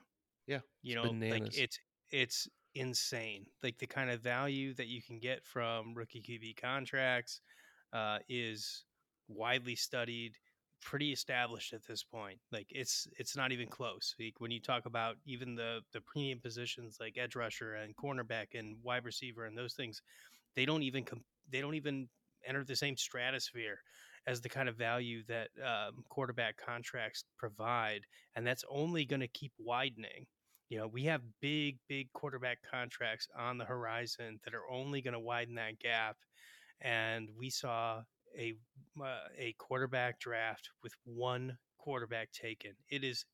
Yeah, 0.48 0.60
you 0.82 0.96
know, 0.96 1.04
bananas. 1.04 1.40
like 1.40 1.58
it's 1.58 1.80
it's 2.12 2.48
insane. 2.76 3.46
Like 3.64 3.78
the 3.78 3.88
kind 3.88 4.10
of 4.10 4.22
value 4.22 4.74
that 4.76 4.88
you 4.88 5.02
can 5.02 5.20
get 5.20 5.46
from 5.46 5.94
rookie 5.94 6.22
QB 6.22 6.62
contracts 6.62 7.42
uh, 7.94 8.20
is 8.28 8.86
widely 9.28 9.76
studied, 9.76 10.34
pretty 10.82 11.12
established 11.12 11.74
at 11.74 11.86
this 11.88 12.04
point. 12.04 12.40
Like 12.52 12.68
it's 12.70 13.08
it's 13.18 13.36
not 13.36 13.52
even 13.52 13.68
close. 13.68 14.16
Like 14.20 14.36
when 14.40 14.52
you 14.52 14.60
talk 14.60 14.86
about 14.86 15.16
even 15.26 15.56
the 15.56 15.82
the 15.94 16.02
premium 16.02 16.40
positions 16.40 16.98
like 17.00 17.18
edge 17.18 17.36
rusher 17.36 17.76
and 17.76 17.96
cornerback 17.96 18.48
and 18.58 18.78
wide 18.84 19.06
receiver 19.06 19.46
and 19.46 19.58
those 19.58 19.74
things, 19.74 20.02
they 20.56 20.66
don't 20.66 20.84
even 20.84 21.04
com- 21.04 21.26
they 21.52 21.62
don't 21.62 21.76
even 21.76 22.08
enter 22.46 22.64
the 22.64 22.76
same 22.76 22.96
stratosphere 22.96 23.80
as 24.28 24.42
the 24.42 24.50
kind 24.50 24.70
of 24.70 24.76
value 24.78 25.24
that 25.28 25.50
um, 25.64 26.04
quarterback 26.10 26.58
contracts 26.58 27.26
provide, 27.38 28.06
and 28.36 28.46
that's 28.46 28.64
only 28.70 29.06
going 29.06 29.22
to 29.22 29.28
keep 29.28 29.54
widening. 29.58 30.28
You 30.70 30.78
know, 30.80 30.88
we 30.88 31.04
have 31.06 31.24
big, 31.42 31.80
big 31.88 32.12
quarterback 32.14 32.60
contracts 32.62 33.28
on 33.36 33.58
the 33.58 33.66
horizon 33.66 34.40
that 34.44 34.54
are 34.54 34.70
only 34.70 35.02
going 35.02 35.14
to 35.14 35.20
widen 35.20 35.56
that 35.56 35.80
gap. 35.80 36.18
And 36.82 37.30
we 37.36 37.50
saw 37.50 38.04
a 38.38 38.54
uh, 39.02 39.28
a 39.38 39.54
quarterback 39.58 40.20
draft 40.20 40.70
with 40.84 40.94
one 41.04 41.58
quarterback 41.78 42.32
taken. 42.32 42.76
It 42.90 43.04
is 43.04 43.26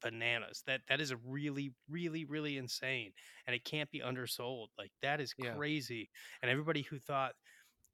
bananas. 0.00 0.62
That 0.66 0.82
that 0.88 1.00
is 1.00 1.10
a 1.10 1.16
really, 1.18 1.74
really, 1.88 2.24
really 2.24 2.56
insane, 2.56 3.12
and 3.46 3.54
it 3.54 3.64
can't 3.64 3.90
be 3.90 4.02
undersold. 4.02 4.70
Like 4.78 4.92
that 5.02 5.20
is 5.20 5.34
Yeah. 5.36 5.54
crazy. 5.54 6.10
And 6.42 6.50
everybody 6.50 6.82
who 6.82 6.98
thought 6.98 7.34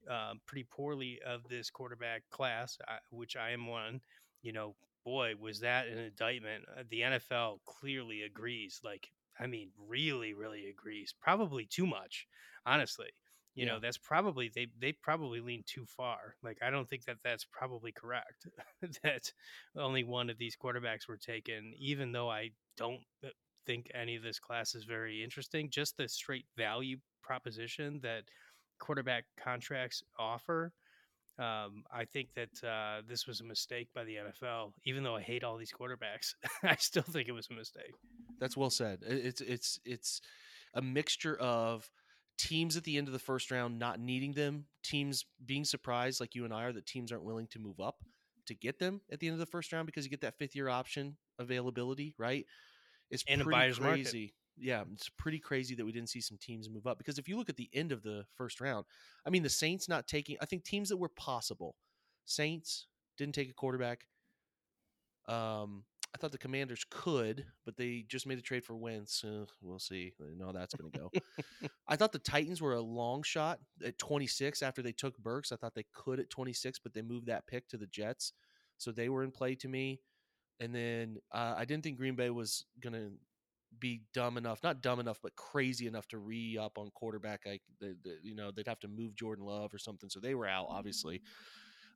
um, 0.09 0.41
pretty 0.47 0.65
poorly 0.65 1.21
of 1.23 1.49
this 1.49 1.71
quarterback 1.71 2.29
class, 2.31 2.79
uh, 2.89 2.99
which 3.11 3.37
I 3.37 3.51
am 3.51 3.67
one, 3.67 4.01
you 4.43 4.53
know, 4.53 4.77
boy, 5.05 5.35
was 5.37 5.61
that 5.61 5.89
an 5.89 5.99
indictment. 5.99 6.65
Uh, 6.69 6.85
the 6.89 7.03
NFL 7.03 7.61
clearly 7.65 8.23
agrees. 8.23 8.81
Like, 8.83 9.13
I 9.39 9.47
mean, 9.47 9.73
really, 9.77 10.35
really 10.35 10.67
agrees. 10.69 11.13
Probably 11.19 11.67
too 11.67 11.87
much, 11.87 12.27
honestly. 12.67 13.11
You 13.55 13.67
Yeah. 13.67 13.67
know, 13.67 13.81
that's 13.81 13.99
probably 13.99 14.49
they 14.49 14.69
they 14.79 14.93
probably 14.93 15.41
lean 15.41 15.65
too 15.67 15.85
far. 15.85 16.37
Like, 16.43 16.63
I 16.63 16.71
don't 16.71 16.89
think 16.89 17.05
that 17.05 17.19
that's 17.23 17.45
probably 17.45 17.93
correct. 17.93 18.47
that 19.03 19.33
only 19.77 20.05
one 20.05 20.31
of 20.31 20.39
these 20.39 20.57
quarterbacks 20.57 21.09
were 21.09 21.19
taken, 21.19 21.75
even 21.77 22.13
though 22.13 22.31
I 22.31 22.51
don't 22.77 23.03
uh, 23.25 23.29
think 23.67 23.91
any 23.93 24.17
of 24.17 24.23
this 24.23 24.39
class 24.39 24.75
is 24.75 24.85
very 24.85 25.23
interesting. 25.23 25.69
Just 25.69 25.97
the 25.97 26.09
straight 26.09 26.47
value 26.57 26.99
proposition 27.23 28.01
that 28.01 28.25
quarterback 28.81 29.25
contracts 29.43 30.03
offer. 30.19 30.73
Um, 31.39 31.85
I 31.91 32.05
think 32.05 32.29
that 32.35 32.67
uh, 32.67 33.03
this 33.09 33.27
was 33.27 33.41
a 33.41 33.45
mistake 33.45 33.89
by 33.95 34.05
the 34.05 34.17
NFL. 34.17 34.73
Even 34.85 35.05
though 35.05 35.17
I 35.17 35.23
hate 35.23 35.43
all 35.45 35.57
these 35.57 35.73
quarterbacks, 35.73 36.35
I 36.63 36.77
still 36.77 37.03
think 37.03 37.29
it 37.29 37.33
was 37.33 37.49
a 37.51 37.55
mistake. 37.55 37.95
That's 38.41 38.57
well 38.57 38.71
said. 38.71 38.99
It's 39.07 39.41
it's 39.41 39.81
it's 39.85 40.21
a 40.75 40.83
mixture 40.83 41.37
of 41.37 41.91
teams 42.37 42.77
at 42.77 42.85
the 42.85 42.97
end 42.97 43.07
of 43.07 43.13
the 43.13 43.19
first 43.19 43.51
round 43.51 43.79
not 43.79 44.01
needing 44.01 44.33
them, 44.33 44.67
teams 44.83 45.25
being 45.45 45.65
surprised 45.65 46.21
like 46.21 46.35
you 46.35 46.45
and 46.45 46.53
I 46.55 46.65
are 46.65 46.73
that 46.73 46.87
teams 46.87 47.13
aren't 47.13 47.25
willing 47.25 47.49
to 47.49 47.59
move 47.59 47.81
up 47.81 47.97
to 48.47 48.55
get 48.55 48.79
them 48.79 49.01
at 49.13 49.21
the 49.21 49.29
end 49.29 49.35
of 49.35 49.41
the 49.41 49.47
first 49.47 49.73
round 49.73 49.87
because 49.87 50.05
you 50.05 50.11
get 50.11 50.23
that 50.23 50.39
fifth 50.39 50.57
year 50.57 50.69
option 50.69 51.17
availability, 51.39 52.15
right? 52.19 52.47
It's 53.11 53.25
And 53.29 53.41
a 53.41 53.45
pretty 53.45 53.59
buyer's 53.59 53.81
market. 53.81 54.15
Yeah, 54.61 54.85
it's 54.93 55.09
pretty 55.09 55.39
crazy 55.39 55.75
that 55.75 55.85
we 55.85 55.93
didn't 55.93 56.11
see 56.11 56.21
some 56.21 56.39
teams 56.39 56.69
move 56.69 56.87
up 56.87 56.99
because 56.99 57.19
if 57.19 57.29
you 57.29 57.37
look 57.37 57.49
at 57.49 57.57
the 57.57 57.71
end 57.73 57.93
of 57.93 58.03
the 58.03 58.25
first 58.37 58.61
round, 58.61 58.85
I 59.27 59.31
mean 59.31 59.43
the 59.43 59.49
Saints 59.49 59.89
not 59.89 60.07
taking 60.07 60.37
I 60.41 60.47
think 60.47 60.65
teams 60.65 60.91
that 60.91 60.99
were 60.99 61.09
possible. 61.09 61.77
Saints 62.27 62.87
didn't 63.17 63.35
take 63.35 63.51
a 63.51 63.55
quarterback. 63.55 64.07
Um 65.27 65.85
I 66.13 66.19
thought 66.19 66.33
the 66.33 66.39
Commanders 66.39 66.85
could, 66.91 67.47
but 67.65 67.77
they 67.77 68.05
just 68.09 68.27
made 68.27 68.39
a 68.39 68.43
trade 68.43 68.65
for 68.65 68.75
Wentz. 68.75 69.23
Uh, 69.23 69.45
we'll 69.63 69.79
see. 69.79 70.13
I 70.21 70.35
know 70.37 70.51
that's 70.53 70.75
going 70.75 70.91
to 70.91 70.99
go. 70.99 71.11
I 71.89 71.95
thought 71.95 72.11
the 72.11 72.19
Titans 72.19 72.61
were 72.61 72.75
a 72.75 72.81
long 72.81 73.23
shot 73.23 73.61
at 73.85 73.97
26 73.99 74.61
after 74.61 74.83
they 74.83 74.91
took 74.91 75.17
Burks. 75.19 75.53
I 75.53 75.57
thought 75.57 75.75
they 75.77 75.87
could 75.95 76.19
at 76.19 76.29
26, 76.29 76.81
but 76.81 76.95
they 76.95 77.03
moved 77.03 77.27
that 77.27 77.47
pick 77.47 77.69
to 77.69 77.77
the 77.77 77.87
Jets, 77.87 78.33
so 78.77 78.91
they 78.91 79.09
were 79.09 79.23
in 79.23 79.31
play 79.31 79.55
to 79.57 79.69
me. 79.69 80.01
And 80.59 80.75
then 80.75 81.19
uh, 81.33 81.55
I 81.57 81.65
didn't 81.65 81.85
think 81.85 81.97
Green 81.97 82.17
Bay 82.17 82.31
was 82.31 82.65
going 82.81 82.95
to 82.95 83.13
be 83.79 84.03
dumb 84.13 84.37
enough, 84.37 84.63
not 84.63 84.83
dumb 84.83 85.01
enough, 85.01 85.21
but 85.23 85.37
crazy 85.37 85.87
enough 85.87 86.07
to 86.09 86.19
re 86.19 86.59
up 86.59 86.79
on 86.79 86.91
quarterback. 86.95 87.43
Like 87.47 87.63
the, 87.81 87.97
the, 88.03 88.17
you 88.23 88.35
know, 88.35 88.51
they'd 88.51 88.69
have 88.69 88.81
to 88.81 88.89
move 88.89 89.15
Jordan 89.15 89.45
Love 89.45 89.73
or 89.73 89.79
something, 89.79 90.11
so 90.11 90.21
they 90.21 90.35
were 90.35 90.47
out 90.47 90.67
obviously. 90.69 91.23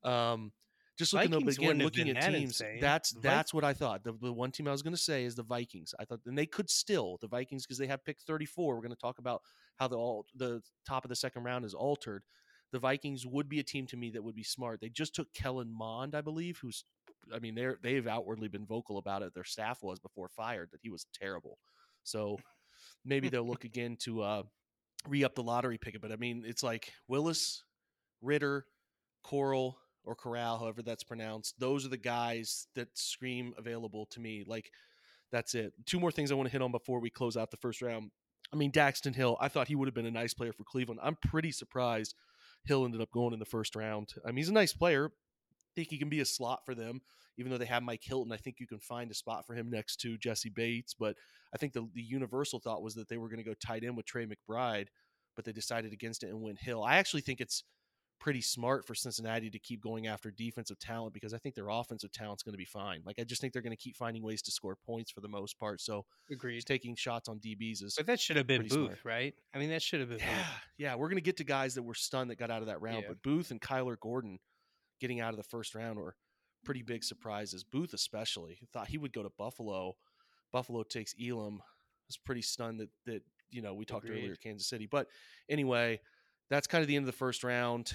Um, 0.04 0.52
just 0.96 1.12
looking 1.12 1.34
up 1.34 1.42
again, 1.42 1.78
looking 1.78 2.08
at 2.10 2.22
teams. 2.22 2.60
insane. 2.60 2.78
That's 2.80 3.10
that's 3.20 3.52
what 3.52 3.64
I 3.64 3.72
thought. 3.72 4.04
The, 4.04 4.12
the 4.22 4.32
one 4.32 4.52
team 4.52 4.68
I 4.68 4.70
was 4.70 4.82
going 4.82 4.94
to 4.94 5.00
say 5.00 5.24
is 5.24 5.34
the 5.34 5.42
Vikings. 5.42 5.92
I 5.98 6.04
thought, 6.04 6.20
and 6.26 6.38
they 6.38 6.46
could 6.46 6.70
still 6.70 7.18
the 7.20 7.26
Vikings 7.26 7.66
because 7.66 7.78
they 7.78 7.88
have 7.88 8.04
pick 8.04 8.20
thirty 8.20 8.46
four. 8.46 8.76
We're 8.76 8.82
going 8.82 8.90
to 8.90 8.96
talk 8.96 9.18
about 9.18 9.42
how 9.76 9.88
the 9.88 9.96
all 9.96 10.26
the 10.37 10.62
top 10.87 11.04
of 11.04 11.08
the 11.08 11.16
second 11.16 11.42
round 11.42 11.64
is 11.64 11.74
altered. 11.74 12.22
The 12.70 12.78
Vikings 12.78 13.26
would 13.26 13.48
be 13.48 13.60
a 13.60 13.64
team 13.64 13.87
to 13.88 13.96
me 13.96 14.10
that 14.10 14.22
would 14.22 14.34
be 14.34 14.44
smart. 14.44 14.80
They 14.80 14.88
just 14.88 15.14
took 15.14 15.32
Kellen 15.32 15.72
Mond, 15.72 16.14
I 16.14 16.20
believe, 16.20 16.58
who's, 16.60 16.84
I 17.34 17.38
mean, 17.38 17.54
they're 17.54 17.78
they've 17.82 18.06
outwardly 18.06 18.48
been 18.48 18.66
vocal 18.66 18.98
about 18.98 19.22
it. 19.22 19.34
Their 19.34 19.44
staff 19.44 19.82
was 19.82 20.00
before 20.00 20.28
fired 20.28 20.70
that 20.72 20.80
he 20.82 20.90
was 20.90 21.06
terrible. 21.14 21.58
So 22.02 22.38
maybe 23.04 23.28
they'll 23.28 23.46
look 23.46 23.64
again 23.64 23.96
to 24.04 24.22
uh, 24.22 24.42
re 25.08 25.24
up 25.24 25.34
the 25.34 25.42
lottery 25.42 25.78
picket. 25.78 26.00
But 26.00 26.12
I 26.12 26.16
mean, 26.16 26.44
it's 26.46 26.62
like 26.62 26.92
Willis, 27.08 27.62
Ridder, 28.22 28.66
Coral, 29.22 29.78
or 30.04 30.14
Corral, 30.14 30.58
however 30.58 30.82
that's 30.82 31.04
pronounced. 31.04 31.54
Those 31.58 31.87
are 31.87 31.90
the 31.90 31.96
guys 31.96 32.66
that 32.74 32.88
scream 32.94 33.54
available 33.58 34.06
to 34.12 34.20
me. 34.20 34.44
Like 34.46 34.70
that's 35.32 35.54
it. 35.54 35.72
Two 35.87 36.00
more 36.00 36.12
things 36.12 36.30
I 36.30 36.34
want 36.34 36.48
to 36.48 36.52
hit 36.52 36.62
on 36.62 36.72
before 36.72 37.00
we 37.00 37.10
close 37.10 37.37
out 37.37 37.50
the 37.50 37.56
first 37.56 37.82
round. 37.82 38.10
I 38.52 38.56
mean, 38.56 38.70
Daxton 38.70 39.14
Hill, 39.14 39.37
I 39.40 39.48
thought 39.48 39.68
he 39.68 39.74
would 39.74 39.88
have 39.88 39.94
been 39.94 40.06
a 40.06 40.10
nice 40.10 40.34
player 40.34 40.52
for 40.52 40.64
Cleveland. 40.64 41.00
I'm 41.02 41.16
pretty 41.16 41.50
surprised 41.50 42.14
Hill 42.64 42.84
ended 42.84 43.00
up 43.00 43.10
going 43.10 43.32
in 43.32 43.38
the 43.38 43.44
first 43.44 43.74
round. 43.74 44.10
I 44.24 44.28
mean, 44.28 44.37
he's 44.37 44.48
a 44.48 44.52
nice 44.52 44.72
player. 44.72 45.10
I 45.74 45.76
think 45.76 45.88
he 45.90 45.98
can 45.98 46.08
be 46.08 46.20
a 46.20 46.24
slot 46.24 46.60
for 46.64 46.74
them, 46.74 47.00
even 47.37 47.50
though 47.50 47.58
they 47.58 47.64
have 47.66 47.82
Mike 47.82 48.02
Hilton. 48.04 48.32
I 48.32 48.37
think 48.37 48.60
you 48.60 48.66
can 48.66 48.78
find 48.78 49.10
a 49.10 49.14
spot 49.14 49.46
for 49.46 49.54
him 49.54 49.70
next 49.70 49.96
to 50.02 50.16
Jessie 50.18 50.50
Bates. 50.50 50.94
But 50.94 51.16
I 51.52 51.58
think 51.58 51.72
the, 51.72 51.88
the 51.94 52.02
universal 52.02 52.60
thought 52.60 52.82
was 52.82 52.94
that 52.94 53.08
they 53.08 53.16
were 53.16 53.28
going 53.28 53.42
to 53.42 53.44
go 53.48 53.54
tight 53.54 53.82
end 53.84 53.96
with 53.96 54.06
Trey 54.06 54.26
McBride, 54.26 54.87
but 55.34 55.44
they 55.44 55.52
decided 55.52 55.92
against 55.92 56.22
it 56.22 56.28
and 56.30 56.40
went 56.40 56.60
Hill. 56.60 56.82
I 56.84 56.96
actually 56.96 57.22
think 57.22 57.40
it's 57.40 57.64
pretty 58.20 58.40
smart 58.40 58.87
for 58.87 58.94
Cincinnati 58.94 59.50
to 59.50 59.58
keep 59.58 59.82
going 59.82 60.06
after 60.06 60.30
defensive 60.30 60.78
talent 60.78 61.12
because 61.12 61.34
I 61.34 61.38
think 61.38 61.54
their 61.56 61.68
offensive 61.68 62.10
talent's 62.12 62.42
going 62.42 62.54
to 62.54 62.58
be 62.58 62.64
fine. 62.64 63.02
Like 63.04 63.16
I 63.18 63.24
just 63.24 63.40
think 63.40 63.52
they're 63.52 63.60
going 63.60 63.76
to 63.76 63.82
keep 63.82 63.96
finding 63.96 64.22
ways 64.22 64.40
to 64.42 64.50
score 64.50 64.76
points 64.76 65.10
for 65.10 65.20
the 65.20 65.28
most 65.28 65.58
part. 65.58 65.80
So 65.82 66.06
Agreed. 66.30 66.64
taking 66.64 66.94
shots 66.94 67.28
on 67.28 67.38
DBs 67.38 67.82
is 67.82 67.94
But 67.96 68.06
that 68.06 68.20
should 68.20 68.37
have 68.37 68.46
been 68.46 68.62
Booth, 68.62 68.70
smart. 68.72 68.98
right? 69.04 69.34
I 69.52 69.58
mean, 69.58 69.68
that 69.70 69.82
should 69.82 70.00
have 70.00 70.08
been 70.08 70.20
yeah, 70.20 70.37
Booth. 70.37 70.46
yeah. 70.78 70.94
We're 70.94 71.08
going 71.08 71.16
to 71.18 71.22
get 71.22 71.37
to 71.38 71.44
guys 71.44 71.74
that 71.74 71.82
were 71.82 71.94
stunned 71.94 72.30
that 72.30 72.37
got 72.38 72.50
out 72.50 72.60
of 72.62 72.68
that 72.68 72.80
round, 72.80 73.02
Yeah. 73.02 73.08
but 73.08 73.22
Booth 73.22 73.50
and 73.50 73.60
Kyler 73.60 73.98
Gordon 74.00 74.38
getting 75.00 75.20
out 75.20 75.30
of 75.30 75.37
the 75.37 75.42
first 75.42 75.74
round 75.74 75.98
were 75.98 76.14
pretty 76.64 76.83
big 76.83 77.04
surprises. 77.04 77.64
Booth 77.64 77.92
especially 77.92 78.59
thought 78.72 78.88
he 78.88 78.98
would 78.98 79.12
go 79.12 79.22
to 79.22 79.30
Buffalo. 79.37 79.96
Buffalo 80.52 80.83
takes 80.83 81.14
Elam. 81.20 81.61
I 81.61 82.09
was 82.09 82.16
pretty 82.16 82.42
stunned 82.42 82.80
that 82.80 82.90
that 83.07 83.22
you 83.50 83.62
know 83.62 83.74
we 83.74 83.85
talked 83.85 84.04
Agreed. 84.04 84.20
earlier 84.20 84.37
Kansas 84.37 84.68
City, 84.68 84.87
but 84.87 85.09
anyway, 85.48 86.00
that's 86.50 86.66
kind 86.66 86.83
of 86.83 86.88
the 86.88 86.96
end 86.96 87.04
of 87.04 87.07
the 87.07 87.18
first 87.18 87.44
round. 87.44 87.92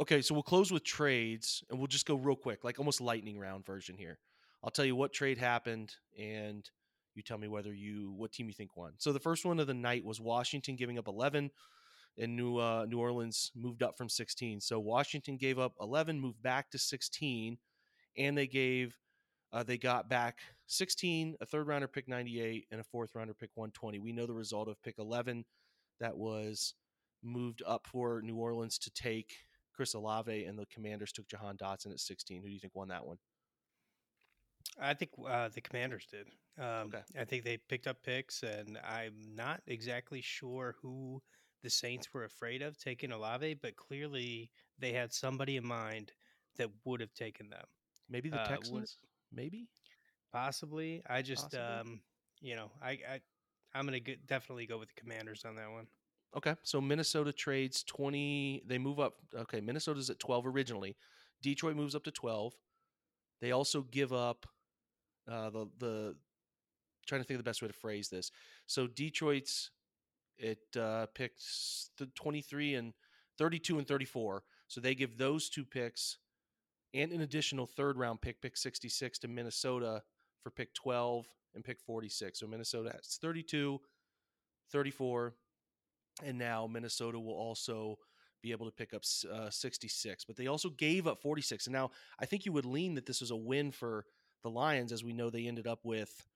Okay, 0.00 0.22
so 0.22 0.34
we'll 0.34 0.42
close 0.42 0.72
with 0.72 0.82
trades 0.82 1.62
and 1.70 1.78
we'll 1.78 1.86
just 1.86 2.06
go 2.06 2.16
real 2.16 2.34
quick, 2.34 2.64
like 2.64 2.78
almost 2.78 3.00
lightning 3.00 3.38
round 3.38 3.64
version 3.64 3.96
here. 3.96 4.18
I'll 4.62 4.70
tell 4.70 4.84
you 4.84 4.96
what 4.96 5.12
trade 5.12 5.38
happened 5.38 5.94
and 6.18 6.68
you 7.14 7.22
tell 7.22 7.38
me 7.38 7.46
whether 7.46 7.72
you 7.72 8.12
what 8.16 8.32
team 8.32 8.48
you 8.48 8.52
think 8.52 8.76
won. 8.76 8.94
So 8.98 9.12
the 9.12 9.20
first 9.20 9.44
one 9.44 9.60
of 9.60 9.66
the 9.66 9.74
night 9.74 10.04
was 10.04 10.20
Washington 10.20 10.74
giving 10.74 10.98
up 10.98 11.06
11 11.06 11.50
and 12.18 12.36
New 12.36 12.58
uh, 12.58 12.86
New 12.88 12.98
Orleans 12.98 13.50
moved 13.54 13.82
up 13.82 13.96
from 13.96 14.08
16. 14.08 14.60
So 14.60 14.78
Washington 14.78 15.36
gave 15.36 15.58
up 15.58 15.74
11, 15.80 16.20
moved 16.20 16.42
back 16.42 16.70
to 16.70 16.78
16 16.78 17.58
and 18.16 18.38
they 18.38 18.46
gave 18.46 18.96
uh, 19.52 19.62
they 19.62 19.78
got 19.78 20.08
back 20.08 20.38
16, 20.66 21.36
a 21.40 21.46
third 21.46 21.68
rounder 21.68 21.86
pick 21.86 22.08
98 22.08 22.66
and 22.72 22.80
a 22.80 22.84
fourth 22.84 23.14
rounder 23.14 23.34
pick 23.34 23.50
120. 23.54 24.00
We 24.00 24.12
know 24.12 24.26
the 24.26 24.34
result 24.34 24.68
of 24.68 24.82
pick 24.82 24.98
11 24.98 25.44
that 26.00 26.16
was 26.16 26.74
moved 27.22 27.62
up 27.66 27.86
for 27.86 28.20
New 28.22 28.36
Orleans 28.36 28.78
to 28.78 28.90
take 28.90 29.32
Chris 29.74 29.94
Olave, 29.94 30.44
and 30.44 30.58
the 30.58 30.66
Commanders 30.66 31.12
took 31.12 31.28
Jahan 31.28 31.56
Dotson 31.56 31.92
at 31.92 32.00
16. 32.00 32.42
Who 32.42 32.48
do 32.48 32.52
you 32.52 32.60
think 32.60 32.74
won 32.74 32.88
that 32.88 33.06
one? 33.06 33.18
I 34.80 34.94
think 34.94 35.10
uh, 35.24 35.48
the 35.54 35.60
Commanders 35.60 36.06
did. 36.10 36.26
Um, 36.58 36.88
Okay. 36.88 37.02
I 37.18 37.24
think 37.24 37.44
they 37.44 37.56
picked 37.56 37.86
up 37.86 38.02
picks, 38.02 38.42
and 38.42 38.78
I'm 38.78 39.14
not 39.34 39.62
exactly 39.66 40.20
sure 40.20 40.76
who 40.82 41.22
the 41.64 41.70
Saints 41.70 42.12
were 42.12 42.24
afraid 42.24 42.62
of 42.62 42.78
taking 42.78 43.10
Olave, 43.10 43.54
but 43.54 43.74
clearly 43.74 44.50
they 44.78 44.92
had 44.92 45.12
somebody 45.12 45.56
in 45.56 45.66
mind 45.66 46.12
that 46.56 46.68
would 46.84 47.00
have 47.00 47.12
taken 47.14 47.48
them. 47.48 47.64
Maybe 48.08 48.28
the 48.28 48.40
Uh, 48.40 48.46
Texans? 48.46 48.98
Maybe. 49.32 49.66
Possibly. 50.30 51.02
I 51.08 51.22
just, 51.22 51.50
Possibly. 51.52 51.60
um, 51.92 52.00
you 52.40 52.54
know, 52.54 52.70
I, 52.82 52.90
I 52.90 53.20
I'm 53.74 53.86
gonna 53.86 53.98
get, 53.98 54.26
definitely 54.26 54.66
go 54.66 54.78
with 54.78 54.88
the 54.94 55.00
Commanders 55.00 55.44
on 55.44 55.56
that 55.56 55.70
one. 55.70 55.86
Okay, 56.36 56.54
so 56.62 56.80
Minnesota 56.80 57.32
trades 57.32 57.82
20. 57.84 58.62
They 58.66 58.78
move 58.78 59.00
up. 59.00 59.14
Okay, 59.34 59.60
Minnesota's 59.60 60.10
at 60.10 60.18
12 60.18 60.46
originally. 60.46 60.96
Detroit 61.42 61.76
moves 61.76 61.94
up 61.94 62.04
to 62.04 62.10
12. 62.10 62.54
They 63.40 63.52
also 63.52 63.82
give 63.82 64.12
up 64.12 64.46
uh, 65.28 65.50
the 65.50 65.66
the. 65.78 66.16
Trying 67.06 67.20
to 67.20 67.26
think 67.26 67.38
of 67.38 67.44
the 67.44 67.48
best 67.48 67.60
way 67.62 67.68
to 67.68 67.74
phrase 67.74 68.08
this. 68.08 68.30
So 68.66 68.86
Detroit's 68.86 69.70
it 70.38 70.58
uh, 70.78 71.06
picked 71.14 71.40
s- 71.40 71.90
the 71.98 72.06
23 72.14 72.74
and 72.74 72.92
32 73.38 73.78
and 73.78 73.86
34. 73.86 74.42
So 74.68 74.80
they 74.80 74.94
give 74.94 75.16
those 75.18 75.48
two 75.48 75.64
picks 75.64 76.18
and 76.92 77.12
an 77.12 77.20
additional 77.22 77.66
third 77.66 77.96
round 77.98 78.20
pick, 78.20 78.40
pick 78.40 78.56
66 78.56 79.18
to 79.20 79.28
Minnesota 79.28 80.02
for 80.42 80.50
pick 80.50 80.74
12 80.74 81.26
and 81.54 81.64
pick 81.64 81.80
46. 81.80 82.38
So 82.38 82.46
Minnesota 82.46 82.90
has 82.92 83.18
32, 83.20 83.80
34, 84.72 85.34
and 86.24 86.38
now 86.38 86.66
Minnesota 86.66 87.18
will 87.18 87.34
also 87.34 87.96
be 88.42 88.52
able 88.52 88.66
to 88.66 88.72
pick 88.72 88.94
up 88.94 89.02
uh, 89.32 89.50
66. 89.50 90.24
But 90.24 90.36
they 90.36 90.46
also 90.46 90.70
gave 90.70 91.06
up 91.06 91.20
46. 91.20 91.66
And 91.66 91.72
now 91.74 91.90
I 92.18 92.26
think 92.26 92.44
you 92.44 92.52
would 92.52 92.66
lean 92.66 92.94
that 92.94 93.06
this 93.06 93.20
was 93.20 93.30
a 93.30 93.36
win 93.36 93.70
for 93.72 94.04
the 94.42 94.50
Lions, 94.50 94.92
as 94.92 95.02
we 95.02 95.12
know 95.12 95.30
they 95.30 95.46
ended 95.46 95.66
up 95.66 95.80
with 95.84 96.26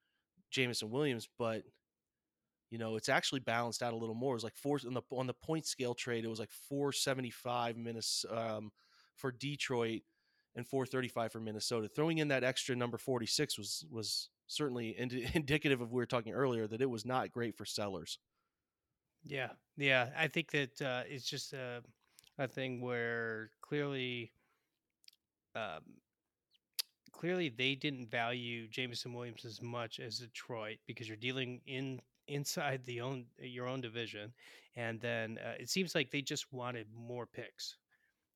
Jameson 0.50 0.90
Williams, 0.90 1.28
but 1.38 1.62
you 2.70 2.78
know 2.78 2.96
it's 2.96 3.08
actually 3.08 3.40
balanced 3.40 3.82
out 3.82 3.92
a 3.92 3.96
little 3.96 4.14
more. 4.14 4.32
It 4.32 4.36
was 4.36 4.44
like 4.44 4.56
four 4.56 4.78
on 4.86 4.94
the 4.94 5.02
on 5.12 5.26
the 5.26 5.34
point 5.34 5.66
scale 5.66 5.94
trade. 5.94 6.24
It 6.24 6.28
was 6.28 6.40
like 6.40 6.50
475 6.68 7.76
minutes 7.76 8.24
um, 8.30 8.70
for 9.16 9.32
Detroit 9.32 10.02
and 10.56 10.66
435 10.66 11.32
for 11.32 11.40
Minnesota. 11.40 11.88
Throwing 11.88 12.18
in 12.18 12.28
that 12.28 12.44
extra 12.44 12.76
number 12.76 12.98
46 12.98 13.58
was 13.58 13.86
was 13.90 14.28
certainly 14.46 14.90
indi- 14.90 15.30
indicative 15.34 15.80
of 15.80 15.92
we 15.92 15.96
were 15.96 16.06
talking 16.06 16.32
earlier 16.32 16.66
that 16.66 16.82
it 16.82 16.90
was 16.90 17.04
not 17.04 17.30
great 17.30 17.56
for 17.56 17.64
sellers. 17.64 18.18
Yeah, 19.24 19.50
yeah. 19.76 20.08
I 20.16 20.28
think 20.28 20.50
that 20.52 20.80
uh, 20.82 21.02
it's 21.06 21.28
just 21.28 21.52
a, 21.52 21.82
a 22.38 22.48
thing 22.48 22.80
where 22.80 23.50
clearly, 23.60 24.32
um, 25.54 25.82
clearly 27.12 27.48
they 27.48 27.74
didn't 27.74 28.10
value 28.10 28.68
Jameson 28.68 29.12
Williams 29.12 29.44
as 29.44 29.60
much 29.60 30.00
as 30.00 30.18
Detroit 30.18 30.78
because 30.86 31.08
you're 31.08 31.16
dealing 31.16 31.60
in 31.66 32.00
inside 32.28 32.84
the 32.84 33.00
own 33.00 33.26
your 33.38 33.66
own 33.66 33.80
division, 33.80 34.32
and 34.76 35.00
then 35.00 35.38
uh, 35.44 35.54
it 35.60 35.68
seems 35.70 35.94
like 35.94 36.10
they 36.10 36.22
just 36.22 36.46
wanted 36.52 36.86
more 36.94 37.26
picks, 37.26 37.76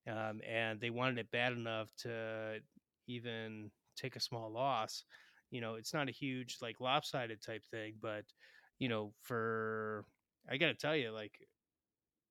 um, 0.08 0.40
and 0.48 0.80
they 0.80 0.90
wanted 0.90 1.18
it 1.18 1.30
bad 1.30 1.52
enough 1.52 1.94
to 1.98 2.60
even 3.06 3.70
take 3.96 4.16
a 4.16 4.20
small 4.20 4.50
loss. 4.50 5.04
You 5.50 5.60
know, 5.60 5.74
it's 5.74 5.94
not 5.94 6.08
a 6.08 6.12
huge 6.12 6.58
like 6.62 6.80
lopsided 6.80 7.42
type 7.42 7.64
thing, 7.70 7.94
but 8.00 8.24
you 8.78 8.88
know, 8.88 9.12
for 9.22 10.04
I 10.50 10.56
got 10.56 10.68
to 10.68 10.74
tell 10.74 10.96
you, 10.96 11.12
like 11.12 11.38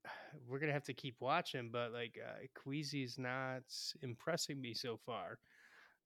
we're 0.48 0.60
gonna 0.60 0.74
have 0.74 0.84
to 0.86 0.94
keep 0.94 1.16
watching, 1.20 1.70
but 1.72 1.92
like 1.92 2.18
uh, 2.24 2.46
Kwesi's 2.58 3.18
not 3.18 3.64
impressing 4.02 4.62
me 4.62 4.74
so 4.74 4.98
far 4.98 5.40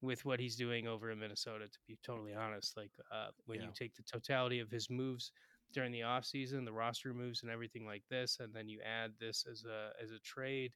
with 0.06 0.26
what 0.26 0.40
he's 0.40 0.56
doing 0.56 0.88
over 0.88 1.12
in 1.12 1.20
Minnesota. 1.20 1.68
To 1.68 1.80
be 1.88 1.98
totally 2.04 2.34
honest, 2.34 2.78
like 2.78 2.92
uh, 3.12 3.30
when 3.46 3.62
Yeah. 3.62 3.66
you 3.66 3.72
take 3.72 3.96
the 3.96 4.04
totality 4.04 4.60
of 4.60 4.70
his 4.72 4.90
moves 4.90 5.32
during 5.74 5.92
the 5.92 6.02
offseason, 6.02 6.66
the 6.66 6.74
roster 6.74 7.14
moves 7.14 7.44
and 7.44 7.52
everything 7.52 7.86
like 7.86 8.04
this, 8.10 8.40
and 8.40 8.54
then 8.54 8.70
you 8.70 8.82
add 8.82 9.14
this 9.20 9.46
as 9.50 9.66
a 9.66 9.92
as 10.02 10.12
a 10.12 10.20
trade, 10.20 10.74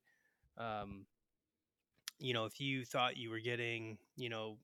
um, 0.57 1.05
you 2.19 2.34
know, 2.34 2.45
if 2.45 2.59
you 2.59 2.86
thought 2.86 3.17
you 3.17 3.30
were 3.30 3.39
getting, 3.39 3.97
you 4.15 4.30
know, 4.30 4.57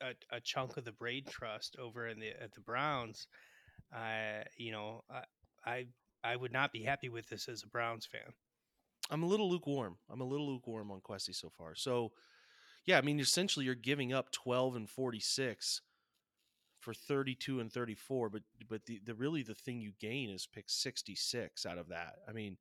a, 0.00 0.14
a 0.30 0.40
chunk 0.40 0.76
of 0.76 0.84
the 0.84 0.92
braid 0.92 1.26
trust 1.26 1.76
over 1.78 2.06
in 2.08 2.20
the 2.20 2.30
at 2.42 2.52
the 2.54 2.60
Browns, 2.60 3.28
I, 3.92 4.44
you 4.56 4.72
know, 4.72 5.04
I, 5.10 5.24
I 5.64 5.86
I 6.24 6.36
would 6.36 6.52
not 6.52 6.72
be 6.72 6.82
happy 6.84 7.08
with 7.08 7.28
this 7.28 7.48
as 7.48 7.62
a 7.62 7.68
Browns 7.68 8.06
fan. 8.06 8.34
I'm 9.10 9.22
a 9.22 9.26
little 9.26 9.50
lukewarm. 9.50 9.98
I'm 10.08 10.20
a 10.20 10.24
little 10.24 10.46
lukewarm 10.46 10.90
on 10.90 11.00
Kwesi 11.00 11.34
so 11.34 11.50
far. 11.50 11.74
So, 11.74 12.12
yeah, 12.86 12.98
I 12.98 13.02
mean, 13.02 13.20
essentially, 13.20 13.64
you're 13.66 13.74
giving 13.74 14.12
up 14.12 14.32
12 14.32 14.76
and 14.76 14.88
46 14.88 15.82
for 16.80 16.94
32 16.94 17.60
and 17.60 17.72
34, 17.72 18.30
but 18.30 18.42
but 18.68 18.86
the, 18.86 19.00
the 19.04 19.14
really 19.14 19.42
the 19.42 19.54
thing 19.54 19.80
you 19.80 19.92
gain 20.00 20.30
is 20.30 20.46
pick 20.46 20.64
66 20.68 21.66
out 21.66 21.78
of 21.78 21.88
that. 21.88 22.14
I 22.28 22.32
mean, 22.32 22.56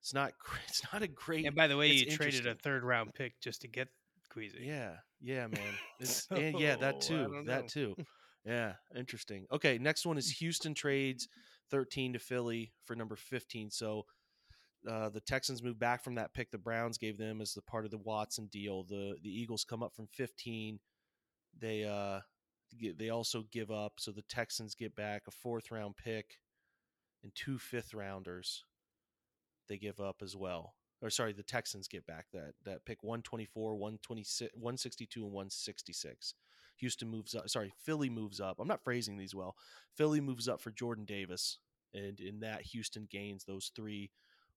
it's 0.00 0.12
not 0.12 0.32
it's 0.68 0.82
not 0.92 1.02
a 1.02 1.08
great. 1.08 1.46
And 1.46 1.54
by 1.54 1.66
the 1.66 1.76
way, 1.76 1.88
you 1.88 2.06
traded 2.06 2.46
a 2.46 2.54
third 2.54 2.84
round 2.84 3.14
pick 3.14 3.40
just 3.40 3.62
to 3.62 3.68
get 3.68 3.88
Kwesi. 4.34 4.66
Yeah, 4.66 4.96
yeah, 5.20 5.46
man. 5.46 5.60
It's, 6.00 6.28
and 6.30 6.58
yeah, 6.58 6.76
that 6.76 7.00
too. 7.00 7.42
That 7.46 7.68
too. 7.68 7.96
Yeah, 8.44 8.74
interesting. 8.96 9.46
Okay, 9.52 9.76
next 9.76 10.06
one 10.06 10.16
is 10.16 10.32
mm. 10.32 10.36
Houston 10.38 10.72
trades 10.72 11.28
13 11.70 12.14
to 12.14 12.18
Philly 12.18 12.72
for 12.86 12.94
number 12.94 13.14
15. 13.14 13.70
So 13.70 14.06
uh, 14.88 15.08
the 15.10 15.20
Texans 15.20 15.62
moved 15.62 15.78
back 15.78 16.02
from 16.02 16.14
that 16.14 16.32
pick 16.32 16.50
the 16.50 16.58
Browns 16.58 16.98
gave 16.98 17.18
them 17.18 17.40
as 17.40 17.52
the 17.52 17.62
part 17.62 17.84
of 17.84 17.90
the 17.90 17.98
Watson 17.98 18.46
deal. 18.46 18.84
The 18.84 19.16
the 19.22 19.30
Eagles 19.30 19.64
come 19.64 19.82
up 19.82 19.94
from 19.94 20.06
15. 20.06 20.80
They 21.58 21.84
uh 21.84 22.20
they 22.96 23.10
also 23.10 23.44
give 23.50 23.70
up 23.70 23.94
so 23.98 24.12
the 24.12 24.22
Texans 24.22 24.74
get 24.74 24.94
back 24.94 25.22
a 25.26 25.30
fourth 25.30 25.70
round 25.70 25.96
pick 25.96 26.38
and 27.22 27.34
two 27.34 27.58
fifth 27.58 27.94
rounders. 27.94 28.64
They 29.68 29.78
give 29.78 30.00
up 30.00 30.16
as 30.22 30.34
well. 30.36 30.74
Or 31.02 31.10
sorry, 31.10 31.32
the 31.32 31.42
Texans 31.42 31.88
get 31.88 32.06
back 32.06 32.26
that 32.32 32.54
that 32.64 32.84
pick 32.84 33.02
124, 33.02 33.74
126, 33.74 34.52
162 34.54 35.22
and 35.22 35.32
166. 35.32 36.34
Houston 36.76 37.08
moves 37.08 37.34
up. 37.34 37.48
Sorry, 37.48 37.72
Philly 37.84 38.08
moves 38.08 38.40
up. 38.40 38.58
I'm 38.60 38.68
not 38.68 38.84
phrasing 38.84 39.18
these 39.18 39.34
well. 39.34 39.56
Philly 39.96 40.20
moves 40.20 40.48
up 40.48 40.60
for 40.60 40.70
Jordan 40.70 41.04
Davis 41.04 41.58
and 41.94 42.20
in 42.20 42.40
that 42.40 42.62
Houston 42.62 43.08
gains 43.10 43.44
those 43.44 43.72
three 43.74 44.10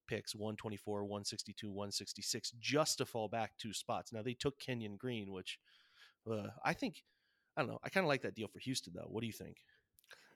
picks 0.08 0.36
124 0.36 1.04
162 1.04 1.70
166 1.70 2.52
just 2.60 2.98
to 2.98 3.06
fall 3.06 3.28
back 3.28 3.52
two 3.58 3.74
spots 3.74 4.12
now 4.14 4.22
they 4.22 4.34
took 4.34 4.60
kenyon 4.60 4.96
green 4.98 5.32
which 5.32 5.60
uh, 6.32 6.48
i 6.64 6.74
think 6.74 7.04
i 7.58 7.62
don't 7.62 7.70
know 7.70 7.80
i 7.84 7.90
kind 7.90 8.04
of 8.04 8.10
like 8.10 8.22
that 8.22 8.36
deal 8.36 8.48
for 8.48 8.60
houston 8.60 8.94
though 8.96 9.08
what 9.10 9.22
do 9.22 9.28
you 9.28 9.34
think 9.34 9.58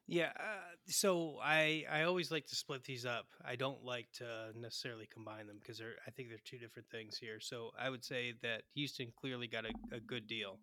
Yeah, 0.07 0.31
uh, 0.39 0.75
so 0.87 1.39
I 1.41 1.85
I 1.89 2.03
always 2.03 2.31
like 2.31 2.45
to 2.47 2.55
split 2.55 2.83
these 2.83 3.05
up. 3.05 3.25
I 3.43 3.55
don't 3.55 3.83
like 3.83 4.11
to 4.13 4.51
necessarily 4.55 5.07
combine 5.11 5.47
them 5.47 5.57
because 5.59 5.79
they're 5.79 5.95
I 6.07 6.11
think 6.11 6.29
they're 6.29 6.37
two 6.45 6.59
different 6.59 6.89
things 6.89 7.17
here. 7.17 7.39
So 7.39 7.71
I 7.79 7.89
would 7.89 8.03
say 8.03 8.33
that 8.43 8.63
Houston 8.75 9.11
clearly 9.19 9.47
got 9.47 9.65
a, 9.65 9.73
a 9.95 9.99
good 9.99 10.27
deal 10.27 10.59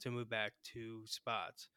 to 0.00 0.10
move 0.10 0.30
back 0.30 0.52
two 0.62 1.02
spots. 1.06 1.68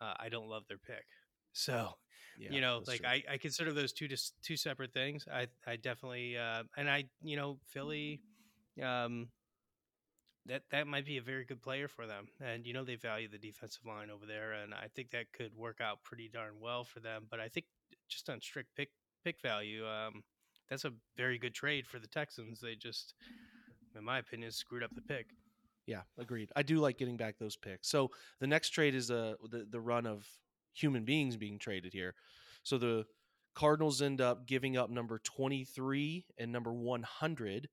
Uh, 0.00 0.14
I 0.18 0.30
don't 0.30 0.48
love 0.48 0.64
their 0.68 0.78
pick, 0.78 1.04
so 1.52 1.90
yeah 2.38 2.50
you 2.50 2.60
know, 2.60 2.82
like 2.86 3.00
true. 3.00 3.08
I, 3.08 3.22
I 3.32 3.36
consider 3.36 3.72
those 3.72 3.92
two 3.92 4.08
just 4.08 4.34
two 4.42 4.56
separate 4.56 4.92
things. 4.92 5.26
I 5.30 5.48
I 5.66 5.76
definitely 5.76 6.36
uh, 6.36 6.62
and 6.76 6.88
I 6.90 7.04
you 7.22 7.36
know 7.36 7.58
Philly, 7.68 8.20
um, 8.82 9.28
that 10.46 10.62
that 10.70 10.86
might 10.86 11.04
be 11.06 11.18
a 11.18 11.22
very 11.22 11.44
good 11.44 11.60
player 11.62 11.88
for 11.88 12.06
them, 12.06 12.28
and 12.40 12.66
you 12.66 12.72
know 12.72 12.84
they 12.84 12.96
value 12.96 13.28
the 13.28 13.38
defensive 13.38 13.84
line 13.86 14.10
over 14.10 14.26
there, 14.26 14.52
and 14.52 14.72
I 14.74 14.88
think 14.94 15.10
that 15.10 15.32
could 15.32 15.54
work 15.54 15.80
out 15.80 16.02
pretty 16.02 16.28
darn 16.32 16.54
well 16.60 16.84
for 16.84 17.00
them. 17.00 17.26
But 17.30 17.38
I 17.38 17.48
think 17.48 17.66
just 18.08 18.28
on 18.30 18.40
strict 18.40 18.74
pick 18.76 18.90
pick 19.24 19.40
value, 19.42 19.86
um, 19.86 20.22
that's 20.68 20.84
a 20.84 20.92
very 21.16 21.38
good 21.38 21.54
trade 21.54 21.86
for 21.86 21.98
the 21.98 22.08
Texans. 22.08 22.60
They 22.60 22.74
just, 22.74 23.14
in 23.96 24.04
my 24.04 24.18
opinion, 24.18 24.50
screwed 24.52 24.82
up 24.82 24.94
the 24.94 25.02
pick. 25.02 25.26
yeah 25.86 26.02
agreed 26.18 26.48
i 26.54 26.62
do 26.62 26.78
like 26.78 26.96
getting 26.96 27.16
back 27.16 27.36
those 27.38 27.56
picks 27.56 27.88
so 27.88 28.08
the 28.40 28.46
next 28.46 28.70
trade 28.70 28.94
is 28.94 29.10
uh, 29.10 29.34
the, 29.50 29.66
the 29.70 29.80
run 29.80 30.06
of 30.06 30.26
human 30.72 31.04
beings 31.04 31.36
being 31.36 31.58
traded 31.58 31.92
here. 31.92 32.14
So 32.62 32.78
the 32.78 33.04
cardinals 33.54 34.00
end 34.00 34.20
up 34.20 34.46
giving 34.46 34.76
up 34.76 34.90
number 34.90 35.18
23 35.18 36.26
and 36.38 36.52
number 36.52 36.72
100 36.72 37.68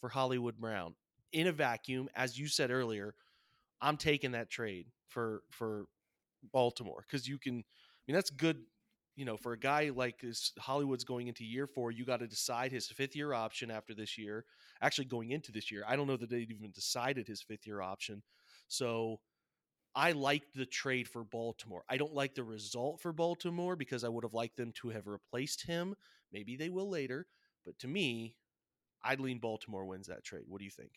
for 0.00 0.10
hollywood 0.10 0.58
brown 0.58 0.94
in 1.32 1.46
a 1.46 1.52
vacuum. 1.52 2.10
As 2.14 2.38
you 2.38 2.46
said 2.46 2.70
earlier 2.70 3.14
i'm 3.80 3.96
taking 3.96 4.32
that 4.32 4.50
trade 4.50 4.86
for 5.08 5.42
for 5.50 5.86
baltimore 6.52 7.04
because 7.08 7.26
you 7.26 7.38
can 7.38 7.54
i 7.56 8.02
mean 8.06 8.14
that's 8.14 8.28
good 8.28 8.58
you 9.16 9.24
know 9.24 9.38
for 9.38 9.54
a 9.54 9.58
guy 9.58 9.90
like 9.94 10.20
this 10.20 10.52
hollywood's 10.58 11.04
going 11.04 11.26
into 11.26 11.42
year 11.42 11.66
four 11.66 11.90
you 11.90 12.04
got 12.04 12.20
to 12.20 12.26
decide 12.26 12.70
his 12.70 12.86
fifth 12.86 13.16
year 13.16 13.32
option 13.32 13.70
after 13.70 13.94
this 13.94 14.18
year 14.18 14.44
actually 14.84 15.06
going 15.06 15.30
into 15.30 15.50
this 15.50 15.70
year. 15.70 15.84
I 15.88 15.96
don't 15.96 16.06
know 16.06 16.16
that 16.16 16.30
they'd 16.30 16.50
even 16.50 16.70
decided 16.70 17.26
his 17.26 17.42
fifth 17.42 17.66
year 17.66 17.80
option. 17.80 18.22
So 18.68 19.20
I 19.94 20.12
liked 20.12 20.54
the 20.54 20.66
trade 20.66 21.08
for 21.08 21.24
Baltimore. 21.24 21.84
I 21.88 21.96
don't 21.96 22.14
like 22.14 22.34
the 22.34 22.44
result 22.44 23.00
for 23.00 23.12
Baltimore 23.12 23.76
because 23.76 24.04
I 24.04 24.08
would 24.08 24.24
have 24.24 24.34
liked 24.34 24.56
them 24.56 24.72
to 24.82 24.90
have 24.90 25.06
replaced 25.06 25.66
him. 25.66 25.94
Maybe 26.32 26.56
they 26.56 26.68
will 26.70 26.88
later, 26.88 27.26
but 27.64 27.78
to 27.80 27.88
me, 27.88 28.36
I'd 29.04 29.20
lean 29.20 29.38
Baltimore 29.38 29.86
wins 29.86 30.08
that 30.08 30.24
trade. 30.24 30.44
What 30.48 30.58
do 30.58 30.64
you 30.64 30.70
think? 30.70 30.92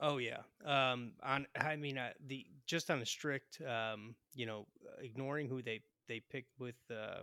Oh 0.00 0.18
yeah. 0.18 0.42
Um, 0.64 1.12
on 1.22 1.46
I 1.56 1.76
mean 1.76 1.98
uh, 1.98 2.12
the 2.26 2.46
just 2.66 2.90
on 2.90 3.00
a 3.00 3.06
strict 3.06 3.60
um, 3.62 4.14
you 4.34 4.46
know 4.46 4.66
ignoring 5.00 5.48
who 5.48 5.62
they 5.62 5.82
they 6.08 6.20
picked 6.30 6.58
with 6.58 6.76
uh, 6.90 7.20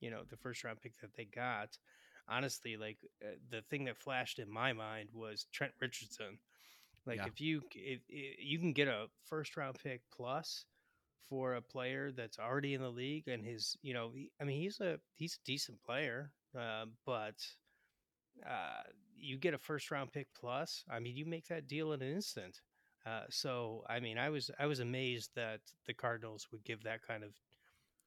you 0.00 0.10
know 0.10 0.22
the 0.28 0.36
first 0.36 0.64
round 0.64 0.80
pick 0.80 0.98
that 1.00 1.14
they 1.16 1.24
got. 1.26 1.76
Honestly, 2.28 2.76
like 2.76 2.98
uh, 3.22 3.34
the 3.50 3.62
thing 3.62 3.84
that 3.84 3.98
flashed 3.98 4.38
in 4.38 4.50
my 4.50 4.72
mind 4.72 5.10
was 5.12 5.46
Trent 5.52 5.72
Richardson. 5.80 6.38
Like 7.06 7.18
Yeah. 7.18 7.26
if 7.26 7.40
you 7.40 7.62
if, 7.74 8.00
if 8.08 8.36
you 8.38 8.58
can 8.58 8.72
get 8.72 8.88
a 8.88 9.08
first 9.24 9.56
round 9.56 9.78
pick 9.82 10.02
plus 10.12 10.66
for 11.28 11.54
a 11.54 11.62
player 11.62 12.12
that's 12.12 12.38
already 12.38 12.74
in 12.74 12.80
the 12.82 12.90
league 12.90 13.28
and 13.28 13.44
his 13.44 13.76
you 13.82 13.94
know 13.94 14.12
he, 14.14 14.30
I 14.40 14.44
mean 14.44 14.60
he's 14.60 14.80
a 14.80 14.98
he's 15.14 15.34
a 15.36 15.44
decent 15.46 15.82
player, 15.82 16.32
uh, 16.58 16.86
but 17.06 17.36
uh, 18.46 18.82
you 19.16 19.38
get 19.38 19.54
a 19.54 19.58
first 19.58 19.90
round 19.90 20.12
pick 20.12 20.28
plus. 20.34 20.84
I 20.90 20.98
mean, 21.00 21.16
you 21.16 21.24
make 21.26 21.46
that 21.48 21.66
deal 21.66 21.92
in 21.92 22.02
an 22.02 22.12
instant. 22.12 22.60
Uh, 23.06 23.24
so, 23.30 23.84
I 23.88 24.00
mean, 24.00 24.18
I 24.18 24.30
was 24.30 24.50
I 24.58 24.66
was 24.66 24.80
amazed 24.80 25.30
that 25.34 25.60
the 25.86 25.94
Cardinals 25.94 26.48
would 26.52 26.64
give 26.64 26.82
that 26.84 27.02
kind 27.02 27.24
of. 27.24 27.34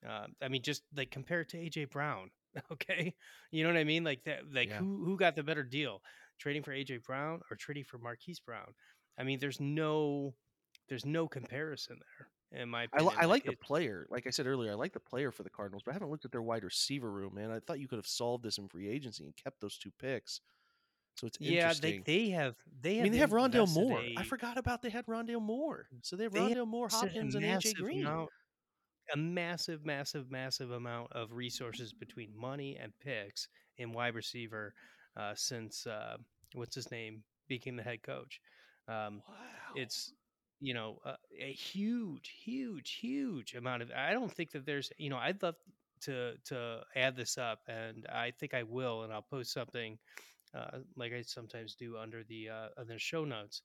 Uh, 0.07 0.27
I 0.41 0.47
mean, 0.49 0.61
just 0.61 0.83
like 0.95 1.11
compare 1.11 1.41
it 1.41 1.49
to 1.49 1.57
AJ 1.57 1.85
Brown. 1.85 2.31
Okay, 2.71 3.13
you 3.51 3.63
know 3.63 3.69
what 3.69 3.77
I 3.79 3.83
mean? 3.83 4.03
Like 4.03 4.23
that. 4.25 4.51
Like 4.51 4.69
Yeah. 4.69 4.79
who 4.79 5.03
who 5.05 5.17
got 5.17 5.35
the 5.35 5.43
better 5.43 5.63
deal, 5.63 6.01
trading 6.37 6.63
for 6.63 6.71
AJ 6.71 7.03
Brown 7.03 7.41
or 7.49 7.57
trading 7.57 7.83
for 7.83 7.97
Marquise 7.97 8.39
Brown? 8.39 8.73
I 9.17 9.23
mean, 9.23 9.39
there's 9.39 9.59
no 9.59 10.33
there's 10.89 11.05
no 11.05 11.27
comparison 11.27 11.97
there. 11.99 12.61
In 12.61 12.69
my 12.69 12.81
I, 12.81 12.83
opinion, 12.85 13.07
li- 13.09 13.15
I 13.19 13.25
like 13.25 13.43
the 13.43 13.51
it- 13.51 13.59
player. 13.61 14.07
Like 14.09 14.25
I 14.25 14.29
said 14.29 14.47
earlier, 14.47 14.71
I 14.71 14.75
like 14.75 14.93
the 14.93 14.99
player 15.01 15.31
for 15.31 15.43
the 15.43 15.49
Cardinals, 15.49 15.83
but 15.85 15.91
I 15.91 15.95
haven't 15.95 16.09
looked 16.09 16.23
at 16.23 16.31
their 16.31 16.41
wide 16.41 16.63
receiver 16.63 17.11
room, 17.11 17.33
man. 17.35 17.51
I 17.51 17.59
thought 17.59 17.79
you 17.79 17.87
could 17.89 17.97
have 17.99 18.07
solved 18.07 18.43
this 18.43 18.57
in 18.57 18.69
free 18.69 18.87
agency 18.87 19.25
and 19.25 19.35
kept 19.35 19.59
those 19.59 19.77
two 19.77 19.91
picks. 19.99 20.39
So 21.15 21.27
it's 21.27 21.37
yeah, 21.41 21.49
they 21.49 21.95
interesting. 21.95 22.03
they 22.05 22.29
have 22.29 22.55
they 22.81 22.91
I 22.91 22.95
have 22.97 23.03
mean, 23.03 23.11
they 23.11 23.17
have 23.17 23.31
Rondale 23.31 23.61
invested 23.67 23.81
Moore. 23.81 23.99
a- 23.99 24.15
I 24.17 24.23
forgot 24.23 24.57
about 24.57 24.81
they 24.81 24.89
had 24.91 25.05
Rondale 25.07 25.41
Moore. 25.41 25.87
So 26.03 26.15
they 26.15 26.23
have 26.23 26.31
They 26.33 26.53
have 26.53 26.67
Moore, 26.67 26.87
Hopkins, 26.89 27.35
and 27.35 27.43
AJ 27.43 27.73
Green. 27.75 28.05
amount- 28.05 28.29
a 29.13 29.17
massive, 29.17 29.85
massive, 29.85 30.29
massive 30.29 30.71
amount 30.71 31.11
of 31.13 31.31
resources 31.31 31.91
between 31.93 32.29
money 32.37 32.75
and 32.77 32.91
picks 32.99 33.47
in 33.77 33.93
wide 33.93 34.15
receiver 34.15 34.73
uh, 35.17 35.33
since 35.35 35.87
uh, 35.87 36.17
what's 36.55 36.75
his 36.75 36.91
name 36.91 37.23
became 37.47 37.75
the 37.77 37.83
head 37.83 38.03
coach. 38.03 38.41
Um, 38.87 39.23
Wow. 39.27 39.35
it's 39.75 40.13
you 40.59 40.73
know 40.73 40.99
uh, 41.05 41.15
a 41.39 41.53
huge, 41.53 42.33
huge, 42.43 42.91
huge 43.01 43.55
amount 43.55 43.83
of. 43.83 43.91
I 43.91 44.13
don't 44.13 44.31
think 44.31 44.51
that 44.51 44.65
there's 44.65 44.91
you 44.97 45.09
know 45.09 45.17
I'd 45.17 45.41
love 45.43 45.55
to 46.01 46.35
to 46.45 46.81
add 46.95 47.15
this 47.15 47.37
up, 47.37 47.61
and 47.67 48.05
I 48.07 48.31
think 48.31 48.53
I 48.53 48.63
will, 48.63 49.03
and 49.03 49.13
I'll 49.13 49.21
post 49.23 49.51
something 49.53 49.97
uh, 50.55 50.79
like 50.95 51.13
I 51.13 51.21
sometimes 51.21 51.75
do 51.75 51.97
under 51.97 52.23
the 52.23 52.49
uh, 52.49 52.67
under 52.77 52.93
the 52.93 52.99
show 52.99 53.25
notes. 53.25 53.61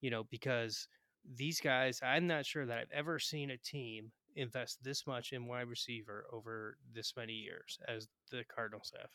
You 0.00 0.10
know 0.10 0.24
because 0.24 0.88
these 1.36 1.60
guys, 1.60 2.00
I'm 2.02 2.26
not 2.26 2.46
sure 2.46 2.66
that 2.66 2.78
I've 2.78 2.92
ever 2.92 3.18
seen 3.18 3.50
a 3.50 3.56
team 3.58 4.12
invest 4.36 4.82
this 4.82 5.06
much 5.06 5.32
in 5.32 5.46
wide 5.46 5.68
receiver 5.68 6.26
over 6.32 6.76
this 6.94 7.14
many 7.16 7.32
years 7.34 7.78
as 7.88 8.08
the 8.30 8.44
Cardinals 8.54 8.92
have. 8.98 9.10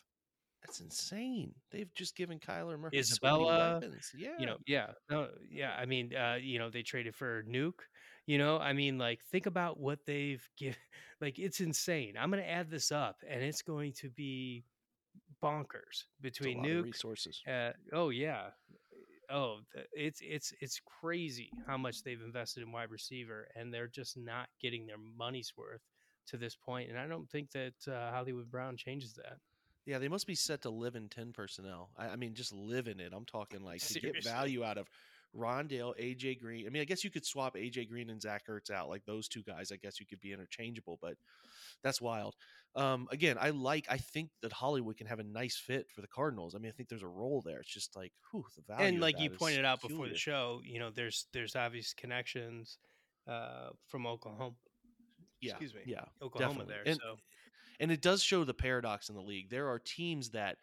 That's 0.62 0.80
insane. 0.80 1.54
They've 1.70 1.92
just 1.94 2.16
given 2.16 2.38
Kyler 2.38 2.78
Murray 2.78 2.90
so 2.92 2.98
Isabella, 2.98 3.80
weapons. 3.80 4.12
Yeah, 4.16 4.36
you 4.38 4.46
know, 4.46 4.56
yeah, 4.66 4.88
no, 5.10 5.28
yeah. 5.50 5.74
I 5.78 5.86
mean, 5.86 6.14
uh, 6.14 6.36
you 6.40 6.58
know, 6.58 6.70
they 6.70 6.82
traded 6.82 7.14
for 7.14 7.42
Nuke. 7.44 7.80
You 8.26 8.38
know, 8.38 8.58
I 8.58 8.72
mean, 8.74 8.98
like, 8.98 9.20
think 9.32 9.46
about 9.46 9.80
what 9.80 10.00
they've 10.06 10.46
given. 10.58 10.76
Like, 11.22 11.38
it's 11.38 11.60
insane. 11.60 12.14
I'm 12.18 12.30
going 12.30 12.42
to 12.42 12.48
add 12.48 12.70
this 12.70 12.90
up, 12.90 13.16
and 13.28 13.42
it's 13.42 13.60
going 13.60 13.92
to 13.98 14.08
be 14.08 14.64
bonkers 15.42 16.04
between 16.22 16.64
Nuke 16.64 16.84
resources. 16.84 17.42
Uh, 17.46 17.72
oh 17.92 18.08
yeah, 18.08 18.48
oh, 19.30 19.58
it's 19.92 20.20
it's 20.22 20.52
it's 20.60 20.80
crazy 21.00 21.50
how 21.66 21.76
much 21.76 22.02
they've 22.02 22.20
invested 22.20 22.62
in 22.62 22.72
wide 22.72 22.90
receiver, 22.90 23.48
and 23.54 23.72
they're 23.72 23.86
just 23.86 24.16
not 24.16 24.48
getting 24.60 24.86
their 24.86 24.96
money's 24.98 25.52
worth 25.56 25.82
to 26.28 26.36
this 26.36 26.56
point. 26.56 26.90
And 26.90 26.98
I 26.98 27.06
don't 27.06 27.28
think 27.30 27.50
that 27.52 27.74
uh, 27.88 28.10
Hollywood 28.12 28.50
Brown 28.50 28.76
changes 28.76 29.14
that. 29.14 29.38
Yeah, 29.90 29.98
they 29.98 30.06
must 30.06 30.28
be 30.28 30.36
set 30.36 30.62
to 30.62 30.70
live 30.70 30.94
in 30.94 31.08
ten 31.08 31.32
personnel. 31.32 31.90
I, 31.98 32.10
I 32.10 32.16
mean, 32.16 32.32
just 32.32 32.52
live 32.52 32.86
in 32.86 33.00
it. 33.00 33.12
I'm 33.12 33.24
talking 33.24 33.60
like 33.64 33.80
to 33.88 33.98
get 33.98 34.22
value 34.22 34.62
out 34.62 34.78
of 34.78 34.88
Rondale, 35.36 35.98
AJ 35.98 36.40
Green. 36.40 36.64
I 36.64 36.70
mean, 36.70 36.80
I 36.80 36.84
guess 36.84 37.02
you 37.02 37.10
could 37.10 37.26
swap 37.26 37.56
AJ 37.56 37.88
Green 37.88 38.08
and 38.08 38.22
Zach 38.22 38.46
Ertz 38.48 38.70
out. 38.70 38.88
Like 38.88 39.04
those 39.04 39.26
two 39.26 39.42
guys, 39.42 39.72
I 39.72 39.76
guess 39.76 39.98
you 39.98 40.06
could 40.06 40.20
be 40.20 40.32
interchangeable, 40.32 40.96
but 41.02 41.14
that's 41.82 42.00
wild. 42.00 42.36
Um, 42.76 43.08
again, 43.10 43.36
I 43.40 43.50
like. 43.50 43.86
I 43.90 43.96
think 43.96 44.30
that 44.42 44.52
Hollywood 44.52 44.96
can 44.96 45.08
have 45.08 45.18
a 45.18 45.24
nice 45.24 45.56
fit 45.56 45.90
for 45.90 46.02
the 46.02 46.06
Cardinals. 46.06 46.54
I 46.54 46.58
mean, 46.58 46.68
I 46.68 46.72
think 46.72 46.88
there's 46.88 47.02
a 47.02 47.08
role 47.08 47.42
there. 47.44 47.58
It's 47.58 47.74
just 47.74 47.96
like, 47.96 48.12
whew, 48.30 48.44
the 48.54 48.62
value. 48.72 48.86
And 48.86 49.00
like 49.00 49.18
you 49.18 49.28
pointed 49.28 49.64
out 49.64 49.82
before 49.82 50.06
the 50.06 50.16
show, 50.16 50.60
you 50.64 50.78
know, 50.78 50.90
there's 50.94 51.26
there's 51.32 51.56
obvious 51.56 51.94
connections 51.94 52.78
uh, 53.26 53.70
from 53.88 54.06
Oklahoma. 54.06 54.54
Yeah, 55.40 55.52
excuse 55.52 55.74
me. 55.74 55.80
Yeah, 55.84 56.04
Oklahoma 56.22 56.60
definitely. 56.60 56.74
there. 56.74 56.92
And, 56.92 57.00
so, 57.02 57.16
and 57.80 57.90
it 57.90 58.02
does 58.02 58.22
show 58.22 58.44
the 58.44 58.54
paradox 58.54 59.08
in 59.08 59.16
the 59.16 59.22
league. 59.22 59.50
There 59.50 59.68
are 59.68 59.78
teams 59.78 60.30
that 60.30 60.56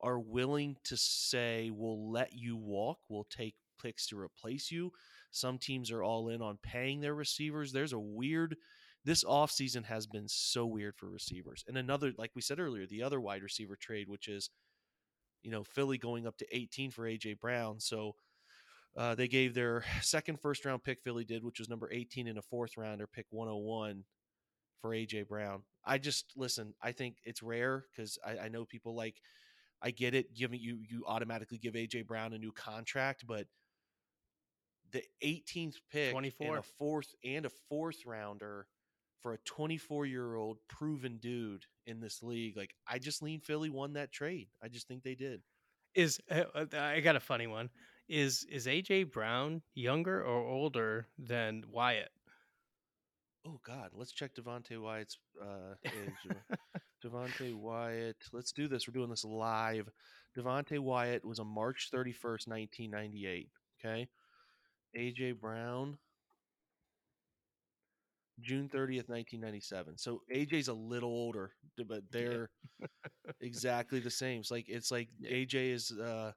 are 0.00 0.18
willing 0.18 0.76
to 0.84 0.96
say, 0.96 1.70
"We'll 1.70 2.10
let 2.10 2.32
you 2.32 2.56
walk. 2.56 3.00
We'll 3.08 3.24
take 3.24 3.54
picks 3.82 4.06
to 4.08 4.18
replace 4.18 4.70
you. 4.70 4.92
Some 5.30 5.58
teams 5.58 5.90
are 5.90 6.02
all 6.02 6.28
in 6.28 6.40
on 6.40 6.58
paying 6.62 7.00
their 7.00 7.14
receivers. 7.14 7.72
There's 7.72 7.92
a 7.92 7.98
weird 7.98 8.56
this 9.04 9.24
offseason 9.24 9.84
has 9.84 10.06
been 10.06 10.28
so 10.28 10.66
weird 10.66 10.96
for 10.96 11.08
receivers. 11.08 11.64
And 11.66 11.78
another, 11.78 12.12
like 12.18 12.32
we 12.34 12.42
said 12.42 12.60
earlier, 12.60 12.86
the 12.86 13.02
other 13.02 13.20
wide 13.20 13.42
receiver 13.42 13.76
trade, 13.76 14.08
which 14.08 14.28
is, 14.28 14.50
you 15.42 15.50
know, 15.50 15.64
Philly 15.64 15.96
going 15.96 16.26
up 16.26 16.36
to 16.38 16.46
18 16.56 16.90
for 16.90 17.04
AJ 17.04 17.40
Brown. 17.40 17.80
So 17.80 18.14
uh, 18.96 19.14
they 19.14 19.28
gave 19.28 19.54
their 19.54 19.84
second 20.02 20.40
first 20.40 20.64
round 20.64 20.84
pick, 20.84 21.02
Philly 21.02 21.24
did, 21.24 21.42
which 21.44 21.58
was 21.58 21.68
number 21.68 21.88
18 21.90 22.26
in 22.26 22.38
a 22.38 22.42
fourth 22.42 22.76
rounder, 22.76 23.06
pick 23.06 23.26
101 23.30 24.04
for 24.82 24.90
AJ 24.90 25.28
Brown. 25.28 25.62
I 25.84 25.98
just 25.98 26.32
listen, 26.36 26.74
I 26.82 26.92
think 26.92 27.16
it's 27.24 27.42
rare 27.42 27.84
because 27.90 28.18
I, 28.24 28.44
I 28.44 28.48
know 28.48 28.64
people 28.64 28.94
like 28.94 29.20
I 29.82 29.90
get 29.90 30.14
it, 30.14 30.34
giving 30.34 30.60
you 30.60 30.78
you 30.88 31.04
automatically 31.06 31.58
give 31.58 31.74
AJ 31.74 32.06
Brown 32.06 32.32
a 32.32 32.38
new 32.38 32.52
contract, 32.52 33.24
but 33.26 33.46
the 34.92 35.02
18th 35.24 35.76
pick 35.90 36.12
24 36.12 36.46
and 36.46 36.58
a 36.58 36.62
fourth 36.62 37.14
and 37.24 37.46
a 37.46 37.50
fourth 37.68 38.04
rounder 38.04 38.66
for 39.22 39.34
a 39.34 39.38
24 39.38 40.06
year 40.06 40.34
old 40.34 40.58
proven 40.68 41.18
dude 41.18 41.64
in 41.86 42.00
this 42.00 42.22
league. 42.22 42.56
Like 42.56 42.74
I 42.86 42.98
just 42.98 43.22
lean 43.22 43.40
Philly 43.40 43.70
won 43.70 43.94
that 43.94 44.12
trade. 44.12 44.48
I 44.62 44.68
just 44.68 44.88
think 44.88 45.02
they 45.02 45.14
did. 45.14 45.42
Is 45.94 46.20
uh, 46.30 46.44
uh 46.54 46.66
I 46.72 47.00
got 47.00 47.16
a 47.16 47.20
funny 47.20 47.46
one. 47.46 47.70
Is 48.08 48.44
is 48.50 48.66
AJ 48.66 49.12
Brown 49.12 49.62
younger 49.74 50.22
or 50.22 50.44
older 50.46 51.06
than 51.18 51.64
Wyatt? 51.70 52.10
Oh 53.46 53.58
God, 53.66 53.90
let's 53.94 54.12
check 54.12 54.34
Devonte 54.34 54.80
Wyatt's 54.80 55.18
uh, 55.40 55.74
age. 55.86 56.36
Devonte 57.04 57.54
Wyatt. 57.54 58.16
Let's 58.32 58.52
do 58.52 58.68
this. 58.68 58.86
We're 58.86 58.92
doing 58.92 59.08
this 59.08 59.24
live. 59.24 59.88
Devonte 60.36 60.78
Wyatt 60.78 61.24
was 61.24 61.38
on 61.38 61.46
March 61.46 61.88
31st, 61.92 62.46
1998. 62.48 63.48
Okay. 63.82 64.08
AJ 64.96 65.40
Brown, 65.40 65.96
June 68.40 68.68
30th, 68.68 69.08
1997. 69.08 69.96
So 69.96 70.22
AJ's 70.34 70.68
a 70.68 70.74
little 70.74 71.10
older, 71.10 71.52
but 71.88 72.02
they're 72.10 72.50
yeah. 72.80 72.86
exactly 73.40 74.00
the 74.00 74.10
same. 74.10 74.40
It's 74.40 74.50
like 74.50 74.66
it's 74.68 74.90
like 74.90 75.08
yeah. 75.18 75.30
AJ 75.30 75.72
is 75.72 75.92
uh, 75.92 76.32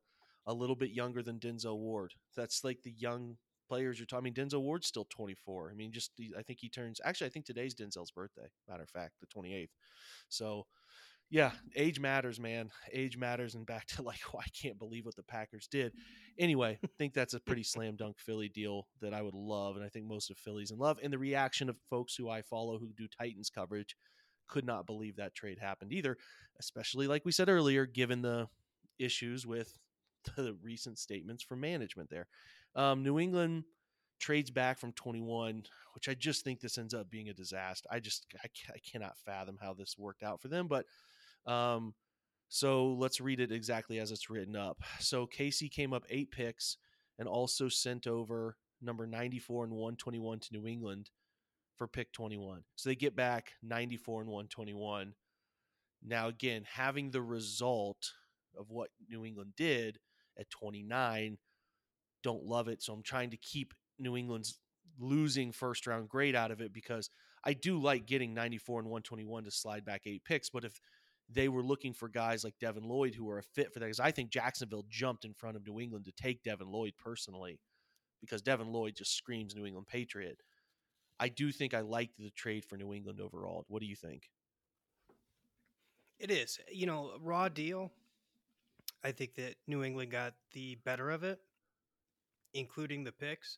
a 0.45 0.53
little 0.53 0.75
bit 0.75 0.91
younger 0.91 1.21
than 1.21 1.39
Denzel 1.39 1.77
Ward. 1.77 2.13
That's 2.35 2.63
like 2.63 2.81
the 2.83 2.93
young 2.97 3.37
players 3.73 3.97
you're 3.97 4.05
talking. 4.05 4.23
I 4.23 4.29
mean, 4.29 4.33
Denzel 4.33 4.61
Ward's 4.61 4.87
still 4.87 5.07
24. 5.09 5.71
I 5.71 5.73
mean, 5.73 5.91
just 5.91 6.11
I 6.37 6.43
think 6.43 6.59
he 6.59 6.69
turns. 6.69 7.01
Actually, 7.03 7.27
I 7.27 7.29
think 7.31 7.45
today's 7.45 7.73
Denzel's 7.73 8.11
birthday. 8.11 8.51
Matter 8.69 8.83
of 8.83 8.89
fact, 8.89 9.13
the 9.19 9.27
28th. 9.27 9.69
So 10.29 10.65
yeah, 11.29 11.51
age 11.75 11.99
matters, 11.99 12.39
man. 12.39 12.69
Age 12.91 13.17
matters. 13.17 13.55
And 13.55 13.65
back 13.65 13.87
to 13.87 14.03
like, 14.03 14.19
oh, 14.35 14.39
I 14.39 14.47
can't 14.49 14.77
believe 14.77 15.05
what 15.05 15.15
the 15.15 15.23
Packers 15.23 15.67
did. 15.67 15.93
Anyway, 16.37 16.77
I 16.83 16.87
think 16.99 17.13
that's 17.13 17.33
a 17.33 17.39
pretty 17.39 17.63
slam 17.63 17.95
dunk 17.95 18.19
Philly 18.19 18.49
deal 18.49 18.87
that 19.01 19.15
I 19.15 19.23
would 19.23 19.33
love. 19.33 19.75
And 19.75 19.83
I 19.83 19.89
think 19.89 20.05
most 20.05 20.29
of 20.29 20.37
Philly's 20.37 20.69
in 20.69 20.77
love. 20.77 20.99
And 21.01 21.11
the 21.11 21.17
reaction 21.17 21.69
of 21.69 21.77
folks 21.89 22.15
who 22.15 22.29
I 22.29 22.43
follow 22.43 22.77
who 22.77 22.93
do 22.95 23.07
Titans 23.07 23.49
coverage 23.49 23.95
could 24.47 24.65
not 24.65 24.85
believe 24.85 25.15
that 25.15 25.33
trade 25.33 25.57
happened 25.59 25.91
either, 25.91 26.17
especially 26.59 27.07
like 27.07 27.25
we 27.25 27.31
said 27.31 27.49
earlier, 27.49 27.87
given 27.87 28.21
the 28.21 28.47
issues 28.99 29.47
with 29.47 29.79
the 30.35 30.55
recent 30.61 30.99
statements 30.99 31.41
from 31.41 31.61
management 31.61 32.09
there. 32.09 32.27
Um, 32.75 33.03
New 33.03 33.19
England 33.19 33.63
trades 34.19 34.51
back 34.51 34.79
from 34.79 34.93
21, 34.93 35.63
which 35.93 36.07
I 36.09 36.13
just 36.13 36.43
think 36.43 36.59
this 36.59 36.77
ends 36.77 36.93
up 36.93 37.09
being 37.09 37.29
a 37.29 37.33
disaster. 37.33 37.87
I 37.91 37.99
just 37.99 38.25
I, 38.43 38.47
I 38.73 38.77
cannot 38.79 39.17
fathom 39.25 39.57
how 39.61 39.73
this 39.73 39.97
worked 39.97 40.23
out 40.23 40.41
for 40.41 40.47
them, 40.47 40.67
but 40.67 40.85
um, 41.45 41.93
so 42.49 42.93
let's 42.93 43.19
read 43.19 43.39
it 43.39 43.51
exactly 43.51 43.99
as 43.99 44.11
it's 44.11 44.29
written 44.29 44.55
up. 44.55 44.81
So 44.99 45.25
Casey 45.25 45.69
came 45.69 45.93
up 45.93 46.05
eight 46.09 46.31
picks 46.31 46.77
and 47.19 47.27
also 47.27 47.67
sent 47.69 48.07
over 48.07 48.57
number 48.81 49.07
94 49.07 49.65
and 49.65 49.73
121 49.73 50.39
to 50.39 50.53
New 50.53 50.67
England 50.67 51.09
for 51.77 51.87
pick 51.87 52.11
21. 52.13 52.63
So 52.75 52.89
they 52.89 52.95
get 52.95 53.15
back 53.15 53.53
94 53.63 54.21
and 54.21 54.29
121. 54.29 55.13
Now, 56.05 56.27
again, 56.27 56.63
having 56.71 57.11
the 57.11 57.21
result 57.21 58.11
of 58.57 58.69
what 58.69 58.89
New 59.09 59.25
England 59.25 59.53
did 59.55 59.99
at 60.37 60.49
29, 60.49 61.37
don't 62.23 62.45
love 62.45 62.67
it. 62.67 62.81
So 62.81 62.93
I'm 62.93 63.03
trying 63.03 63.29
to 63.31 63.37
keep 63.37 63.73
New 63.99 64.17
England's 64.17 64.59
losing 64.99 65.51
first 65.51 65.85
round 65.87 66.09
grade 66.09 66.35
out 66.35 66.51
of 66.51 66.61
it 66.61 66.73
because 66.73 67.09
I 67.43 67.53
do 67.53 67.79
like 67.79 68.05
getting 68.05 68.33
94 68.33 68.79
and 68.79 68.89
121 68.89 69.43
to 69.43 69.51
slide 69.51 69.85
back 69.85 70.01
eight 70.05 70.23
picks. 70.23 70.49
But 70.49 70.63
if 70.63 70.79
they 71.29 71.47
were 71.47 71.63
looking 71.63 71.93
for 71.93 72.07
guys 72.07 72.43
like 72.43 72.59
Devin 72.59 72.83
Lloyd 72.83 73.15
who 73.15 73.29
are 73.29 73.39
a 73.39 73.43
fit 73.43 73.73
for 73.73 73.79
that. 73.79 73.85
Because 73.85 73.99
I 73.99 74.11
think 74.11 74.29
Jacksonville 74.29 74.85
jumped 74.89 75.25
in 75.25 75.33
front 75.33 75.55
of 75.55 75.65
New 75.65 75.79
England 75.79 76.05
to 76.05 76.11
take 76.11 76.43
Devin 76.43 76.71
Lloyd 76.71 76.93
personally, 76.97 77.59
because 78.21 78.41
Devin 78.41 78.71
Lloyd 78.71 78.95
just 78.95 79.15
screams 79.15 79.55
New 79.55 79.65
England 79.65 79.87
Patriot. 79.87 80.37
I 81.19 81.29
do 81.29 81.51
think 81.51 81.73
I 81.73 81.81
liked 81.81 82.17
the 82.17 82.31
trade 82.31 82.65
for 82.65 82.77
New 82.77 82.93
England 82.93 83.21
overall. 83.21 83.65
What 83.67 83.81
do 83.81 83.87
you 83.87 83.95
think? 83.95 84.29
It 86.19 86.31
is, 86.31 86.59
you 86.71 86.85
know, 86.85 87.11
raw 87.21 87.49
deal. 87.49 87.91
I 89.03 89.11
think 89.11 89.35
that 89.35 89.55
New 89.67 89.83
England 89.83 90.11
got 90.11 90.33
the 90.53 90.75
better 90.85 91.09
of 91.09 91.23
it, 91.23 91.39
including 92.53 93.03
the 93.03 93.11
picks. 93.11 93.57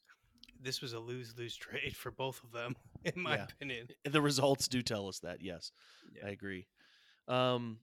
This 0.62 0.82
was 0.82 0.94
a 0.94 1.00
lose 1.00 1.34
lose 1.38 1.56
trade 1.56 1.96
for 1.96 2.12
both 2.12 2.44
of 2.44 2.52
them, 2.52 2.76
in 3.04 3.22
my 3.22 3.36
yeah. 3.36 3.44
opinion. 3.44 3.88
The 4.04 4.22
results 4.22 4.68
do 4.68 4.82
tell 4.82 5.08
us 5.08 5.20
that. 5.20 5.42
Yes, 5.42 5.72
yeah. 6.16 6.28
I 6.28 6.30
agree. 6.30 6.68
Um, 7.28 7.80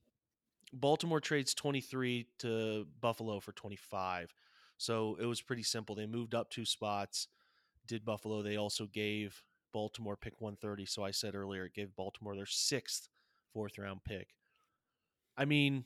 Baltimore 0.73 1.21
trades 1.21 1.55
23 1.55 2.27
to 2.41 2.87
Buffalo 3.01 3.41
for 3.41 3.53
25. 3.53 4.35
So 4.79 5.17
it 5.21 5.27
was 5.27 5.43
pretty 5.43 5.63
simple. 5.63 5.95
They 5.95 6.07
moved 6.07 6.35
up 6.35 6.51
two 6.51 6.65
spots. 6.65 7.29
Did 7.87 8.05
Buffalo. 8.05 8.43
They 8.43 8.57
also 8.57 8.87
gave 8.87 9.43
Baltimore 9.73 10.17
pick 10.17 10.41
130. 10.41 10.87
So 10.87 11.05
I 11.05 11.11
said 11.11 11.35
earlier, 11.35 11.67
it 11.67 11.75
gave 11.75 11.95
Baltimore 11.95 12.35
their 12.35 12.47
sixth 12.47 13.09
fourth 13.53 13.79
round 13.79 14.03
pick. 14.05 14.29
I 15.37 15.45
mean, 15.45 15.85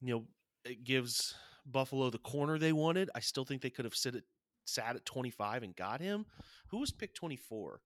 you 0.00 0.14
know, 0.14 0.24
it 0.64 0.84
gives 0.84 1.34
Buffalo 1.66 2.10
the 2.10 2.18
corner 2.18 2.58
they 2.58 2.72
wanted. 2.72 3.10
I 3.14 3.20
still 3.20 3.44
think 3.44 3.62
they 3.62 3.70
could 3.70 3.84
have 3.84 3.94
sit 3.94 4.16
at, 4.16 4.22
sat 4.68 4.96
at 4.96 5.04
25 5.04 5.62
and 5.62 5.74
got 5.74 6.00
him. 6.00 6.26
Who 6.68 6.78
was 6.78 6.90
pick 6.90 7.14
24? 7.14 7.80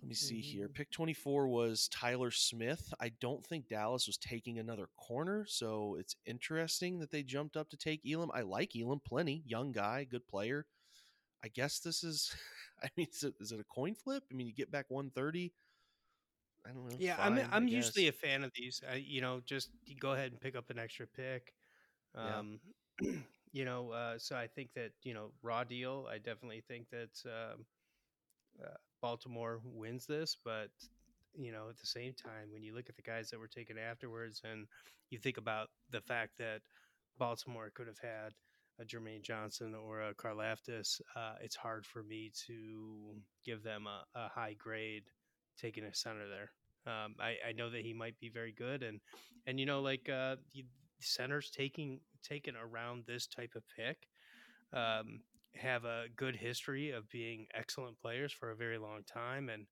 Let 0.00 0.08
me 0.08 0.14
see 0.14 0.40
here. 0.40 0.66
Mm-hmm. 0.66 0.74
Pick 0.74 0.90
24 0.90 1.48
was 1.48 1.88
Tyler 1.88 2.30
Smith. 2.30 2.92
I 3.00 3.10
don't 3.20 3.44
think 3.44 3.68
Dallas 3.68 4.06
was 4.06 4.16
taking 4.16 4.58
another 4.58 4.88
corner, 4.96 5.44
so 5.46 5.96
it's 5.98 6.16
interesting 6.24 6.98
that 7.00 7.10
they 7.10 7.22
jumped 7.22 7.56
up 7.56 7.68
to 7.70 7.76
take 7.76 8.00
Elam. 8.10 8.30
I 8.32 8.42
like 8.42 8.72
Elam 8.76 9.00
plenty. 9.04 9.42
Young 9.46 9.72
guy, 9.72 10.04
good 10.04 10.26
player. 10.26 10.66
I 11.44 11.48
guess 11.48 11.80
this 11.80 12.02
is, 12.02 12.34
I 12.82 12.88
mean, 12.96 13.08
is 13.12 13.24
it, 13.24 13.34
is 13.40 13.52
it 13.52 13.60
a 13.60 13.64
coin 13.64 13.94
flip? 13.94 14.22
I 14.30 14.34
mean, 14.34 14.46
you 14.46 14.54
get 14.54 14.70
back 14.70 14.86
130. 14.88 15.52
I 16.66 16.70
don't 16.70 16.88
know. 16.88 16.96
Yeah, 16.98 17.16
fine, 17.16 17.38
I'm 17.38 17.48
I'm 17.52 17.68
usually 17.68 18.08
a 18.08 18.12
fan 18.12 18.44
of 18.44 18.50
these. 18.54 18.82
I, 18.90 18.96
you 18.96 19.20
know, 19.20 19.40
just 19.46 19.70
go 20.00 20.12
ahead 20.12 20.32
and 20.32 20.40
pick 20.40 20.56
up 20.56 20.70
an 20.70 20.78
extra 20.78 21.06
pick. 21.06 21.54
Um, 22.14 22.60
yeah. 23.00 23.12
you 23.52 23.64
know, 23.64 23.90
uh, 23.90 24.18
so 24.18 24.36
I 24.36 24.46
think 24.46 24.72
that 24.74 24.90
you 25.02 25.14
know, 25.14 25.30
raw 25.42 25.64
deal. 25.64 26.06
I 26.10 26.18
definitely 26.18 26.62
think 26.66 26.88
that 26.90 27.10
um, 27.26 27.64
uh, 28.62 28.76
Baltimore 29.00 29.60
wins 29.64 30.06
this, 30.06 30.36
but 30.44 30.70
you 31.36 31.52
know, 31.52 31.68
at 31.68 31.78
the 31.78 31.86
same 31.86 32.14
time, 32.14 32.50
when 32.52 32.62
you 32.62 32.74
look 32.74 32.88
at 32.88 32.96
the 32.96 33.02
guys 33.02 33.30
that 33.30 33.38
were 33.38 33.48
taken 33.48 33.76
afterwards, 33.78 34.42
and 34.44 34.66
you 35.10 35.18
think 35.18 35.36
about 35.36 35.68
the 35.90 36.00
fact 36.00 36.32
that 36.38 36.60
Baltimore 37.18 37.70
could 37.74 37.86
have 37.86 37.98
had 37.98 38.32
a 38.80 38.84
Jermaine 38.84 39.22
Johnson 39.22 39.74
or 39.74 40.02
a 40.02 40.14
Karlaftis, 40.14 41.00
uh, 41.16 41.34
it's 41.42 41.56
hard 41.56 41.84
for 41.84 42.02
me 42.02 42.30
to 42.46 43.16
give 43.44 43.62
them 43.62 43.86
a, 43.86 44.04
a 44.18 44.28
high 44.28 44.54
grade 44.58 45.04
taking 45.60 45.84
a 45.84 45.94
center 45.94 46.28
there. 46.28 46.50
Um, 46.86 47.14
I, 47.20 47.36
I, 47.48 47.52
know 47.52 47.68
that 47.70 47.82
he 47.82 47.92
might 47.92 48.18
be 48.18 48.30
very 48.30 48.52
good, 48.52 48.82
and 48.82 49.00
and 49.46 49.60
you 49.60 49.66
know, 49.66 49.80
like 49.80 50.08
uh, 50.08 50.36
centers 51.00 51.50
taking 51.50 52.00
taken 52.22 52.54
around 52.56 53.04
this 53.06 53.26
type 53.26 53.52
of 53.54 53.62
pick 53.76 54.08
um, 54.72 55.20
have 55.54 55.84
a 55.84 56.04
good 56.16 56.36
history 56.36 56.90
of 56.90 57.08
being 57.10 57.46
excellent 57.54 57.98
players 58.00 58.32
for 58.32 58.50
a 58.50 58.56
very 58.56 58.78
long 58.78 59.02
time, 59.04 59.48
and 59.48 59.66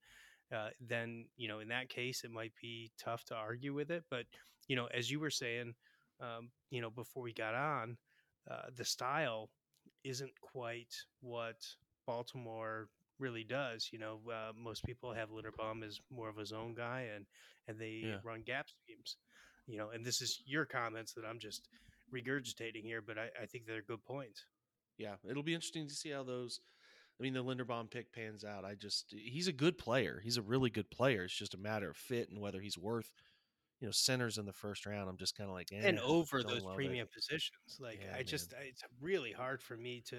uh, 0.54 0.70
then 0.80 1.26
you 1.36 1.48
know, 1.48 1.60
in 1.60 1.68
that 1.68 1.88
case, 1.88 2.22
it 2.24 2.30
might 2.30 2.52
be 2.60 2.90
tough 3.02 3.24
to 3.24 3.34
argue 3.34 3.74
with 3.74 3.90
it. 3.90 4.04
But 4.10 4.26
you 4.68 4.76
know, 4.76 4.86
as 4.86 5.10
you 5.10 5.20
were 5.20 5.30
saying, 5.30 5.74
um, 6.20 6.50
you 6.70 6.80
know, 6.80 6.90
before 6.90 7.22
we 7.22 7.32
got 7.32 7.54
on, 7.54 7.96
uh, 8.50 8.70
the 8.74 8.84
style 8.84 9.50
isn't 10.04 10.32
quite 10.40 10.94
what 11.20 11.56
Baltimore 12.06 12.88
really 13.18 13.44
does. 13.44 13.88
You 13.92 13.98
know, 13.98 14.20
uh, 14.30 14.52
most 14.56 14.84
people 14.84 15.12
have 15.12 15.30
Linderbaum 15.30 15.84
as 15.84 16.00
more 16.10 16.28
of 16.28 16.38
a 16.38 16.46
zone 16.46 16.74
guy, 16.76 17.08
and 17.14 17.26
and 17.68 17.78
they 17.78 18.02
yeah. 18.04 18.16
run 18.24 18.42
gap 18.46 18.66
schemes. 18.68 19.16
You 19.66 19.78
know, 19.78 19.90
and 19.90 20.04
this 20.04 20.22
is 20.22 20.42
your 20.46 20.64
comments 20.64 21.12
that 21.14 21.24
I'm 21.28 21.40
just 21.40 21.68
regurgitating 22.14 22.82
here, 22.82 23.02
but 23.02 23.18
I, 23.18 23.28
I 23.42 23.46
think 23.46 23.66
they're 23.66 23.82
good 23.82 24.04
points. 24.04 24.44
Yeah, 24.98 25.16
it'll 25.28 25.42
be 25.42 25.54
interesting 25.54 25.88
to 25.88 25.94
see 25.94 26.10
how 26.10 26.22
those. 26.22 26.60
I 27.18 27.22
mean, 27.22 27.32
the 27.32 27.44
Linderbaum 27.44 27.90
pick 27.90 28.12
pans 28.12 28.44
out. 28.44 28.64
I 28.64 28.74
just 28.74 29.06
he's 29.08 29.48
a 29.48 29.52
good 29.52 29.78
player. 29.78 30.20
He's 30.22 30.36
a 30.36 30.42
really 30.42 30.70
good 30.70 30.90
player. 30.90 31.24
It's 31.24 31.36
just 31.36 31.54
a 31.54 31.58
matter 31.58 31.90
of 31.90 31.96
fit 31.96 32.28
and 32.30 32.40
whether 32.40 32.60
he's 32.60 32.76
worth 32.76 33.10
you 33.80 33.86
know 33.86 33.92
centers 33.92 34.38
in 34.38 34.46
the 34.46 34.52
first 34.52 34.86
round 34.86 35.08
i'm 35.08 35.16
just 35.16 35.36
kind 35.36 35.48
of 35.50 35.54
like 35.54 35.68
eh, 35.72 35.80
and 35.82 35.98
over 36.00 36.42
those 36.42 36.64
premium 36.74 37.06
it. 37.06 37.12
positions 37.12 37.78
like 37.78 38.00
yeah, 38.02 38.14
i 38.14 38.18
man. 38.18 38.26
just 38.26 38.54
it's 38.66 38.82
really 39.00 39.32
hard 39.32 39.62
for 39.62 39.76
me 39.76 40.02
to 40.06 40.16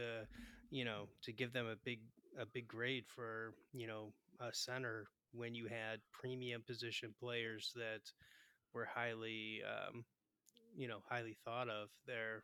you 0.69 0.85
know 0.85 1.07
to 1.23 1.31
give 1.31 1.53
them 1.53 1.65
a 1.65 1.75
big 1.83 1.99
a 2.39 2.45
big 2.45 2.67
grade 2.67 3.05
for 3.07 3.53
you 3.73 3.87
know 3.87 4.11
a 4.39 4.53
center 4.53 5.07
when 5.33 5.55
you 5.55 5.67
had 5.67 5.99
premium 6.11 6.61
position 6.65 7.13
players 7.19 7.73
that 7.75 8.01
were 8.73 8.87
highly 8.93 9.61
um 9.65 10.03
you 10.77 10.87
know 10.87 10.99
highly 11.09 11.35
thought 11.43 11.67
of 11.67 11.89
there 12.05 12.43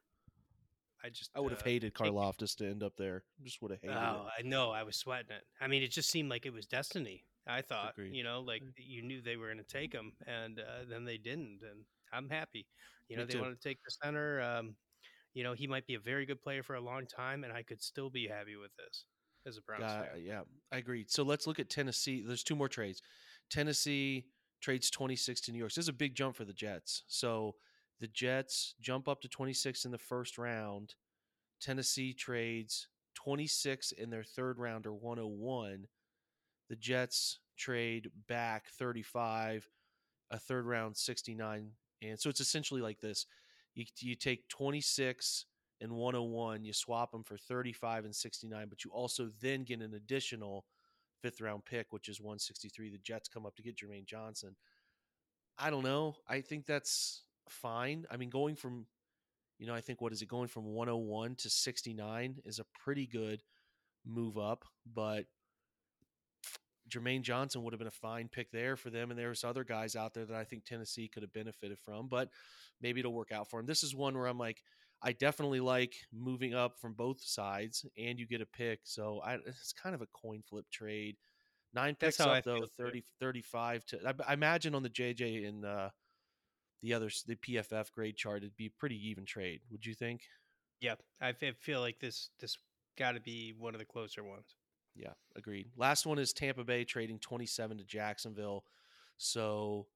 I 1.06 1.10
just 1.10 1.32
I 1.36 1.42
would 1.42 1.52
have 1.52 1.62
uh, 1.62 1.66
hated 1.66 1.94
Karlaftis 1.94 2.56
to 2.58 2.66
end 2.66 2.82
up 2.82 2.96
there. 2.98 3.24
Just 3.44 3.62
would 3.62 3.72
have 3.72 3.82
hated 3.82 3.98
oh, 3.98 4.28
it. 4.28 4.46
I 4.46 4.48
know. 4.48 4.72
I 4.72 4.84
was 4.84 4.96
sweating 4.96 5.32
it. 5.32 5.44
I 5.60 5.68
mean, 5.68 5.84
it 5.84 5.92
just 5.92 6.10
seemed 6.10 6.30
like 6.30 6.46
it 6.46 6.54
was 6.54 6.66
destiny. 6.66 7.26
I 7.46 7.62
thought, 7.62 7.92
Agreed. 7.98 8.16
you 8.16 8.24
know, 8.24 8.40
like 8.40 8.64
you 8.78 9.02
knew 9.02 9.22
they 9.22 9.36
were 9.36 9.48
going 9.48 9.58
to 9.58 9.64
take 9.66 9.92
him, 9.92 10.14
and 10.26 10.60
uh, 10.60 10.86
then 10.90 11.04
they 11.04 11.18
didn't, 11.18 11.60
and 11.62 11.84
I'm 12.14 12.30
happy. 12.30 12.68
You 13.10 13.18
know, 13.18 13.26
Me 13.26 13.34
they 13.34 13.40
want 13.40 13.60
to 13.60 13.68
take 13.68 13.80
the 13.84 13.92
center. 14.02 14.42
Um, 14.42 14.76
you 15.34 15.44
know, 15.44 15.52
he 15.52 15.68
might 15.68 15.86
be 15.86 15.96
a 15.96 16.00
very 16.00 16.26
good 16.26 16.42
player 16.42 16.64
for 16.64 16.76
a 16.76 16.82
long 16.82 17.06
time, 17.06 17.44
and 17.44 17.52
I 17.52 17.64
could 17.64 17.82
still 17.82 18.10
be 18.10 18.28
happy 18.28 18.56
with 18.56 18.72
this 18.78 19.04
as 19.46 19.58
a 19.58 19.62
Browns 19.62 19.92
fan. 19.92 20.24
Yeah, 20.24 20.42
I 20.72 20.78
agree. 20.78 21.06
So 21.10 21.24
let's 21.24 21.48
look 21.48 21.60
at 21.60 21.70
Tennessee. 21.70 22.24
There's 22.26 22.44
two 22.44 22.56
more 22.56 22.70
trades. 22.70 23.02
Tennessee 23.50 24.28
trades 24.62 24.90
26 24.90 25.42
to 25.42 25.52
New 25.52 25.58
York. 25.58 25.72
So 25.72 25.82
this 25.82 25.86
is 25.86 25.90
a 25.90 25.94
big 25.94 26.16
jump 26.16 26.38
for 26.38 26.46
the 26.46 26.54
Jets. 26.54 27.04
So 27.08 27.56
the 28.00 28.08
Jets 28.08 28.76
jump 28.82 29.08
up 29.08 29.22
to 29.22 29.28
26 29.28 29.86
in 29.86 29.92
the 29.92 29.98
first 29.98 30.38
round. 30.38 30.96
Tennessee 31.62 32.14
trades 32.14 32.88
26 33.16 33.94
in 33.94 34.10
their 34.10 34.24
third 34.24 34.60
round 34.60 34.86
or 34.86 34.94
101 34.94 35.88
the 36.70 36.76
Jets 36.76 37.40
trade 37.58 38.10
back 38.28 38.66
35, 38.80 39.70
a 40.32 40.40
third 40.40 40.66
round 40.66 40.98
69. 40.98 41.70
And 42.02 42.20
so 42.20 42.30
it's 42.30 42.40
essentially 42.40 42.82
like 42.82 43.00
this 43.00 43.26
you, 43.76 43.86
you 44.00 44.16
take 44.16 44.48
26 44.50 45.46
and 45.82 45.92
101, 45.92 46.64
you 46.64 46.74
swap 46.74 47.12
them 47.12 47.24
for 47.24 47.38
35 47.38 48.06
and 48.06 48.16
69, 48.16 48.68
but 48.70 48.84
you 48.84 48.92
also 48.92 49.30
then 49.42 49.64
get 49.64 49.82
an 49.82 49.94
additional 49.94 50.66
fifth 51.22 51.42
round 51.42 51.66
pick, 51.66 51.88
which 51.92 52.10
is 52.10 52.22
163. 52.22 52.90
The 52.90 52.98
Jets 53.00 53.30
come 53.30 53.46
up 53.46 53.56
to 53.56 53.64
get 53.64 53.78
Jermaine 53.78 54.06
Johnson. 54.06 54.56
I 55.58 55.70
don't 55.70 55.84
know. 55.84 56.16
I 56.28 56.42
think 56.42 56.66
that's 56.66 57.24
fine. 57.50 58.06
I 58.10 58.18
mean, 58.18 58.30
going 58.30 58.56
from, 58.56 58.86
you 59.60 59.68
know, 59.68 59.74
I 59.74 59.82
think 59.82 60.02
what 60.02 60.14
is 60.14 60.22
it 60.22 60.28
going 60.28 60.48
from 60.48 60.66
101 60.66 61.36
to 61.36 61.50
69 61.50 62.38
is 62.46 62.60
a 62.60 62.66
pretty 62.84 63.08
good 63.08 63.44
move 64.06 64.38
up, 64.38 64.66
but 64.92 65.26
Jermaine 66.90 67.22
Johnson 67.22 67.64
would 67.64 67.74
have 67.74 67.80
been 67.80 67.88
a 67.88 67.92
fine 67.92 68.28
pick 68.28 68.52
there 68.52 68.76
for 68.76 68.90
them. 68.90 69.10
And 69.10 69.20
there's 69.20 69.44
other 69.44 69.64
guys 69.64 69.96
out 69.96 70.14
there 70.14 70.26
that 70.26 70.36
I 70.36 70.44
think 70.44 70.66
Tennessee 70.66 71.08
could 71.08 71.24
have 71.24 71.34
benefited 71.34 71.80
from, 71.80 72.08
but 72.08 72.30
maybe 72.82 73.00
it'll 73.00 73.14
work 73.14 73.32
out 73.32 73.50
for 73.50 73.60
him. 73.60 73.66
This 73.66 73.84
is 73.84 73.96
one 73.96 74.16
where 74.16 74.28
I'm 74.28 74.38
like, 74.38 74.62
I 75.02 75.12
definitely 75.12 75.60
like 75.60 75.96
moving 76.14 76.54
up 76.54 76.80
from 76.80 76.94
both 76.94 77.22
sides 77.22 77.86
and 77.98 78.20
you 78.20 78.26
get 78.26 78.42
a 78.42 78.46
pick. 78.46 78.82
So 78.84 79.22
I, 79.24 79.36
it's 79.46 79.74
kind 79.74 79.96
of 79.96 80.02
a 80.02 80.08
coin 80.08 80.42
flip 80.48 80.66
trade. 80.72 81.18
Nine 81.74 81.96
picks 81.96 82.20
up 82.20 82.44
though, 82.44 82.68
30, 82.78 83.04
35 83.20 83.86
to, 83.86 84.00
I, 84.08 84.14
I, 84.30 84.34
imagine 84.34 84.76
on 84.76 84.84
the 84.84 84.90
JJ 84.90 85.48
and 85.48 85.66
uh, 85.66 85.90
the 86.84 86.94
other 86.94 87.10
the 87.26 87.36
PFF 87.36 87.92
grade 87.92 88.18
chart, 88.18 88.44
it'd 88.44 88.58
be 88.58 88.70
pretty 88.70 89.10
even 89.10 89.26
trade. 89.26 89.62
Would 89.72 89.86
you 89.86 89.96
think? 89.96 90.22
Yeah. 90.82 90.96
I 91.22 91.34
feel 91.34 91.80
like 91.80 92.00
this, 92.00 92.30
this 92.40 92.58
got 93.00 93.14
to 93.14 93.22
be 93.22 93.54
one 93.58 93.74
of 93.74 93.80
the 93.80 93.86
closer 93.86 94.24
ones. 94.24 94.56
Yeah, 94.96 95.14
agreed. 95.36 95.70
Last 95.76 96.06
one 96.06 96.20
is 96.20 96.34
Tampa 96.34 96.64
Bay 96.64 96.84
trading 96.84 97.20
27 97.20 97.78
to 97.78 97.84
Jacksonville. 97.86 98.66
So 99.18 99.88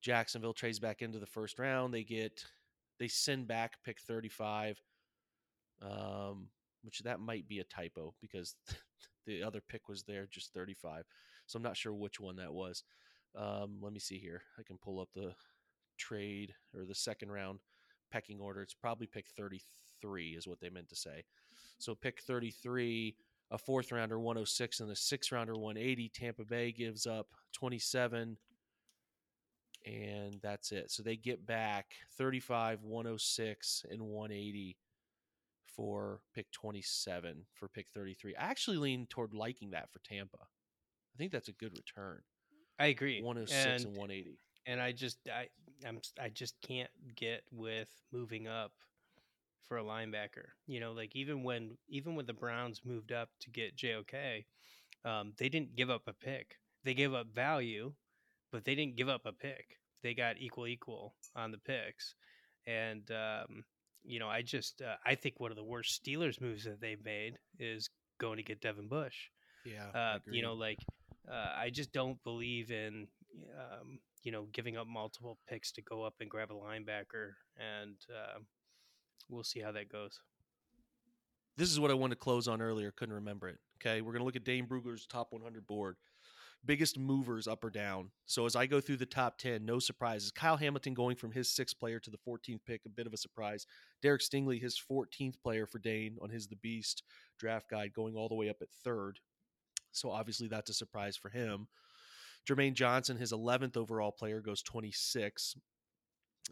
Jacksonville 0.00 0.54
trades 0.54 0.80
back 0.80 1.02
into 1.02 1.18
the 1.18 1.26
first 1.26 1.58
round. 1.58 1.92
They 1.94 2.02
get 2.02 2.44
they 2.98 3.06
send 3.06 3.46
back 3.46 3.74
pick 3.84 4.00
35. 4.00 4.80
Um, 5.82 6.48
which 6.82 7.00
that 7.00 7.20
might 7.20 7.48
be 7.48 7.58
a 7.58 7.64
typo 7.64 8.14
because 8.20 8.54
the 9.26 9.42
other 9.42 9.60
pick 9.60 9.88
was 9.88 10.02
there 10.04 10.26
just 10.30 10.52
35. 10.52 11.04
So 11.46 11.56
I'm 11.56 11.62
not 11.62 11.76
sure 11.76 11.92
which 11.92 12.18
one 12.18 12.36
that 12.36 12.52
was. 12.52 12.84
Um, 13.36 13.78
let 13.80 13.92
me 13.92 13.98
see 13.98 14.18
here. 14.18 14.42
I 14.58 14.62
can 14.62 14.78
pull 14.78 15.00
up 15.00 15.08
the 15.14 15.34
trade 16.04 16.54
or 16.76 16.84
the 16.84 16.94
second 16.94 17.30
round 17.30 17.60
pecking 18.10 18.40
order. 18.40 18.62
It's 18.62 18.74
probably 18.74 19.06
pick 19.06 19.26
33 19.36 20.30
is 20.30 20.46
what 20.46 20.60
they 20.60 20.70
meant 20.70 20.88
to 20.90 20.96
say. 20.96 21.24
So 21.78 21.94
pick 21.94 22.20
33 22.20 23.16
a 23.50 23.58
fourth 23.58 23.92
rounder 23.92 24.18
106 24.18 24.80
and 24.80 24.90
a 24.90 24.96
sixth 24.96 25.30
rounder 25.30 25.54
180. 25.54 26.10
Tampa 26.14 26.44
Bay 26.44 26.72
gives 26.72 27.06
up 27.06 27.28
27 27.52 28.36
and 29.86 30.40
that's 30.42 30.72
it. 30.72 30.90
So 30.90 31.02
they 31.02 31.16
get 31.16 31.46
back 31.46 31.92
35, 32.16 32.82
106 32.82 33.84
and 33.90 34.02
180 34.02 34.76
for 35.76 36.20
pick 36.34 36.50
27 36.52 37.44
for 37.54 37.68
pick 37.68 37.88
33. 37.92 38.34
I 38.36 38.44
actually 38.44 38.78
lean 38.78 39.06
toward 39.08 39.34
liking 39.34 39.70
that 39.70 39.92
for 39.92 40.00
Tampa. 40.00 40.38
I 40.40 41.16
think 41.18 41.32
that's 41.32 41.48
a 41.48 41.52
good 41.52 41.72
return. 41.76 42.20
I 42.78 42.86
agree. 42.86 43.22
106 43.22 43.64
and, 43.64 43.84
and 43.84 43.96
180. 43.96 44.38
And 44.66 44.80
I 44.80 44.92
just 44.92 45.18
I 45.28 45.48
I'm 45.86 46.00
I 46.20 46.28
just 46.28 46.54
can't 46.62 46.90
get 47.16 47.42
with 47.52 47.88
moving 48.12 48.48
up 48.48 48.72
for 49.68 49.78
a 49.78 49.84
linebacker. 49.84 50.46
You 50.66 50.80
know, 50.80 50.92
like 50.92 51.14
even 51.14 51.42
when 51.42 51.76
even 51.88 52.14
when 52.14 52.26
the 52.26 52.32
Browns 52.32 52.80
moved 52.84 53.12
up 53.12 53.30
to 53.40 53.50
get 53.50 53.76
JOK, 53.76 54.44
um, 55.04 55.32
they 55.38 55.48
didn't 55.48 55.76
give 55.76 55.90
up 55.90 56.02
a 56.06 56.12
pick. 56.12 56.58
They 56.84 56.94
gave 56.94 57.14
up 57.14 57.28
value, 57.34 57.92
but 58.52 58.64
they 58.64 58.74
didn't 58.74 58.96
give 58.96 59.08
up 59.08 59.22
a 59.26 59.32
pick. 59.32 59.78
They 60.02 60.14
got 60.14 60.36
equal 60.38 60.66
equal 60.66 61.14
on 61.34 61.50
the 61.50 61.58
picks, 61.58 62.14
and 62.66 63.10
um, 63.10 63.64
you 64.04 64.18
know, 64.18 64.28
I 64.28 64.42
just 64.42 64.82
uh, 64.82 64.96
I 65.04 65.14
think 65.14 65.40
one 65.40 65.50
of 65.50 65.56
the 65.56 65.64
worst 65.64 66.02
Steelers 66.04 66.40
moves 66.40 66.64
that 66.64 66.80
they've 66.80 67.02
made 67.04 67.38
is 67.58 67.88
going 68.18 68.36
to 68.36 68.42
get 68.42 68.60
Devin 68.60 68.88
Bush. 68.88 69.28
Yeah, 69.64 69.88
uh, 69.98 70.18
you 70.30 70.42
know, 70.42 70.52
like 70.52 70.78
uh, 71.30 71.52
I 71.56 71.70
just 71.70 71.92
don't 71.92 72.22
believe 72.22 72.70
in 72.70 73.06
um, 73.58 73.98
you 74.24 74.32
know 74.32 74.48
giving 74.52 74.76
up 74.76 74.86
multiple 74.86 75.38
picks 75.48 75.70
to 75.72 75.82
go 75.82 76.02
up 76.02 76.14
and 76.20 76.28
grab 76.28 76.50
a 76.50 76.54
linebacker 76.54 77.34
and 77.56 77.96
uh, 78.10 78.40
we'll 79.28 79.44
see 79.44 79.60
how 79.60 79.70
that 79.72 79.90
goes. 79.90 80.20
This 81.56 81.70
is 81.70 81.78
what 81.78 81.92
I 81.92 81.94
wanted 81.94 82.16
to 82.16 82.20
close 82.20 82.48
on 82.48 82.60
earlier. 82.60 82.90
Couldn't 82.90 83.14
remember 83.14 83.48
it. 83.48 83.58
Okay, 83.80 84.00
we're 84.00 84.12
gonna 84.12 84.24
look 84.24 84.36
at 84.36 84.44
Dane 84.44 84.66
Brugler's 84.66 85.06
top 85.06 85.28
100 85.30 85.66
board. 85.66 85.96
Biggest 86.66 86.98
movers 86.98 87.46
up 87.46 87.62
or 87.62 87.68
down. 87.68 88.10
So 88.24 88.46
as 88.46 88.56
I 88.56 88.64
go 88.64 88.80
through 88.80 88.96
the 88.96 89.04
top 89.04 89.36
10, 89.36 89.66
no 89.66 89.78
surprises. 89.78 90.30
Kyle 90.30 90.56
Hamilton 90.56 90.94
going 90.94 91.14
from 91.14 91.30
his 91.30 91.54
sixth 91.54 91.78
player 91.78 92.00
to 92.00 92.10
the 92.10 92.16
14th 92.26 92.60
pick, 92.66 92.80
a 92.86 92.88
bit 92.88 93.06
of 93.06 93.12
a 93.12 93.18
surprise. 93.18 93.66
Derek 94.00 94.22
Stingley, 94.22 94.58
his 94.58 94.80
14th 94.90 95.34
player 95.42 95.66
for 95.66 95.78
Dane 95.78 96.16
on 96.22 96.30
his 96.30 96.46
The 96.46 96.56
Beast 96.56 97.02
draft 97.38 97.68
guide, 97.68 97.92
going 97.92 98.16
all 98.16 98.30
the 98.30 98.34
way 98.34 98.48
up 98.48 98.62
at 98.62 98.70
third. 98.82 99.20
So 99.92 100.10
obviously 100.10 100.48
that's 100.48 100.70
a 100.70 100.74
surprise 100.74 101.18
for 101.18 101.28
him. 101.28 101.68
Jermaine 102.48 102.74
Johnson, 102.74 103.16
his 103.16 103.32
11th 103.32 103.76
overall 103.76 104.12
player, 104.12 104.40
goes 104.40 104.62
26. 104.62 105.54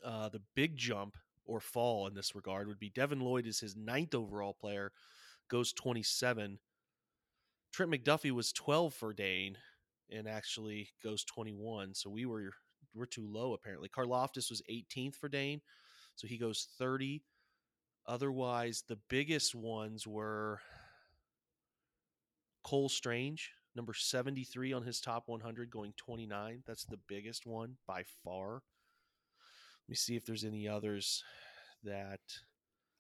Uh, 0.05 0.29
the 0.29 0.41
big 0.55 0.77
jump 0.77 1.17
or 1.45 1.61
fall 1.61 2.07
in 2.07 2.15
this 2.15 2.35
regard 2.35 2.69
would 2.69 2.79
be 2.79 2.91
Devin 2.91 3.21
Lloyd 3.21 3.47
is 3.47 3.61
his 3.61 3.77
ninth 3.77 4.15
overall 4.15 4.55
player, 4.59 4.93
goes 5.51 5.73
27. 5.73 6.59
Trent 7.73 7.93
McDuffie 7.93 8.31
was 8.31 8.53
12 8.53 8.95
for 8.95 9.13
Dane 9.13 9.57
and 10.11 10.29
actually 10.29 10.91
goes 11.03 11.25
21. 11.25 11.95
So 11.95 12.11
we 12.11 12.27
were 12.27 12.53
we're 12.95 13.07
too 13.07 13.27
low 13.27 13.55
apparently. 13.55 13.89
Karlaftis 13.89 14.51
was 14.51 14.63
18th 14.71 15.17
for 15.17 15.29
Dane, 15.29 15.61
so 16.15 16.27
he 16.27 16.39
goes 16.39 16.69
30. 16.79 17.23
Otherwise, 18.07 18.85
the 18.89 18.99
biggest 19.09 19.55
ones 19.55 20.07
were 20.07 20.61
Cole 22.65 22.89
Strange, 22.89 23.51
number 23.75 23.95
73 23.95 24.73
on 24.73 24.83
his 24.83 25.01
top 25.01 25.25
100, 25.27 25.71
going 25.71 25.95
29. 25.97 26.63
That's 26.67 26.85
the 26.85 26.99
biggest 27.09 27.47
one 27.47 27.77
by 27.87 28.05
far. 28.25 28.55
Let 28.55 29.89
me 29.89 29.97
see 29.97 30.17
if 30.17 30.25
there's 30.25 30.45
any 30.45 30.69
others 30.69 31.23
that. 31.85 32.21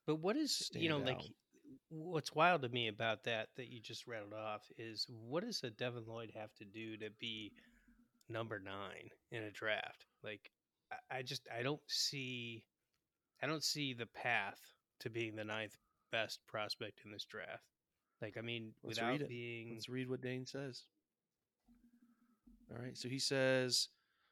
But 0.06 0.16
what 0.16 0.36
is 0.36 0.70
you 0.74 0.88
know 0.88 1.00
stand 1.00 1.18
like 1.18 1.26
what's 1.88 2.34
wild 2.34 2.62
to 2.62 2.68
me 2.68 2.88
about 2.88 3.24
that 3.24 3.48
that 3.56 3.70
you 3.70 3.80
just 3.80 4.06
rattled 4.06 4.32
off 4.32 4.62
is 4.78 5.06
what 5.08 5.44
does 5.44 5.62
a 5.62 5.70
Devin 5.70 6.04
Lloyd 6.06 6.32
have 6.34 6.52
to 6.54 6.64
do 6.64 6.96
to 6.96 7.10
be 7.20 7.52
number 8.28 8.58
nine 8.58 9.10
in 9.30 9.44
a 9.44 9.50
draft? 9.50 10.06
Like 10.24 10.50
I, 10.90 11.18
I 11.18 11.22
just 11.22 11.46
I 11.56 11.62
don't 11.62 11.80
see 11.86 12.64
I 13.42 13.46
don't 13.46 13.64
see 13.64 13.94
the 13.94 14.06
path 14.06 14.58
to 15.00 15.10
being 15.10 15.36
the 15.36 15.44
ninth 15.44 15.76
best 16.10 16.40
prospect 16.46 17.00
in 17.04 17.12
this 17.12 17.24
draft. 17.24 17.64
Like 18.22 18.36
I 18.38 18.40
mean, 18.40 18.72
Let's 18.84 18.98
without 18.98 19.10
read 19.10 19.22
it. 19.22 19.28
being 19.28 19.70
Let's 19.74 19.88
read 19.88 20.08
what 20.08 20.22
Dane 20.22 20.46
says. 20.46 20.84
All 22.70 22.82
right. 22.82 22.96
So 22.96 23.08
he 23.08 23.18
says 23.18 23.88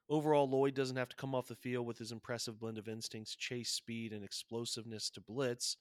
overall, 0.08 0.48
Lloyd 0.48 0.74
doesn't 0.74 0.96
have 0.96 1.08
to 1.08 1.16
come 1.16 1.34
off 1.34 1.48
the 1.48 1.56
field 1.56 1.86
with 1.86 1.98
his 1.98 2.12
impressive 2.12 2.58
blend 2.58 2.78
of 2.78 2.88
instincts, 2.88 3.34
chase 3.34 3.70
speed, 3.70 4.12
and 4.12 4.24
explosiveness 4.24 5.10
to 5.10 5.20
blitz, 5.20 5.76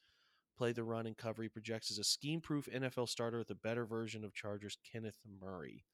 play 0.58 0.72
the 0.72 0.84
run 0.84 1.06
and 1.06 1.16
cover. 1.16 1.44
He 1.44 1.50
projects 1.50 1.92
as 1.92 2.00
a 2.00 2.04
scheme 2.04 2.42
proof 2.42 2.68
NFL 2.74 3.08
starter 3.08 3.38
with 3.38 3.52
a 3.52 3.56
better 3.56 3.86
version 3.86 4.24
of 4.26 4.34
Chargers 4.34 4.78
Kenneth 4.92 5.20
Murray. 5.40 5.86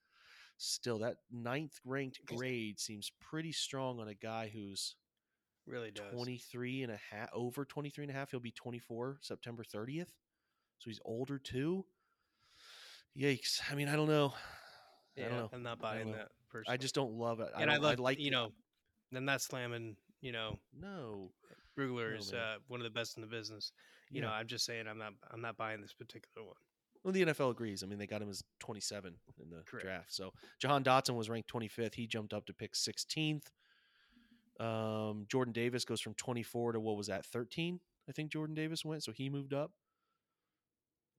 Still, 0.57 0.99
that 0.99 1.17
ninth 1.29 1.81
ranked 1.83 2.21
grade 2.25 2.79
seems 2.79 3.11
pretty 3.19 3.51
strong 3.51 3.99
on 3.99 4.07
a 4.07 4.13
guy 4.13 4.49
who's 4.53 4.95
really 5.67 5.91
does. 5.91 6.13
23 6.13 6.83
and 6.83 6.93
a 6.93 6.99
half, 7.11 7.29
over 7.33 7.65
23 7.65 8.05
and 8.05 8.11
a 8.11 8.17
half. 8.17 8.31
He'll 8.31 8.39
be 8.39 8.51
24 8.51 9.17
September 9.21 9.63
30th. 9.63 10.07
So 10.79 10.89
he's 10.89 11.01
older 11.03 11.39
too. 11.39 11.85
Yikes. 13.17 13.61
I 13.71 13.75
mean, 13.75 13.87
I 13.87 13.95
don't 13.95 14.07
know. 14.07 14.33
I 15.17 15.21
don't 15.21 15.31
know. 15.31 15.49
I'm 15.53 15.63
not 15.63 15.79
buying 15.79 16.11
that 16.11 16.27
personally. 16.49 16.73
I 16.73 16.77
just 16.77 16.93
don't 16.95 17.13
love 17.13 17.39
it. 17.39 17.49
and 17.57 17.69
I 17.69 17.75
don't- 17.75 17.83
love 17.83 17.99
like 17.99 18.19
you 18.19 18.31
know, 18.31 18.51
I'm 19.15 19.25
not 19.25 19.41
slamming. 19.41 19.95
You 20.21 20.31
know, 20.31 20.59
No. 20.73 21.31
Brugler 21.77 22.17
is 22.17 22.31
uh, 22.33 22.55
one 22.67 22.79
of 22.79 22.83
the 22.85 22.89
best 22.89 23.17
in 23.17 23.21
the 23.21 23.27
business. 23.27 23.71
You 24.09 24.21
know, 24.21 24.29
I'm 24.29 24.47
just 24.47 24.65
saying 24.65 24.87
I'm 24.87 24.97
not 24.97 25.13
I'm 25.31 25.41
not 25.41 25.57
buying 25.57 25.81
this 25.81 25.93
particular 25.93 26.45
one. 26.47 26.55
Well, 27.03 27.11
the 27.11 27.25
NFL 27.25 27.51
agrees. 27.51 27.83
I 27.83 27.85
mean, 27.85 27.99
they 27.99 28.07
got 28.07 28.21
him 28.21 28.29
as 28.29 28.41
27 28.59 29.13
in 29.41 29.49
the 29.49 29.61
Correct. 29.65 29.85
draft. 29.85 30.13
So 30.13 30.31
Jahan 30.59 30.83
Dotson 30.83 31.15
was 31.15 31.29
ranked 31.29 31.51
25th. 31.53 31.93
He 31.93 32.07
jumped 32.07 32.33
up 32.33 32.45
to 32.47 32.53
pick 32.53 32.73
16th. 32.73 33.43
Um, 34.59 35.25
Jordan 35.29 35.53
Davis 35.53 35.85
goes 35.85 36.01
from 36.01 36.13
24 36.15 36.71
to 36.73 36.79
what 36.79 36.95
was 36.97 37.07
that, 37.07 37.25
13? 37.25 37.79
I 38.09 38.11
think 38.11 38.31
Jordan 38.31 38.55
Davis 38.55 38.83
went. 38.85 39.03
So 39.03 39.11
he 39.11 39.29
moved 39.29 39.53
up. 39.53 39.71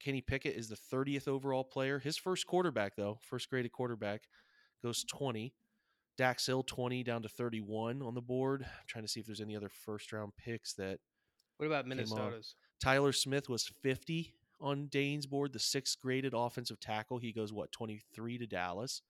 Kenny 0.01 0.21
Pickett 0.21 0.57
is 0.57 0.69
the 0.69 0.77
30th 0.77 1.29
overall 1.29 1.65
player. 1.65 1.99
His 1.99 2.17
first 2.17 2.47
quarterback, 2.47 2.97
though, 2.97 3.19
first 3.23 3.49
graded 3.51 3.73
quarterback, 3.73 4.23
goes 4.83 5.05
20. 5.05 5.55
Dax 6.17 6.47
Hill 6.47 6.63
20 6.63 7.03
down 7.03 7.23
to 7.23 7.29
31 7.29 8.03
on 8.03 8.15
the 8.15 8.23
board. 8.23 8.63
I'm 8.63 8.87
trying 8.87 9.05
to 9.05 9.09
see 9.09 9.21
if 9.21 9.27
there's 9.27 9.41
any 9.41 9.57
other 9.57 9.69
first 9.69 10.13
round 10.13 10.33
picks 10.37 10.73
that 10.75 10.99
What 11.59 11.67
about. 11.67 11.87
Minnesota's? 11.87 12.55
Tyler 12.81 13.13
Smith 13.13 13.49
was 13.49 13.71
50 13.83 14.35
on 14.61 14.87
Dane's 14.87 15.27
board, 15.27 15.53
the 15.53 15.59
sixth 15.59 16.01
graded 16.01 16.33
offensive 16.35 16.81
tackle. 16.81 17.19
He 17.19 17.33
goes, 17.33 17.53
what, 17.53 17.73
23 17.73 18.39
to 18.39 18.47
Dallas. 18.47 19.03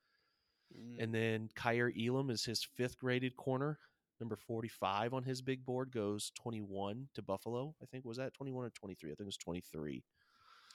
Mm, 0.77 1.03
And 1.03 1.15
then 1.15 1.49
Kaiir 1.55 1.93
Elam 1.97 2.31
is 2.31 2.45
his 2.45 2.65
fifth 2.65 2.99
graded 2.99 3.37
corner. 3.37 3.79
Number 4.19 4.37
45 4.37 5.15
on 5.15 5.23
his 5.25 5.43
big 5.43 5.65
board 5.65 5.93
goes 5.93 6.33
21 6.37 7.09
to 7.15 7.23
Buffalo. 7.23 7.75
I 7.83 7.87
think 7.87 8.05
was 8.05 8.17
that 8.17 8.35
21 8.35 8.65
or 8.65 8.71
23? 8.71 9.11
I 9.11 9.15
think 9.15 9.21
it 9.21 9.27
was 9.27 9.37
23. 9.37 10.03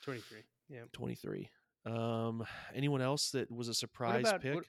23. 0.02 0.38
Yeah. 0.68 0.80
23. 0.92 1.48
Um, 1.86 2.44
anyone 2.74 3.00
else 3.02 3.30
that 3.30 3.50
was 3.50 3.68
a 3.68 3.74
surprise 3.74 4.22
what 4.24 4.30
about- 4.30 4.40
pick? 4.42 4.54
what- 4.54 4.66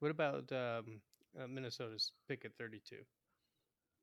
What 0.00 0.10
about 0.12 0.52
um, 0.52 1.00
uh, 1.38 1.46
Minnesota's 1.48 2.12
pick 2.28 2.44
at 2.44 2.54
32? 2.56 2.96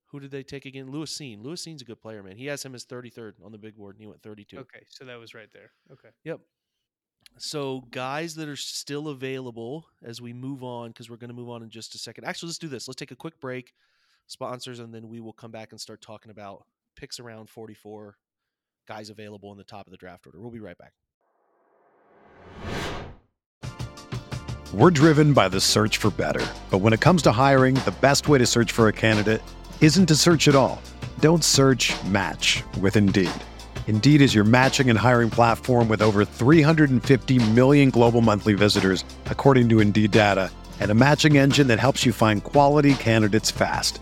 Who 0.07 0.19
did 0.19 0.29
they 0.31 0.43
take 0.43 0.65
again? 0.65 0.91
Lewis 0.91 1.17
Cine. 1.17 1.41
Lewis 1.41 1.63
Cine's 1.65 1.81
a 1.81 1.85
good 1.85 2.01
player, 2.01 2.21
man. 2.21 2.37
He 2.37 2.45
has 2.47 2.63
him 2.63 2.75
as 2.75 2.85
33rd 2.85 3.35
on 3.43 3.51
the 3.51 3.57
big 3.57 3.75
board, 3.77 3.95
and 3.95 4.01
he 4.01 4.07
went 4.07 4.21
32. 4.21 4.59
Okay, 4.59 4.83
so 4.89 5.05
that 5.05 5.15
was 5.19 5.33
right 5.33 5.49
there. 5.53 5.71
Okay. 5.91 6.09
Yep. 6.25 6.41
So, 7.37 7.81
guys 7.91 8.35
that 8.35 8.47
are 8.47 8.55
still 8.55 9.07
available 9.07 9.87
as 10.03 10.21
we 10.21 10.31
move 10.31 10.63
on, 10.63 10.89
because 10.89 11.09
we're 11.09 11.17
going 11.17 11.29
to 11.29 11.33
move 11.35 11.49
on 11.49 11.63
in 11.63 11.69
just 11.69 11.95
a 11.95 11.97
second. 11.97 12.23
Actually, 12.25 12.47
let's 12.47 12.59
do 12.59 12.67
this. 12.67 12.87
Let's 12.87 12.97
take 12.99 13.11
a 13.11 13.15
quick 13.15 13.39
break, 13.39 13.73
sponsors, 14.27 14.79
and 14.79 14.93
then 14.93 15.07
we 15.09 15.19
will 15.21 15.33
come 15.33 15.51
back 15.51 15.71
and 15.71 15.81
start 15.81 16.01
talking 16.01 16.29
about 16.29 16.65
picks 16.95 17.19
around 17.19 17.49
44, 17.49 18.17
guys 18.85 19.09
available 19.09 19.51
in 19.51 19.57
the 19.57 19.63
top 19.63 19.87
of 19.87 19.91
the 19.91 19.97
draft 19.97 20.25
order. 20.25 20.39
We'll 20.39 20.51
be 20.51 20.59
right 20.59 20.77
back. 20.77 20.93
We're 24.73 24.91
driven 24.91 25.33
by 25.33 25.47
the 25.49 25.61
search 25.61 25.97
for 25.97 26.09
better. 26.09 26.45
But 26.69 26.79
when 26.79 26.91
it 26.91 26.99
comes 26.99 27.21
to 27.23 27.31
hiring, 27.31 27.75
the 27.75 27.95
best 28.01 28.27
way 28.27 28.39
to 28.39 28.45
search 28.45 28.71
for 28.71 28.87
a 28.87 28.93
candidate 28.93 29.41
isn't 29.79 30.07
to 30.07 30.15
search 30.15 30.47
at 30.47 30.55
all. 30.55 30.81
Don't 31.19 31.43
search 31.43 31.93
match 32.05 32.63
with 32.81 32.97
Indeed. 32.97 33.31
Indeed 33.87 34.21
is 34.21 34.35
your 34.35 34.43
matching 34.43 34.89
and 34.89 34.99
hiring 34.99 35.29
platform 35.29 35.87
with 35.87 36.01
over 36.01 36.25
350 36.25 37.51
million 37.51 37.89
global 37.89 38.21
monthly 38.21 38.53
visitors, 38.53 39.05
according 39.27 39.69
to 39.69 39.79
Indeed 39.79 40.11
data, 40.11 40.51
and 40.79 40.91
a 40.91 40.95
matching 40.95 41.37
engine 41.37 41.67
that 41.67 41.79
helps 41.79 42.05
you 42.05 42.11
find 42.11 42.43
quality 42.43 42.95
candidates 42.95 43.51
fast. 43.51 44.01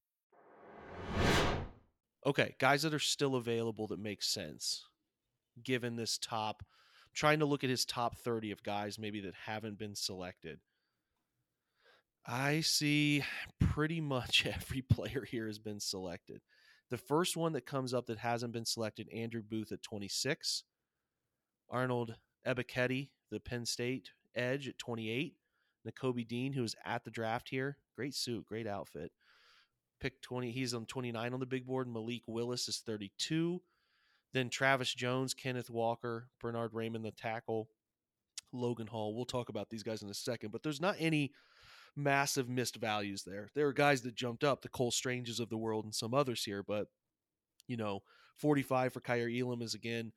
Okay, 2.25 2.55
guys 2.59 2.83
that 2.83 2.93
are 2.93 2.99
still 2.99 3.35
available 3.35 3.87
that 3.87 3.99
make 3.99 4.21
sense 4.21 4.85
given 5.63 5.95
this 5.95 6.17
top. 6.19 6.61
I'm 6.61 7.11
trying 7.15 7.39
to 7.39 7.45
look 7.45 7.63
at 7.63 7.69
his 7.69 7.83
top 7.83 8.17
30 8.19 8.51
of 8.51 8.63
guys 8.63 8.99
maybe 8.99 9.21
that 9.21 9.33
haven't 9.45 9.79
been 9.79 9.95
selected. 9.95 10.59
I 12.25 12.61
see 12.61 13.23
pretty 13.59 14.01
much 14.01 14.45
every 14.53 14.81
player 14.81 15.25
here 15.29 15.47
has 15.47 15.59
been 15.59 15.79
selected. 15.79 16.41
The 16.89 16.97
first 16.97 17.37
one 17.37 17.53
that 17.53 17.65
comes 17.65 17.93
up 17.93 18.07
that 18.07 18.19
hasn't 18.19 18.53
been 18.53 18.65
selected, 18.65 19.07
Andrew 19.13 19.41
Booth 19.41 19.71
at 19.71 19.81
26, 19.81 20.63
Arnold 21.69 22.15
Ebiketie, 22.45 23.09
the 23.31 23.39
Penn 23.39 23.65
State 23.65 24.09
edge 24.35 24.67
at 24.67 24.77
28, 24.77 25.33
Nakobe 25.87 26.27
Dean, 26.27 26.53
who 26.53 26.63
is 26.63 26.75
at 26.85 27.03
the 27.05 27.11
draft 27.11 27.49
here, 27.49 27.77
great 27.95 28.13
suit, 28.13 28.45
great 28.45 28.67
outfit. 28.67 29.11
Pick 30.01 30.21
20. 30.21 30.51
He's 30.51 30.73
on 30.73 30.85
29 30.85 31.33
on 31.33 31.39
the 31.39 31.45
big 31.45 31.65
board. 31.65 31.87
Malik 31.87 32.23
Willis 32.27 32.67
is 32.67 32.81
32. 32.85 33.61
Then 34.33 34.49
Travis 34.49 34.93
Jones, 34.93 35.33
Kenneth 35.33 35.69
Walker, 35.69 36.27
Bernhard 36.39 36.73
Raimann, 36.73 37.03
the 37.03 37.11
tackle, 37.11 37.69
Logan 38.51 38.87
Hall. 38.87 39.15
We'll 39.15 39.25
talk 39.25 39.49
about 39.49 39.69
these 39.69 39.83
guys 39.83 40.01
in 40.01 40.09
a 40.09 40.13
second, 40.13 40.51
but 40.51 40.63
there's 40.63 40.81
not 40.81 40.95
any 40.99 41.31
massive 41.95 42.49
missed 42.49 42.77
values 42.77 43.23
there. 43.23 43.49
There 43.55 43.67
are 43.67 43.73
guys 43.73 44.01
that 44.01 44.15
jumped 44.15 44.43
up, 44.43 44.61
the 44.61 44.69
Cole 44.69 44.91
Stranges 44.91 45.39
of 45.39 45.49
the 45.49 45.57
world 45.57 45.85
and 45.85 45.93
some 45.93 46.13
others 46.13 46.43
here, 46.43 46.63
but 46.63 46.87
you 47.67 47.77
know, 47.77 48.01
45 48.37 48.93
for 48.93 49.01
Kaiir 49.01 49.29
Elam 49.29 49.61
is 49.61 49.73
again 49.73 50.13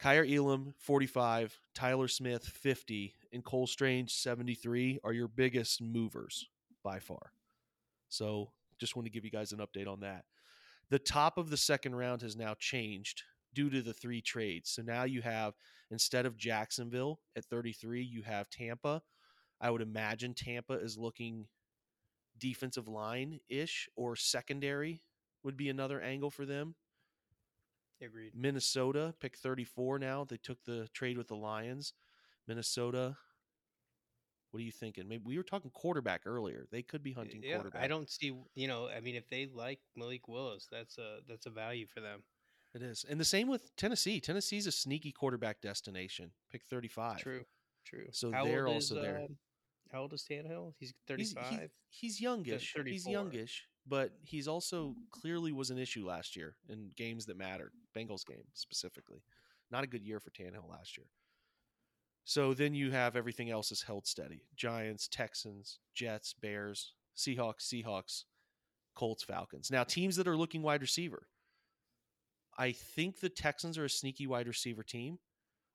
Kaiir 0.00 0.24
Elam 0.24 0.74
45, 0.78 1.60
Tyler 1.74 2.08
Smith 2.08 2.44
50, 2.44 3.14
and 3.32 3.44
Cole 3.44 3.66
Strange 3.66 4.12
73 4.12 5.00
are 5.04 5.12
your 5.12 5.28
biggest 5.28 5.80
movers 5.80 6.48
by 6.82 6.98
far. 6.98 7.32
So 8.08 8.50
just 8.78 8.96
want 8.96 9.06
to 9.06 9.12
give 9.12 9.24
you 9.24 9.30
guys 9.30 9.52
an 9.52 9.60
update 9.60 9.88
on 9.88 10.00
that. 10.00 10.24
The 10.90 10.98
top 10.98 11.38
of 11.38 11.50
the 11.50 11.56
second 11.56 11.94
round 11.94 12.22
has 12.22 12.36
now 12.36 12.54
changed 12.58 13.22
due 13.54 13.70
to 13.70 13.82
the 13.82 13.94
three 13.94 14.20
trades. 14.20 14.70
So 14.70 14.82
now 14.82 15.04
you 15.04 15.22
have 15.22 15.54
instead 15.90 16.26
of 16.26 16.36
Jacksonville 16.36 17.20
at 17.36 17.44
33, 17.44 18.02
you 18.02 18.22
have 18.22 18.50
Tampa. 18.50 19.02
I 19.60 19.70
would 19.70 19.82
imagine 19.82 20.34
Tampa 20.34 20.74
is 20.74 20.98
looking 20.98 21.46
defensive 22.38 22.88
line 22.88 23.40
ish 23.48 23.88
or 23.96 24.16
secondary 24.16 25.02
would 25.42 25.56
be 25.56 25.68
another 25.68 26.00
angle 26.00 26.30
for 26.30 26.44
them. 26.44 26.74
Agreed. 28.02 28.32
Minnesota 28.34 29.14
pick 29.20 29.36
34 29.36 29.98
now. 29.98 30.24
They 30.24 30.36
took 30.36 30.62
the 30.64 30.88
trade 30.92 31.16
with 31.16 31.28
the 31.28 31.36
Lions. 31.36 31.92
Minnesota. 32.46 33.16
What 34.54 34.60
are 34.60 34.66
you 34.66 34.70
thinking? 34.70 35.08
Maybe 35.08 35.24
we 35.26 35.36
were 35.36 35.42
talking 35.42 35.72
quarterback 35.72 36.20
earlier. 36.26 36.68
They 36.70 36.82
could 36.82 37.02
be 37.02 37.12
hunting 37.12 37.42
yeah, 37.42 37.56
quarterback. 37.56 37.82
I 37.82 37.88
don't 37.88 38.08
see. 38.08 38.32
You 38.54 38.68
know, 38.68 38.88
I 38.88 39.00
mean, 39.00 39.16
if 39.16 39.28
they 39.28 39.48
like 39.52 39.80
Malik 39.96 40.28
Willis, 40.28 40.68
that's 40.70 40.96
a 40.96 41.18
that's 41.28 41.46
a 41.46 41.50
value 41.50 41.86
for 41.92 42.00
them. 42.00 42.22
It 42.72 42.80
is, 42.80 43.04
and 43.10 43.18
the 43.18 43.24
same 43.24 43.48
with 43.48 43.74
Tennessee. 43.74 44.20
Tennessee's 44.20 44.68
a 44.68 44.70
sneaky 44.70 45.10
quarterback 45.10 45.60
destination. 45.60 46.30
Pick 46.52 46.62
35. 46.70 47.18
True. 47.18 47.40
True. 47.84 48.06
So 48.12 48.30
How 48.30 48.44
they're 48.44 48.68
also 48.68 48.94
is, 48.94 49.02
there. 49.02 49.22
uh, 49.24 49.26
how 49.90 50.02
old 50.02 50.12
is 50.12 50.24
Tannehill? 50.30 50.74
He's 50.78 50.90
He's- 50.90 51.32
thirty-five. 51.34 51.70
He's, 51.88 52.18
he's 52.18 52.20
youngish. 52.20 52.76
He's 52.86 53.08
youngish, 53.08 53.64
but 53.88 54.12
he's 54.22 54.46
also 54.46 54.94
clearly 55.10 55.50
was 55.50 55.70
an 55.70 55.78
issue 55.78 56.06
last 56.06 56.36
year 56.36 56.54
in 56.68 56.92
games 56.96 57.26
that 57.26 57.36
mattered. 57.36 57.72
Bengals 57.92 58.24
game 58.24 58.44
specifically. 58.52 59.24
Not 59.72 59.82
a 59.82 59.88
good 59.88 60.04
year 60.04 60.20
for 60.20 60.30
Tannehill 60.30 60.70
last 60.70 60.96
year. 60.96 61.08
So 62.24 62.54
then 62.54 62.74
you 62.74 62.90
have 62.90 63.16
everything 63.16 63.50
else 63.50 63.70
is 63.70 63.82
held 63.82 64.06
steady. 64.06 64.44
Giants, 64.56 65.08
Texans, 65.08 65.78
Jets, 65.94 66.32
Bears, 66.32 66.92
Seahawks, 67.16 67.62
Seahawks, 67.62 68.24
Colts, 68.94 69.22
Falcons. 69.22 69.70
Now 69.70 69.84
teams 69.84 70.16
that 70.16 70.28
are 70.28 70.36
looking 70.36 70.62
wide 70.62 70.80
receiver. 70.80 71.26
I 72.56 72.72
think 72.72 73.20
the 73.20 73.28
Texans 73.28 73.76
are 73.76 73.84
a 73.84 73.90
sneaky 73.90 74.26
wide 74.26 74.46
receiver 74.46 74.82
team. 74.82 75.18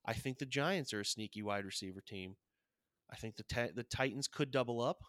I 0.05 0.13
think 0.13 0.39
the 0.39 0.45
Giants 0.45 0.93
are 0.93 1.01
a 1.01 1.05
sneaky 1.05 1.43
wide 1.43 1.65
receiver 1.65 2.01
team. 2.01 2.35
I 3.11 3.15
think 3.15 3.35
the 3.35 3.71
the 3.75 3.83
Titans 3.83 4.27
could 4.27 4.51
double 4.51 4.81
up. 4.81 5.03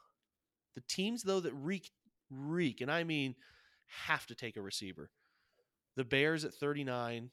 The 0.74 0.82
teams 0.88 1.22
though 1.22 1.40
that 1.40 1.54
reek 1.54 1.90
reek, 2.30 2.80
and 2.80 2.90
I 2.90 3.04
mean 3.04 3.34
have 4.06 4.26
to 4.26 4.34
take 4.34 4.56
a 4.56 4.62
receiver. 4.62 5.10
The 5.96 6.04
Bears 6.04 6.44
at 6.44 6.54
39, 6.54 7.30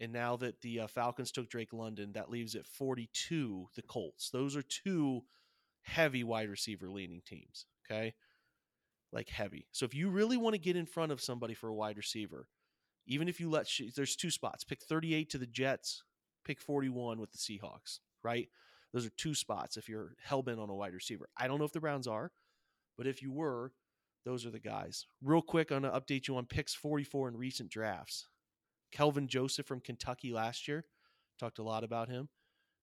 and 0.00 0.12
now 0.12 0.36
that 0.36 0.60
the 0.60 0.80
uh, 0.80 0.86
Falcons 0.86 1.32
took 1.32 1.48
Drake 1.48 1.72
London, 1.72 2.12
that 2.12 2.30
leaves 2.30 2.54
at 2.54 2.66
42 2.66 3.68
the 3.74 3.82
Colts. 3.82 4.30
Those 4.30 4.56
are 4.56 4.62
two 4.62 5.22
heavy 5.82 6.24
wide 6.24 6.48
receiver 6.48 6.88
leaning 6.88 7.22
teams. 7.24 7.66
Okay, 7.84 8.14
like 9.12 9.28
heavy. 9.28 9.66
So 9.72 9.84
if 9.84 9.94
you 9.94 10.10
really 10.10 10.36
want 10.36 10.54
to 10.54 10.60
get 10.60 10.76
in 10.76 10.86
front 10.86 11.12
of 11.12 11.20
somebody 11.20 11.54
for 11.54 11.68
a 11.68 11.74
wide 11.74 11.96
receiver, 11.96 12.48
even 13.06 13.28
if 13.28 13.40
you 13.40 13.50
let 13.50 13.66
sh- 13.66 13.92
there's 13.96 14.16
two 14.16 14.30
spots, 14.30 14.64
pick 14.64 14.82
38 14.82 15.30
to 15.30 15.38
the 15.38 15.46
Jets, 15.46 16.04
pick 16.44 16.60
41 16.60 17.18
with 17.18 17.32
the 17.32 17.38
Seahawks. 17.38 18.00
Right, 18.22 18.48
those 18.92 19.06
are 19.06 19.10
two 19.10 19.34
spots 19.34 19.76
if 19.76 19.88
you're 19.88 20.14
hell 20.22 20.42
bent 20.42 20.60
on 20.60 20.70
a 20.70 20.74
wide 20.74 20.94
receiver. 20.94 21.28
I 21.36 21.48
don't 21.48 21.58
know 21.58 21.64
if 21.64 21.72
the 21.72 21.80
Browns 21.80 22.06
are, 22.06 22.32
but 22.96 23.06
if 23.06 23.22
you 23.22 23.32
were, 23.32 23.72
those 24.24 24.44
are 24.44 24.50
the 24.50 24.58
guys. 24.58 25.06
Real 25.22 25.40
quick, 25.40 25.70
I'm 25.70 25.82
going 25.82 25.92
to 25.92 25.98
update 25.98 26.28
you 26.28 26.36
on 26.36 26.46
picks 26.46 26.74
44 26.74 27.28
in 27.28 27.36
recent 27.36 27.70
drafts. 27.70 28.26
Kelvin 28.92 29.28
Joseph 29.28 29.66
from 29.66 29.80
Kentucky 29.80 30.32
last 30.32 30.68
year. 30.68 30.84
Talked 31.38 31.58
a 31.58 31.62
lot 31.62 31.84
about 31.84 32.08
him. 32.08 32.28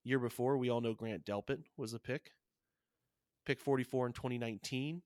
Year 0.04 0.18
before, 0.18 0.56
we 0.56 0.70
all 0.70 0.80
know 0.80 0.94
Grant 0.94 1.24
Delpit 1.24 1.62
was 1.76 1.92
a 1.92 1.98
pick. 1.98 2.30
Pick 3.44 3.60
44 3.60 4.06
in 4.08 4.12
2019. 4.12 5.02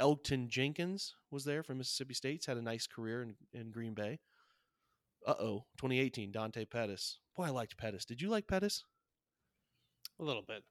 Elgton 0.00 0.48
Jenkins 0.48 1.14
was 1.30 1.44
there 1.44 1.62
from 1.62 1.78
Mississippi 1.78 2.14
State's 2.14 2.46
had 2.46 2.56
a 2.56 2.62
nice 2.62 2.86
career 2.86 3.22
in, 3.22 3.34
in 3.52 3.70
Green 3.70 3.94
Bay. 3.94 4.18
Uh 5.26 5.34
oh, 5.38 5.64
2018, 5.78 6.32
Dante 6.32 6.64
Pettis. 6.64 7.18
Boy, 7.36 7.44
I 7.44 7.50
liked 7.50 7.76
Pettis. 7.78 8.04
Did 8.04 8.20
you 8.20 8.28
like 8.28 8.46
Pettis? 8.46 8.84
a 10.20 10.24
little 10.24 10.42
bit, 10.42 10.62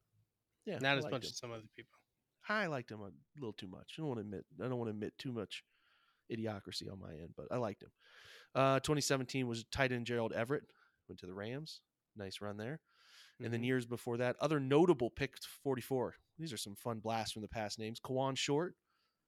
Yeah, 0.65 0.77
not 0.79 0.95
I 0.95 0.97
as 0.99 1.03
much 1.05 1.23
him. 1.23 1.29
as 1.31 1.37
some 1.37 1.51
other 1.51 1.63
people. 1.75 1.91
I 2.47 2.67
liked 2.67 2.91
him 2.91 3.01
a 3.01 3.09
little 3.37 3.53
too 3.53 3.67
much. 3.67 3.95
I 3.97 4.01
don't 4.01 4.07
want 4.07 4.19
to 4.19 4.25
admit 4.25 4.45
I 4.61 4.67
don't 4.67 4.77
want 4.77 4.87
to 4.87 4.93
admit 4.93 5.13
too 5.17 5.31
much 5.31 5.63
idiocracy 6.31 6.91
on 6.91 6.99
my 6.99 7.11
end, 7.11 7.33
but 7.35 7.47
I 7.51 7.57
liked 7.57 7.83
him. 7.83 7.91
Uh, 8.55 8.79
2017 8.81 9.47
was 9.47 9.63
tight 9.71 9.91
end 9.91 10.05
Gerald 10.05 10.33
Everett 10.33 10.63
went 11.07 11.19
to 11.19 11.25
the 11.25 11.33
Rams. 11.33 11.81
Nice 12.15 12.41
run 12.41 12.57
there. 12.57 12.79
And 13.39 13.51
then 13.51 13.61
Mhm. 13.61 13.65
years 13.65 13.85
before 13.85 14.17
that, 14.17 14.35
other 14.39 14.59
notable 14.59 15.09
picks 15.09 15.43
44. 15.45 16.15
These 16.37 16.53
are 16.53 16.57
some 16.57 16.75
fun 16.75 16.99
blasts 16.99 17.31
from 17.33 17.41
the 17.41 17.47
past 17.47 17.79
names. 17.79 17.99
Kawann 17.99 18.35
Short, 18.37 18.75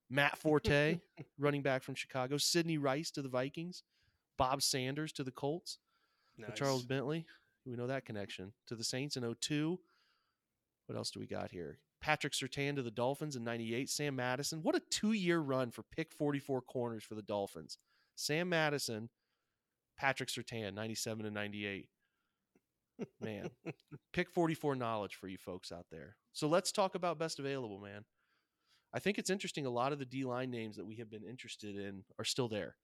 Matt 0.10 0.38
Forte, 0.38 1.00
running 1.40 1.64
back 1.64 1.82
from 1.84 1.96
Chicago, 1.96 2.38
Sidney 2.38 2.78
Rice 2.78 3.10
to 3.12 3.22
the 3.22 3.30
Vikings, 3.30 3.84
Bob 4.38 4.62
Sanders 4.62 5.12
to 5.14 5.24
the 5.24 5.32
Colts, 5.32 5.80
LeCharles 6.54 6.88
Bentley. 6.88 7.26
We 7.66 7.76
know 7.76 7.88
that 7.88 8.06
connection 8.06 8.54
to 8.68 8.76
the 8.76 8.84
Saints 8.84 9.18
in 9.18 9.24
02. 9.24 9.80
What 10.86 10.96
else 10.96 11.10
do 11.10 11.20
we 11.20 11.26
got 11.26 11.50
here? 11.52 11.80
Patrick 12.00 12.34
Surtain 12.34 12.76
to 12.76 12.84
the 12.84 12.92
Dolphins 12.92 13.36
in 13.36 13.44
98. 13.44 13.90
Sam 13.90 14.16
Madison. 14.16 14.62
What 14.62 14.76
a 14.76 14.80
two 14.82 15.14
year 15.14 15.40
run 15.40 15.72
for 15.72 15.82
pick 15.82 16.12
44 16.14 16.62
corners 16.62 17.04
for 17.04 17.16
the 17.16 17.24
Dolphins. 17.24 17.80
Sam 18.16 18.50
Madison, 18.50 19.10
Patrick 19.98 20.30
Surtain, 20.30 20.74
97 20.74 21.26
and 21.26 21.36
98. 21.36 21.90
Man, 23.22 23.50
pick 24.14 24.30
44 24.30 24.76
knowledge 24.76 25.16
for 25.16 25.28
you 25.28 25.38
folks 25.38 25.72
out 25.72 25.86
there. 25.92 26.16
So 26.34 26.48
let's 26.48 26.72
talk 26.72 26.96
about 26.96 27.20
best 27.20 27.40
available, 27.40 27.80
man. 27.80 28.06
I 28.94 29.00
think 29.00 29.18
it's 29.18 29.30
interesting. 29.30 29.66
A 29.66 29.70
lot 29.70 29.92
of 29.92 30.00
the 30.00 30.06
D 30.06 30.24
line 30.24 30.50
names 30.50 30.78
that 30.78 30.86
we 30.86 30.96
have 30.96 31.10
been 31.10 31.24
interested 31.24 31.76
in 31.76 32.04
are 32.18 32.24
still 32.24 32.48
there. 32.48 32.76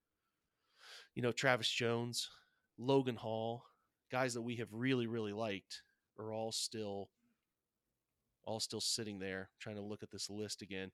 You 1.16 1.22
know, 1.22 1.32
Travis 1.32 1.70
Jones, 1.70 2.30
Logan 2.78 3.16
Hall, 3.16 3.64
guys 4.12 4.34
that 4.34 4.42
we 4.42 4.58
have 4.58 4.68
really, 4.74 5.08
really 5.08 5.32
liked 5.32 5.84
are 6.20 6.34
all 6.34 6.52
still 6.52 7.10
all 8.44 8.60
still 8.60 8.82
sitting 8.82 9.20
there 9.20 9.50
trying 9.60 9.76
to 9.76 9.82
look 9.82 10.04
at 10.04 10.12
this 10.12 10.30
list 10.30 10.62
again. 10.62 10.92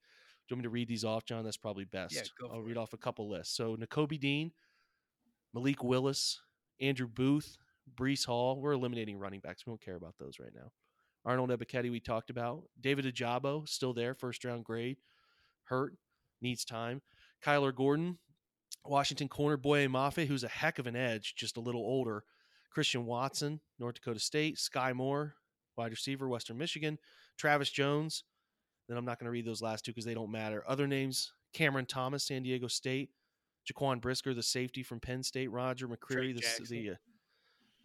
Do 0.47 0.53
you 0.53 0.55
want 0.55 0.59
me 0.59 0.63
to 0.63 0.69
read 0.69 0.87
these 0.87 1.03
off, 1.03 1.25
John? 1.25 1.43
That's 1.43 1.57
probably 1.57 1.85
best. 1.85 2.31
go 2.39 2.49
I'll 2.51 2.61
read 2.61 2.71
it. 2.71 2.77
off 2.77 2.93
a 2.93 2.97
couple 2.97 3.29
lists. 3.29 3.55
So 3.55 3.75
Nakobe 3.75 4.19
Dean, 4.19 4.51
Malik 5.53 5.83
Willis, 5.83 6.39
Andrew 6.79 7.07
Booth, 7.07 7.57
Breece 7.95 8.25
Hall. 8.25 8.61
We're 8.61 8.71
eliminating 8.71 9.17
running 9.19 9.41
backs. 9.41 9.65
We 9.65 9.71
don't 9.71 9.81
care 9.81 9.95
about 9.95 10.15
those 10.17 10.39
right 10.39 10.53
now. 10.55 10.71
Arnold 11.25 11.49
Ebiketie, 11.49 11.91
we 11.91 11.99
talked 11.99 12.29
about. 12.29 12.63
David 12.79 13.05
Ojabo, 13.05 13.67
still 13.67 13.93
there, 13.93 14.13
first 14.13 14.45
round 14.45 14.63
grade. 14.63 14.97
Hurt, 15.65 15.93
needs 16.41 16.63
time. 16.63 17.01
Kyler 17.43 17.75
Gordon, 17.75 18.17
Washington 18.85 19.27
corner, 19.27 19.57
Boye 19.57 19.87
Mafe, 19.87 20.25
who's 20.25 20.45
a 20.45 20.49
heck 20.49 20.79
of 20.79 20.87
an 20.87 20.95
edge, 20.95 21.35
just 21.35 21.57
a 21.57 21.61
little 21.61 21.81
older. 21.81 22.23
Christian 22.71 23.05
Watson, 23.05 23.59
North 23.79 23.95
Dakota 23.95 24.19
State. 24.19 24.57
Skyy 24.57 24.93
Moore, 24.93 25.35
wide 25.75 25.91
receiver, 25.91 26.29
Western 26.29 26.57
Michigan. 26.57 26.97
Travis 27.37 27.69
Jones. 27.69 28.23
Then 28.88 28.97
I'm 28.97 29.05
not 29.05 29.19
going 29.19 29.25
to 29.25 29.31
read 29.31 29.45
those 29.45 29.61
last 29.61 29.85
two 29.85 29.91
because 29.91 30.05
they 30.05 30.13
don't 30.13 30.31
matter. 30.31 30.63
Other 30.67 30.88
names 30.88 31.33
Cameron 31.53 31.85
Thomas, 31.85 32.23
San 32.25 32.43
Diego 32.43 32.67
State. 32.67 33.09
Jaquan 33.67 33.99
Brisker, 33.99 34.33
the 34.33 34.43
safety 34.43 34.81
from 34.81 34.99
Penn 34.99 35.23
State. 35.23 35.51
Roger 35.51 35.88
McCreary, 35.88 36.33
Drake 36.33 36.69
the, 36.69 36.69
the 36.69 36.91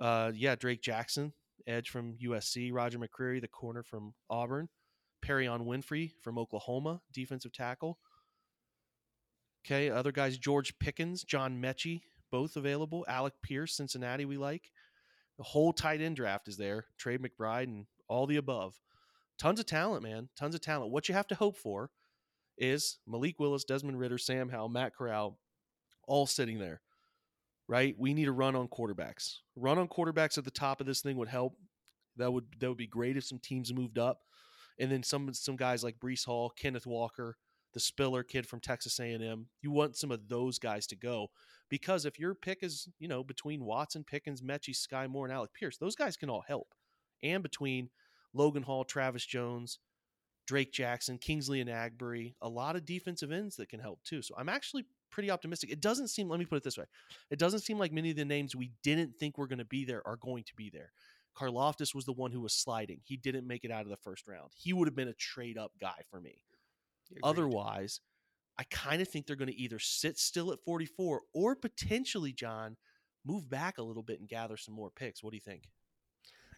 uh, 0.00 0.04
uh, 0.04 0.32
yeah, 0.34 0.54
Drake 0.54 0.80
Jackson, 0.80 1.32
edge 1.66 1.90
from 1.90 2.14
USC. 2.24 2.72
Roger 2.72 2.98
McCreary, 2.98 3.40
the 3.40 3.48
corner 3.48 3.82
from 3.82 4.14
Auburn. 4.30 4.68
Perrion 5.24 5.66
Winfrey 5.66 6.12
from 6.20 6.38
Oklahoma, 6.38 7.00
defensive 7.12 7.52
tackle. 7.52 7.98
Okay, 9.64 9.90
other 9.90 10.12
guys 10.12 10.36
George 10.36 10.76
Pickens, 10.80 11.22
John 11.22 11.60
Metchie, 11.62 12.02
both 12.30 12.56
available. 12.56 13.04
Alec 13.08 13.34
Pierce, 13.42 13.76
Cincinnati, 13.76 14.24
we 14.24 14.36
like. 14.36 14.70
The 15.38 15.44
whole 15.44 15.72
tight 15.72 16.00
end 16.00 16.16
draft 16.16 16.48
is 16.48 16.56
there. 16.56 16.86
Trey 16.98 17.18
McBride 17.18 17.64
and 17.64 17.86
all 18.08 18.26
the 18.26 18.36
above. 18.36 18.78
Tons 19.42 19.58
of 19.58 19.66
talent, 19.66 20.04
man. 20.04 20.28
Tons 20.36 20.54
of 20.54 20.60
talent. 20.60 20.92
What 20.92 21.08
you 21.08 21.16
have 21.16 21.26
to 21.26 21.34
hope 21.34 21.56
for 21.56 21.90
is 22.56 23.00
Malik 23.08 23.40
Willis, 23.40 23.64
Desmond 23.64 23.98
Ridder, 23.98 24.16
Sam 24.16 24.48
Howell, 24.48 24.68
Matt 24.68 24.94
Corral, 24.94 25.36
all 26.06 26.28
sitting 26.28 26.60
there. 26.60 26.80
Right? 27.66 27.96
We 27.98 28.14
need 28.14 28.28
a 28.28 28.32
run 28.32 28.54
on 28.54 28.68
quarterbacks. 28.68 29.38
Run 29.56 29.78
on 29.78 29.88
quarterbacks 29.88 30.38
at 30.38 30.44
the 30.44 30.52
top 30.52 30.80
of 30.80 30.86
this 30.86 31.00
thing 31.00 31.16
would 31.16 31.26
help. 31.26 31.56
That 32.18 32.32
would 32.32 32.44
that 32.60 32.68
would 32.68 32.78
be 32.78 32.86
great 32.86 33.16
if 33.16 33.24
some 33.24 33.40
teams 33.40 33.74
moved 33.74 33.98
up. 33.98 34.20
And 34.78 34.92
then 34.92 35.02
some 35.02 35.34
some 35.34 35.56
guys 35.56 35.82
like 35.82 35.98
Breece 35.98 36.24
Hall, 36.24 36.52
Kenneth 36.56 36.86
Walker, 36.86 37.36
the 37.74 37.80
Spiller 37.80 38.22
kid 38.22 38.46
from 38.46 38.60
Texas 38.60 39.00
A&M. 39.00 39.46
You 39.60 39.72
want 39.72 39.96
some 39.96 40.12
of 40.12 40.28
those 40.28 40.60
guys 40.60 40.86
to 40.86 40.96
go 40.96 41.30
because 41.68 42.04
if 42.06 42.16
your 42.16 42.36
pick 42.36 42.62
is, 42.62 42.88
you 43.00 43.08
know, 43.08 43.24
between 43.24 43.64
Watson, 43.64 44.04
Pickens, 44.04 44.40
Metchie, 44.40 44.76
Skyy 44.76 45.08
Moore, 45.08 45.26
and 45.26 45.34
Alec 45.34 45.52
Pierce, 45.52 45.78
those 45.78 45.96
guys 45.96 46.16
can 46.16 46.30
all 46.30 46.44
help. 46.46 46.68
And 47.24 47.42
between 47.42 47.90
Logan 48.34 48.62
Hall, 48.62 48.84
Travis 48.84 49.24
Jones, 49.24 49.78
Drake 50.46 50.72
Jackson, 50.72 51.18
Kingsley 51.18 51.64
Enagbare, 51.64 52.34
a 52.40 52.48
lot 52.48 52.76
of 52.76 52.84
defensive 52.84 53.32
ends 53.32 53.56
that 53.56 53.68
can 53.68 53.80
help 53.80 54.02
too. 54.04 54.22
So 54.22 54.34
I'm 54.36 54.48
actually 54.48 54.84
pretty 55.10 55.30
optimistic. 55.30 55.70
It 55.70 55.80
doesn't 55.80 56.08
seem, 56.08 56.28
let 56.28 56.38
me 56.38 56.46
put 56.46 56.56
it 56.56 56.64
this 56.64 56.78
way, 56.78 56.86
it 57.30 57.38
doesn't 57.38 57.60
seem 57.60 57.78
like 57.78 57.92
many 57.92 58.10
of 58.10 58.16
the 58.16 58.24
names 58.24 58.56
we 58.56 58.72
didn't 58.82 59.18
think 59.18 59.38
were 59.38 59.46
going 59.46 59.58
to 59.58 59.64
be 59.64 59.84
there 59.84 60.06
are 60.06 60.16
going 60.16 60.44
to 60.44 60.54
be 60.54 60.70
there. 60.70 60.92
Karlaftis 61.36 61.94
was 61.94 62.04
the 62.04 62.12
one 62.12 62.32
who 62.32 62.40
was 62.40 62.52
sliding. 62.52 63.00
He 63.04 63.16
didn't 63.16 63.46
make 63.46 63.64
it 63.64 63.70
out 63.70 63.84
of 63.84 63.88
the 63.88 63.96
first 63.96 64.26
round. 64.28 64.50
He 64.54 64.72
would 64.72 64.88
have 64.88 64.96
been 64.96 65.08
a 65.08 65.14
trade 65.14 65.56
up 65.56 65.72
guy 65.80 66.02
for 66.10 66.20
me. 66.20 66.42
Agreed. 67.10 67.20
Otherwise, 67.22 68.00
I 68.58 68.64
kind 68.64 69.00
of 69.00 69.08
think 69.08 69.26
they're 69.26 69.36
going 69.36 69.50
to 69.50 69.58
either 69.58 69.78
sit 69.78 70.18
still 70.18 70.52
at 70.52 70.62
44 70.64 71.22
or 71.32 71.56
potentially, 71.56 72.32
John, 72.32 72.76
move 73.24 73.48
back 73.48 73.78
a 73.78 73.82
little 73.82 74.02
bit 74.02 74.20
and 74.20 74.28
gather 74.28 74.56
some 74.56 74.74
more 74.74 74.90
picks. 74.90 75.22
What 75.22 75.30
do 75.30 75.36
you 75.36 75.40
think? 75.40 75.68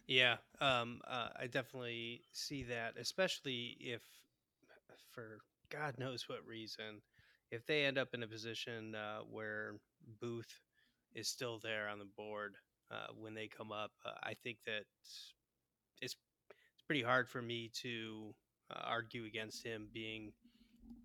Yeah, 0.07 0.37
um, 0.61 1.01
uh, 1.07 1.29
I 1.39 1.47
definitely 1.47 2.21
see 2.31 2.63
that, 2.63 2.93
especially 2.97 3.77
if, 3.79 4.01
for 5.11 5.39
God 5.69 5.95
knows 5.97 6.27
what 6.27 6.45
reason, 6.45 7.01
if 7.51 7.65
they 7.65 7.85
end 7.85 7.97
up 7.97 8.09
in 8.13 8.23
a 8.23 8.27
position 8.27 8.95
uh, 8.95 9.19
where 9.29 9.75
Booth 10.21 10.59
is 11.13 11.27
still 11.27 11.59
there 11.61 11.87
on 11.87 11.99
the 11.99 12.05
board 12.17 12.55
uh, 12.91 13.07
when 13.19 13.33
they 13.33 13.47
come 13.47 13.71
up, 13.71 13.91
uh, 14.05 14.11
I 14.23 14.33
think 14.43 14.57
that 14.65 14.83
it's 15.01 15.33
it's 16.01 16.15
pretty 16.87 17.03
hard 17.03 17.29
for 17.29 17.41
me 17.41 17.71
to 17.81 18.35
uh, 18.71 18.81
argue 18.85 19.25
against 19.25 19.65
him 19.65 19.89
being 19.93 20.33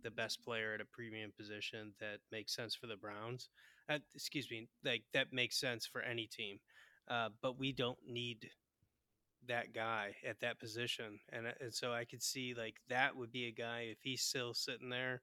the 0.03 0.11
best 0.11 0.43
player 0.43 0.75
at 0.75 0.81
a 0.81 0.85
premium 0.85 1.33
position 1.39 1.93
that 2.01 2.19
makes 2.33 2.55
sense 2.55 2.75
for 2.75 2.87
the 2.87 2.97
Browns. 2.97 3.49
Uh, 3.89 3.99
excuse 4.15 4.51
me, 4.51 4.69
like 4.85 5.03
that 5.13 5.33
makes 5.33 5.59
sense 5.61 5.87
for 5.87 6.03
any 6.03 6.27
team. 6.27 6.59
Uh, 7.09 7.29
but 7.43 7.59
we 7.59 7.73
don't 7.73 7.99
need 8.09 8.51
that 9.49 9.73
guy 9.73 10.15
at 10.27 10.41
that 10.41 10.59
position, 10.59 11.19
and 11.33 11.47
uh, 11.47 11.53
and 11.61 11.73
so 11.73 11.93
I 11.93 12.05
could 12.05 12.23
see 12.23 12.55
like 12.57 12.77
that 12.89 13.17
would 13.17 13.33
be 13.33 13.47
a 13.47 13.53
guy 13.53 13.89
if 13.91 13.99
he's 14.03 14.23
still 14.23 14.55
sitting 14.55 14.91
there 14.91 15.23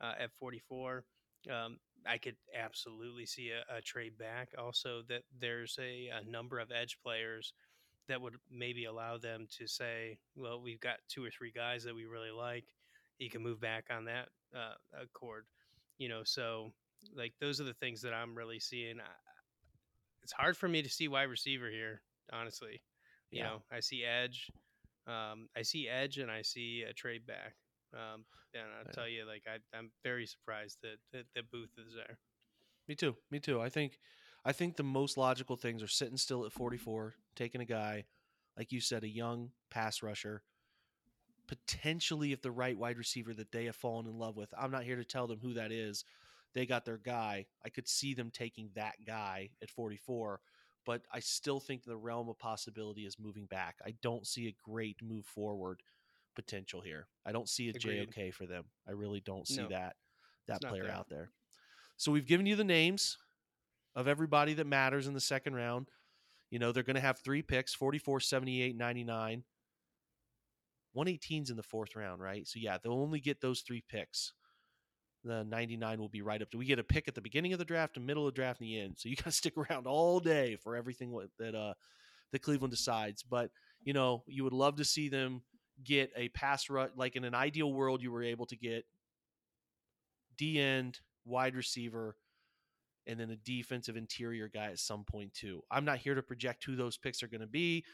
uh, 0.00 0.12
at 0.18 0.32
44. 0.32 1.04
Um, 1.50 1.78
I 2.06 2.18
could 2.18 2.36
absolutely 2.56 3.26
see 3.26 3.50
a, 3.50 3.76
a, 3.76 3.80
trade 3.80 4.18
back. 4.18 4.50
Also, 4.58 5.02
that 5.08 5.22
there's 5.40 5.78
a, 5.80 6.08
a, 6.08 6.28
number 6.28 6.58
of 6.58 6.70
edge 6.70 6.98
players 7.02 7.52
that 8.08 8.20
would 8.20 8.34
maybe 8.50 8.84
allow 8.84 9.18
them 9.18 9.46
to 9.58 9.66
say, 9.66 10.18
"Well, 10.36 10.60
we've 10.60 10.80
got 10.80 10.98
two 11.08 11.24
or 11.24 11.30
three 11.30 11.50
guys 11.50 11.84
that 11.84 11.94
we 11.94 12.04
really 12.04 12.30
like. 12.30 12.64
You 13.18 13.30
can 13.30 13.42
move 13.42 13.60
back 13.60 13.86
on 13.90 14.04
that 14.04 14.28
uh, 14.54 14.74
accord." 15.02 15.46
You 15.98 16.08
know, 16.08 16.22
so 16.24 16.72
like 17.14 17.32
those 17.40 17.60
are 17.60 17.64
the 17.64 17.74
things 17.74 18.02
that 18.02 18.14
I'm 18.14 18.34
really 18.34 18.60
seeing. 18.60 18.98
It's 20.22 20.32
hard 20.32 20.56
for 20.56 20.68
me 20.68 20.82
to 20.82 20.88
see 20.88 21.08
wide 21.08 21.24
receiver 21.24 21.70
here, 21.70 22.02
honestly. 22.32 22.80
You 23.30 23.40
yeah. 23.40 23.44
know, 23.44 23.62
I 23.70 23.80
see 23.80 24.04
edge, 24.04 24.50
um, 25.06 25.48
I 25.56 25.62
see 25.62 25.88
edge, 25.88 26.18
and 26.18 26.30
I 26.30 26.42
see 26.42 26.84
a 26.88 26.92
trade 26.92 27.26
back. 27.26 27.54
Um, 27.94 28.24
and 28.54 28.64
I'll 28.78 28.92
tell 28.92 29.08
you, 29.08 29.26
like 29.26 29.44
I, 29.46 29.58
I'm 29.76 29.90
very 30.02 30.26
surprised 30.26 30.78
that, 30.82 30.96
that 31.12 31.24
that 31.34 31.50
Booth 31.50 31.70
is 31.78 31.94
there. 31.94 32.18
Me 32.88 32.94
too. 32.94 33.16
Me 33.30 33.40
too. 33.40 33.60
I 33.60 33.68
think, 33.68 33.98
I 34.44 34.52
think 34.52 34.76
the 34.76 34.84
most 34.84 35.16
logical 35.16 35.56
things 35.56 35.82
are 35.82 35.88
sitting 35.88 36.16
still 36.16 36.44
at 36.44 36.52
44, 36.52 37.14
taking 37.34 37.60
a 37.60 37.66
guy, 37.66 38.04
like 38.56 38.72
you 38.72 38.80
said, 38.80 39.02
a 39.02 39.08
young 39.08 39.50
pass 39.70 40.02
rusher, 40.02 40.42
potentially 41.48 42.32
if 42.32 42.42
the 42.42 42.50
right 42.50 42.78
wide 42.78 42.98
receiver 42.98 43.34
that 43.34 43.52
they 43.52 43.64
have 43.64 43.76
fallen 43.76 44.06
in 44.06 44.18
love 44.18 44.36
with. 44.36 44.52
I'm 44.56 44.70
not 44.70 44.84
here 44.84 44.96
to 44.96 45.04
tell 45.04 45.26
them 45.26 45.40
who 45.40 45.54
that 45.54 45.72
is. 45.72 46.04
They 46.54 46.64
got 46.64 46.84
their 46.84 46.98
guy. 46.98 47.46
I 47.64 47.68
could 47.68 47.88
see 47.88 48.14
them 48.14 48.30
taking 48.32 48.70
that 48.74 49.04
guy 49.04 49.50
at 49.62 49.70
44 49.70 50.40
but 50.86 51.02
I 51.12 51.18
still 51.18 51.60
think 51.60 51.84
the 51.84 51.96
realm 51.96 52.28
of 52.28 52.38
possibility 52.38 53.04
is 53.04 53.18
moving 53.18 53.46
back. 53.46 53.76
I 53.84 53.94
don't 54.02 54.26
see 54.26 54.46
a 54.46 54.56
great 54.64 54.96
move 55.02 55.26
forward 55.26 55.82
potential 56.36 56.80
here. 56.80 57.08
I 57.26 57.32
don't 57.32 57.48
see 57.48 57.66
a 57.66 57.72
Agreed. 57.74 58.08
JOK 58.14 58.32
for 58.32 58.46
them. 58.46 58.64
I 58.88 58.92
really 58.92 59.20
don't 59.20 59.46
see 59.46 59.62
no, 59.62 59.68
that 59.68 59.96
that 60.46 60.62
player 60.62 60.84
there. 60.84 60.92
out 60.92 61.08
there. 61.08 61.30
So 61.96 62.12
we've 62.12 62.26
given 62.26 62.46
you 62.46 62.56
the 62.56 62.64
names 62.64 63.18
of 63.96 64.06
everybody 64.06 64.54
that 64.54 64.66
matters 64.66 65.08
in 65.08 65.14
the 65.14 65.20
second 65.20 65.54
round. 65.54 65.88
You 66.50 66.60
know, 66.60 66.70
they're 66.70 66.84
going 66.84 66.94
to 66.94 67.00
have 67.00 67.18
three 67.18 67.42
picks 67.42 67.74
44, 67.74 68.20
78, 68.20 68.76
99. 68.76 69.42
118's 70.96 71.50
in 71.50 71.56
the 71.56 71.62
fourth 71.62 71.96
round, 71.96 72.22
right? 72.22 72.46
So, 72.46 72.58
yeah, 72.60 72.78
they'll 72.82 72.92
only 72.92 73.20
get 73.20 73.40
those 73.40 73.60
three 73.60 73.82
picks 73.88 74.32
the 75.26 75.44
99 75.44 75.98
will 75.98 76.08
be 76.08 76.22
right 76.22 76.40
up 76.40 76.50
to 76.50 76.58
we 76.58 76.64
get 76.64 76.78
a 76.78 76.84
pick 76.84 77.08
at 77.08 77.14
the 77.14 77.20
beginning 77.20 77.52
of 77.52 77.58
the 77.58 77.64
draft 77.64 77.94
the 77.94 78.00
middle 78.00 78.26
of 78.26 78.34
the 78.34 78.36
draft 78.36 78.60
and 78.60 78.68
the 78.68 78.80
end. 78.80 78.94
So 78.96 79.08
you 79.08 79.16
got 79.16 79.24
to 79.24 79.32
stick 79.32 79.54
around 79.56 79.86
all 79.86 80.20
day 80.20 80.56
for 80.56 80.76
everything 80.76 81.16
that 81.38 81.54
uh 81.54 81.74
that 82.32 82.42
cleveland 82.42 82.72
decides. 82.72 83.22
But 83.22 83.50
you 83.82 83.92
know 83.92 84.24
you 84.26 84.44
would 84.44 84.52
love 84.52 84.76
to 84.76 84.84
see 84.84 85.08
them 85.08 85.42
get 85.84 86.10
a 86.16 86.28
pass 86.30 86.70
rush 86.70 86.90
like 86.96 87.16
in 87.16 87.24
an 87.24 87.34
ideal 87.34 87.70
world 87.70 88.02
you 88.02 88.10
were 88.10 88.22
able 88.22 88.46
to 88.46 88.56
get 88.56 88.86
d 90.38 90.58
end 90.58 91.00
wide 91.26 91.54
receiver 91.54 92.16
and 93.06 93.20
then 93.20 93.30
a 93.30 93.36
defensive 93.36 93.96
interior 93.96 94.48
guy 94.48 94.66
at 94.66 94.78
some 94.78 95.04
point 95.04 95.32
too. 95.34 95.62
I'm 95.70 95.84
not 95.84 95.98
here 95.98 96.14
to 96.14 96.22
project 96.22 96.64
who 96.64 96.76
those 96.76 96.96
picks 96.96 97.22
are 97.22 97.28
going 97.28 97.40
to 97.40 97.46
be. 97.46 97.84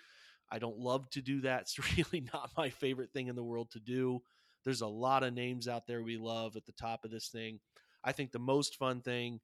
I 0.50 0.58
don't 0.58 0.78
love 0.78 1.08
to 1.10 1.22
do 1.22 1.40
that. 1.42 1.62
It's 1.76 1.96
really 1.96 2.26
not 2.32 2.50
my 2.56 2.70
favorite 2.70 3.12
thing 3.12 3.28
in 3.28 3.36
the 3.36 3.44
world 3.44 3.70
to 3.72 3.80
do 3.80 4.22
there's 4.64 4.80
a 4.80 4.86
lot 4.86 5.22
of 5.22 5.34
names 5.34 5.68
out 5.68 5.86
there 5.86 6.02
we 6.02 6.16
love 6.16 6.56
at 6.56 6.64
the 6.64 6.72
top 6.72 7.04
of 7.04 7.10
this 7.10 7.28
thing. 7.28 7.58
I 8.04 8.12
think 8.12 8.32
the 8.32 8.38
most 8.38 8.76
fun 8.76 9.00
thing 9.00 9.40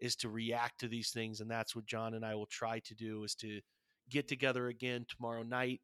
is 0.00 0.16
to 0.16 0.28
react 0.28 0.80
to 0.80 0.88
these 0.88 1.10
things, 1.10 1.40
and 1.40 1.50
that's 1.50 1.74
what 1.74 1.86
John 1.86 2.14
and 2.14 2.24
I 2.24 2.34
will 2.34 2.46
try 2.46 2.80
to 2.80 2.94
do 2.94 3.24
is 3.24 3.34
to 3.36 3.60
get 4.10 4.28
together 4.28 4.68
again 4.68 5.06
tomorrow 5.08 5.42
night, 5.42 5.80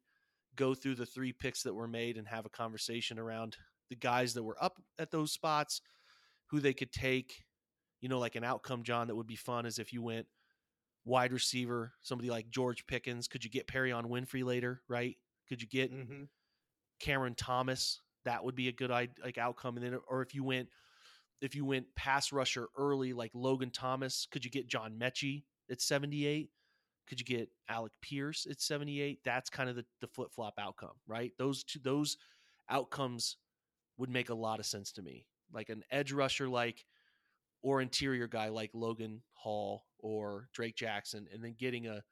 go 0.55 0.73
through 0.73 0.95
the 0.95 1.05
three 1.05 1.33
picks 1.33 1.63
that 1.63 1.73
were 1.73 1.87
made, 1.87 2.17
and 2.17 2.27
have 2.27 2.45
a 2.45 2.49
conversation 2.49 3.19
around 3.19 3.57
the 3.89 3.95
guys 3.95 4.33
that 4.33 4.43
were 4.43 4.61
up 4.63 4.81
at 4.97 5.11
those 5.11 5.31
spots, 5.31 5.81
who 6.47 6.59
they 6.59 6.73
could 6.73 6.91
take. 6.91 7.43
You 8.01 8.09
know, 8.09 8.19
like 8.19 8.35
an 8.35 8.43
outcome, 8.43 8.83
John, 8.83 9.07
that 9.07 9.15
would 9.15 9.27
be 9.27 9.35
fun 9.35 9.65
is 9.65 9.79
if 9.79 9.91
you 9.91 10.01
went 10.01 10.27
wide 11.05 11.31
receiver, 11.31 11.93
somebody 12.01 12.29
like 12.29 12.49
George 12.49 12.85
Pickens. 12.87 13.27
Could 13.27 13.43
you 13.43 13.49
get 13.49 13.67
Perrion 13.67 14.05
Winfrey 14.05 14.43
later, 14.43 14.81
right? 14.87 15.15
Could 15.47 15.61
you 15.61 15.67
get 15.67 15.93
mm-hmm. 15.93 16.23
Cameron 16.99 17.35
Thomas? 17.35 18.01
That 18.25 18.43
would 18.43 18.55
be 18.55 18.67
a 18.67 18.73
good 18.73 18.89
like 18.89 19.37
outcome. 19.37 19.77
And 19.77 19.85
then, 19.85 19.99
or 20.07 20.21
if 20.21 20.35
you 20.35 20.43
went, 20.43 20.69
if 21.41 21.55
you 21.55 21.65
went 21.65 21.85
pass 21.95 22.31
rusher 22.31 22.67
early, 22.77 23.13
like 23.13 23.31
Logan 23.33 23.71
Thomas, 23.71 24.27
could 24.29 24.43
you 24.43 24.51
get 24.51 24.67
John 24.67 24.99
Metchie 24.99 25.43
at 25.69 25.81
78? 25.81 26.49
Could 27.07 27.19
you 27.19 27.25
get 27.25 27.49
Alec 27.69 27.93
Pierce 28.01 28.47
at 28.49 28.59
78? 28.59 29.19
That's 29.23 29.49
kind 29.49 29.69
of 29.69 29.75
the, 29.75 29.85
the 30.01 30.07
flip 30.07 30.29
flop 30.33 30.55
outcome, 30.59 30.95
right? 31.07 31.31
Those 31.37 31.63
two, 31.63 31.79
those 31.79 32.17
outcomes 32.69 33.37
would 33.97 34.09
make 34.09 34.29
a 34.29 34.35
lot 34.35 34.59
of 34.59 34.65
sense 34.65 34.91
to 34.93 35.01
me. 35.01 35.27
Like 35.53 35.69
an 35.69 35.83
edge 35.91 36.11
rusher, 36.11 36.49
like, 36.49 36.85
or 37.61 37.81
interior 37.81 38.27
guy 38.27 38.49
like 38.49 38.71
Logan 38.73 39.21
Hall 39.33 39.85
or 39.99 40.49
Drake 40.53 40.75
Jackson, 40.75 41.27
and 41.31 41.43
then 41.43 41.55
getting 41.57 41.87
a 41.87 42.03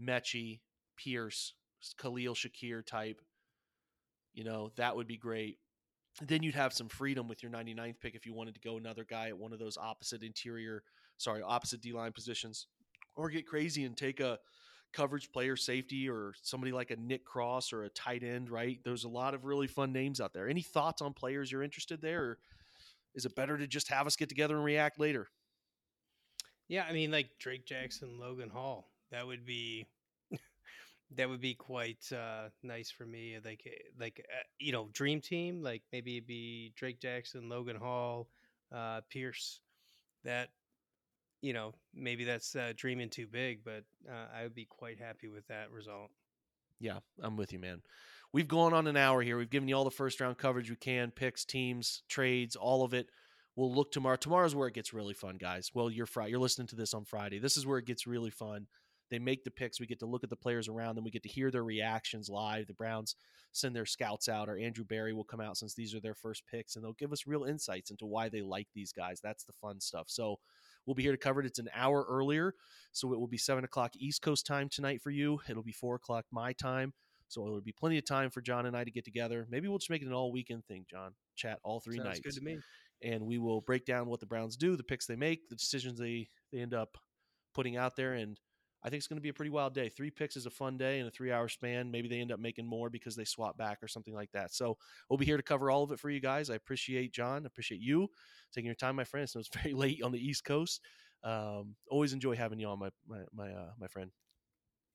Metchie, 0.00 0.60
Pierce, 0.96 1.54
Khalil 1.98 2.34
Shakir 2.34 2.84
type 2.84 3.20
you 4.34 4.44
know, 4.44 4.70
that 4.76 4.96
would 4.96 5.06
be 5.06 5.16
great. 5.16 5.58
Then 6.22 6.42
you'd 6.42 6.54
have 6.54 6.72
some 6.72 6.88
freedom 6.88 7.28
with 7.28 7.42
your 7.42 7.52
99th 7.52 8.00
pick 8.00 8.14
if 8.14 8.26
you 8.26 8.34
wanted 8.34 8.54
to 8.54 8.60
go 8.60 8.76
another 8.76 9.04
guy 9.04 9.28
at 9.28 9.38
one 9.38 9.52
of 9.52 9.58
those 9.58 9.76
opposite 9.76 10.22
interior, 10.22 10.82
sorry, 11.16 11.42
opposite 11.42 11.80
D 11.80 11.92
line 11.92 12.12
positions, 12.12 12.66
or 13.14 13.28
get 13.30 13.46
crazy 13.46 13.84
and 13.84 13.96
take 13.96 14.20
a 14.20 14.38
coverage 14.92 15.30
player 15.32 15.56
safety 15.56 16.08
or 16.08 16.32
somebody 16.42 16.72
like 16.72 16.90
a 16.90 16.96
Nick 16.96 17.24
Cross 17.24 17.72
or 17.72 17.84
a 17.84 17.90
tight 17.90 18.22
end, 18.22 18.50
right? 18.50 18.78
There's 18.84 19.04
a 19.04 19.08
lot 19.08 19.34
of 19.34 19.44
really 19.44 19.66
fun 19.66 19.92
names 19.92 20.20
out 20.20 20.32
there. 20.32 20.48
Any 20.48 20.62
thoughts 20.62 21.02
on 21.02 21.12
players 21.12 21.52
you're 21.52 21.62
interested 21.62 22.00
there? 22.00 22.22
Or 22.22 22.38
is 23.14 23.24
it 23.24 23.34
better 23.34 23.58
to 23.58 23.66
just 23.66 23.88
have 23.88 24.06
us 24.06 24.16
get 24.16 24.28
together 24.28 24.56
and 24.56 24.64
react 24.64 24.98
later? 24.98 25.28
Yeah, 26.68 26.84
I 26.88 26.92
mean, 26.92 27.10
like 27.10 27.30
Drake 27.38 27.66
Jackson, 27.66 28.18
Logan 28.18 28.50
Hall. 28.50 28.90
That 29.10 29.26
would 29.26 29.46
be 29.46 29.86
that 31.16 31.28
would 31.28 31.40
be 31.40 31.54
quite 31.54 32.04
uh, 32.12 32.48
nice 32.62 32.90
for 32.90 33.06
me. 33.06 33.36
Like, 33.44 33.62
eh, 33.66 33.70
like 33.98 34.24
uh, 34.30 34.42
you 34.58 34.72
know, 34.72 34.88
dream 34.92 35.20
team. 35.20 35.62
Like 35.62 35.82
maybe 35.92 36.16
it'd 36.16 36.26
be 36.26 36.72
Drake 36.76 37.00
Jackson, 37.00 37.48
Logan 37.48 37.76
Hall, 37.76 38.28
uh, 38.74 39.00
Pierce. 39.10 39.60
That 40.24 40.48
you 41.40 41.52
know, 41.52 41.72
maybe 41.94 42.24
that's 42.24 42.56
uh, 42.56 42.72
dreaming 42.76 43.10
too 43.10 43.26
big, 43.26 43.60
but 43.64 43.84
uh, 44.08 44.26
I 44.36 44.42
would 44.42 44.54
be 44.54 44.66
quite 44.66 44.98
happy 44.98 45.28
with 45.28 45.46
that 45.48 45.70
result. 45.70 46.10
Yeah, 46.80 46.98
I'm 47.22 47.36
with 47.36 47.52
you, 47.52 47.58
man. 47.58 47.82
We've 48.32 48.48
gone 48.48 48.74
on 48.74 48.86
an 48.86 48.96
hour 48.96 49.22
here. 49.22 49.38
We've 49.38 49.48
given 49.48 49.68
you 49.68 49.76
all 49.76 49.84
the 49.84 49.90
first 49.90 50.20
round 50.20 50.36
coverage 50.36 50.68
we 50.68 50.76
can, 50.76 51.10
picks, 51.10 51.44
teams, 51.44 52.02
trades, 52.08 52.56
all 52.56 52.84
of 52.84 52.92
it. 52.92 53.06
We'll 53.56 53.72
look 53.72 53.90
tomorrow. 53.90 54.16
Tomorrow's 54.16 54.54
where 54.54 54.68
it 54.68 54.74
gets 54.74 54.92
really 54.92 55.14
fun, 55.14 55.36
guys. 55.36 55.70
Well, 55.74 55.90
you're 55.90 56.06
Friday. 56.06 56.30
You're 56.30 56.40
listening 56.40 56.68
to 56.68 56.76
this 56.76 56.94
on 56.94 57.04
Friday. 57.04 57.38
This 57.38 57.56
is 57.56 57.66
where 57.66 57.78
it 57.78 57.86
gets 57.86 58.06
really 58.06 58.30
fun 58.30 58.66
They 59.10 59.18
make 59.18 59.44
the 59.44 59.50
picks. 59.50 59.80
We 59.80 59.86
get 59.86 60.00
to 60.00 60.06
look 60.06 60.24
at 60.24 60.30
the 60.30 60.36
players 60.36 60.68
around 60.68 60.94
them. 60.94 61.04
We 61.04 61.10
get 61.10 61.22
to 61.22 61.28
hear 61.28 61.50
their 61.50 61.64
reactions 61.64 62.28
live. 62.28 62.66
The 62.66 62.74
Browns 62.74 63.16
send 63.52 63.74
their 63.74 63.86
scouts 63.86 64.28
out, 64.28 64.48
or 64.48 64.58
Andrew 64.58 64.84
Berry 64.84 65.12
will 65.12 65.24
come 65.24 65.40
out 65.40 65.56
since 65.56 65.74
these 65.74 65.94
are 65.94 66.00
their 66.00 66.14
first 66.14 66.42
picks, 66.50 66.76
and 66.76 66.84
they'll 66.84 66.92
give 66.92 67.12
us 67.12 67.26
real 67.26 67.44
insights 67.44 67.90
into 67.90 68.06
why 68.06 68.28
they 68.28 68.42
like 68.42 68.68
these 68.74 68.92
guys. 68.92 69.20
That's 69.22 69.44
the 69.44 69.52
fun 69.52 69.80
stuff. 69.80 70.06
So 70.08 70.38
we'll 70.86 70.94
be 70.94 71.02
here 71.02 71.12
to 71.12 71.18
cover 71.18 71.40
it. 71.40 71.46
It's 71.46 71.58
an 71.58 71.70
hour 71.74 72.04
earlier, 72.08 72.54
so 72.92 73.12
it 73.12 73.18
will 73.18 73.26
be 73.28 73.38
seven 73.38 73.64
o'clock 73.64 73.92
East 73.96 74.22
Coast 74.22 74.46
time 74.46 74.68
tonight 74.68 75.00
for 75.02 75.10
you. 75.10 75.40
It'll 75.48 75.62
be 75.62 75.72
four 75.72 75.96
o'clock 75.96 76.26
my 76.30 76.52
time. 76.52 76.92
So 77.28 77.46
it'll 77.46 77.60
be 77.60 77.72
plenty 77.72 77.98
of 77.98 78.06
time 78.06 78.30
for 78.30 78.40
John 78.40 78.64
and 78.64 78.76
I 78.76 78.84
to 78.84 78.90
get 78.90 79.04
together. 79.04 79.46
Maybe 79.50 79.68
we'll 79.68 79.78
just 79.78 79.90
make 79.90 80.02
it 80.02 80.08
an 80.08 80.14
all 80.14 80.32
weekend 80.32 80.64
thing, 80.64 80.86
John. 80.90 81.12
Chat 81.36 81.58
all 81.62 81.78
three 81.78 81.96
Sounds 81.96 82.06
nights. 82.08 82.20
good 82.20 82.34
to 82.34 82.40
me. 82.40 82.58
And 83.02 83.26
we 83.26 83.38
will 83.38 83.60
break 83.60 83.84
down 83.84 84.08
what 84.08 84.20
the 84.20 84.26
Browns 84.26 84.56
do, 84.56 84.76
the 84.76 84.82
picks 84.82 85.06
they 85.06 85.14
make, 85.14 85.48
the 85.48 85.54
decisions 85.54 85.98
they, 85.98 86.28
they 86.52 86.60
end 86.60 86.72
up 86.72 86.96
putting 87.54 87.76
out 87.76 87.96
there. 87.96 88.14
And 88.14 88.40
I 88.82 88.88
think 88.88 88.98
it's 88.98 89.06
going 89.06 89.16
to 89.18 89.22
be 89.22 89.28
a 89.28 89.34
pretty 89.34 89.50
wild 89.50 89.74
day. 89.74 89.88
Three 89.88 90.10
picks 90.10 90.36
is 90.36 90.46
a 90.46 90.50
fun 90.50 90.76
day 90.76 91.00
in 91.00 91.06
a 91.06 91.10
three 91.10 91.32
hour 91.32 91.48
span. 91.48 91.90
Maybe 91.90 92.08
they 92.08 92.20
end 92.20 92.32
up 92.32 92.38
making 92.38 92.66
more 92.66 92.90
because 92.90 93.16
they 93.16 93.24
swap 93.24 93.56
back 93.56 93.78
or 93.82 93.88
something 93.88 94.14
like 94.14 94.30
that. 94.32 94.54
So 94.54 94.76
we'll 95.08 95.18
be 95.18 95.26
here 95.26 95.36
to 95.36 95.42
cover 95.42 95.70
all 95.70 95.82
of 95.82 95.90
it 95.92 95.98
for 95.98 96.10
you 96.10 96.20
guys. 96.20 96.50
I 96.50 96.54
appreciate 96.54 97.12
John. 97.12 97.44
I 97.44 97.46
appreciate 97.46 97.80
you 97.80 98.08
taking 98.52 98.66
your 98.66 98.74
time, 98.74 98.96
my 98.96 99.04
friends. 99.04 99.34
It 99.34 99.38
was 99.38 99.48
very 99.62 99.74
late 99.74 100.02
on 100.02 100.12
the 100.12 100.24
East 100.24 100.44
Coast. 100.44 100.80
Um, 101.24 101.74
always 101.90 102.12
enjoy 102.12 102.36
having 102.36 102.60
you 102.60 102.68
on, 102.68 102.78
my 102.78 102.90
my 103.08 103.20
my, 103.34 103.50
uh, 103.50 103.70
my 103.78 103.88
friend. 103.88 104.10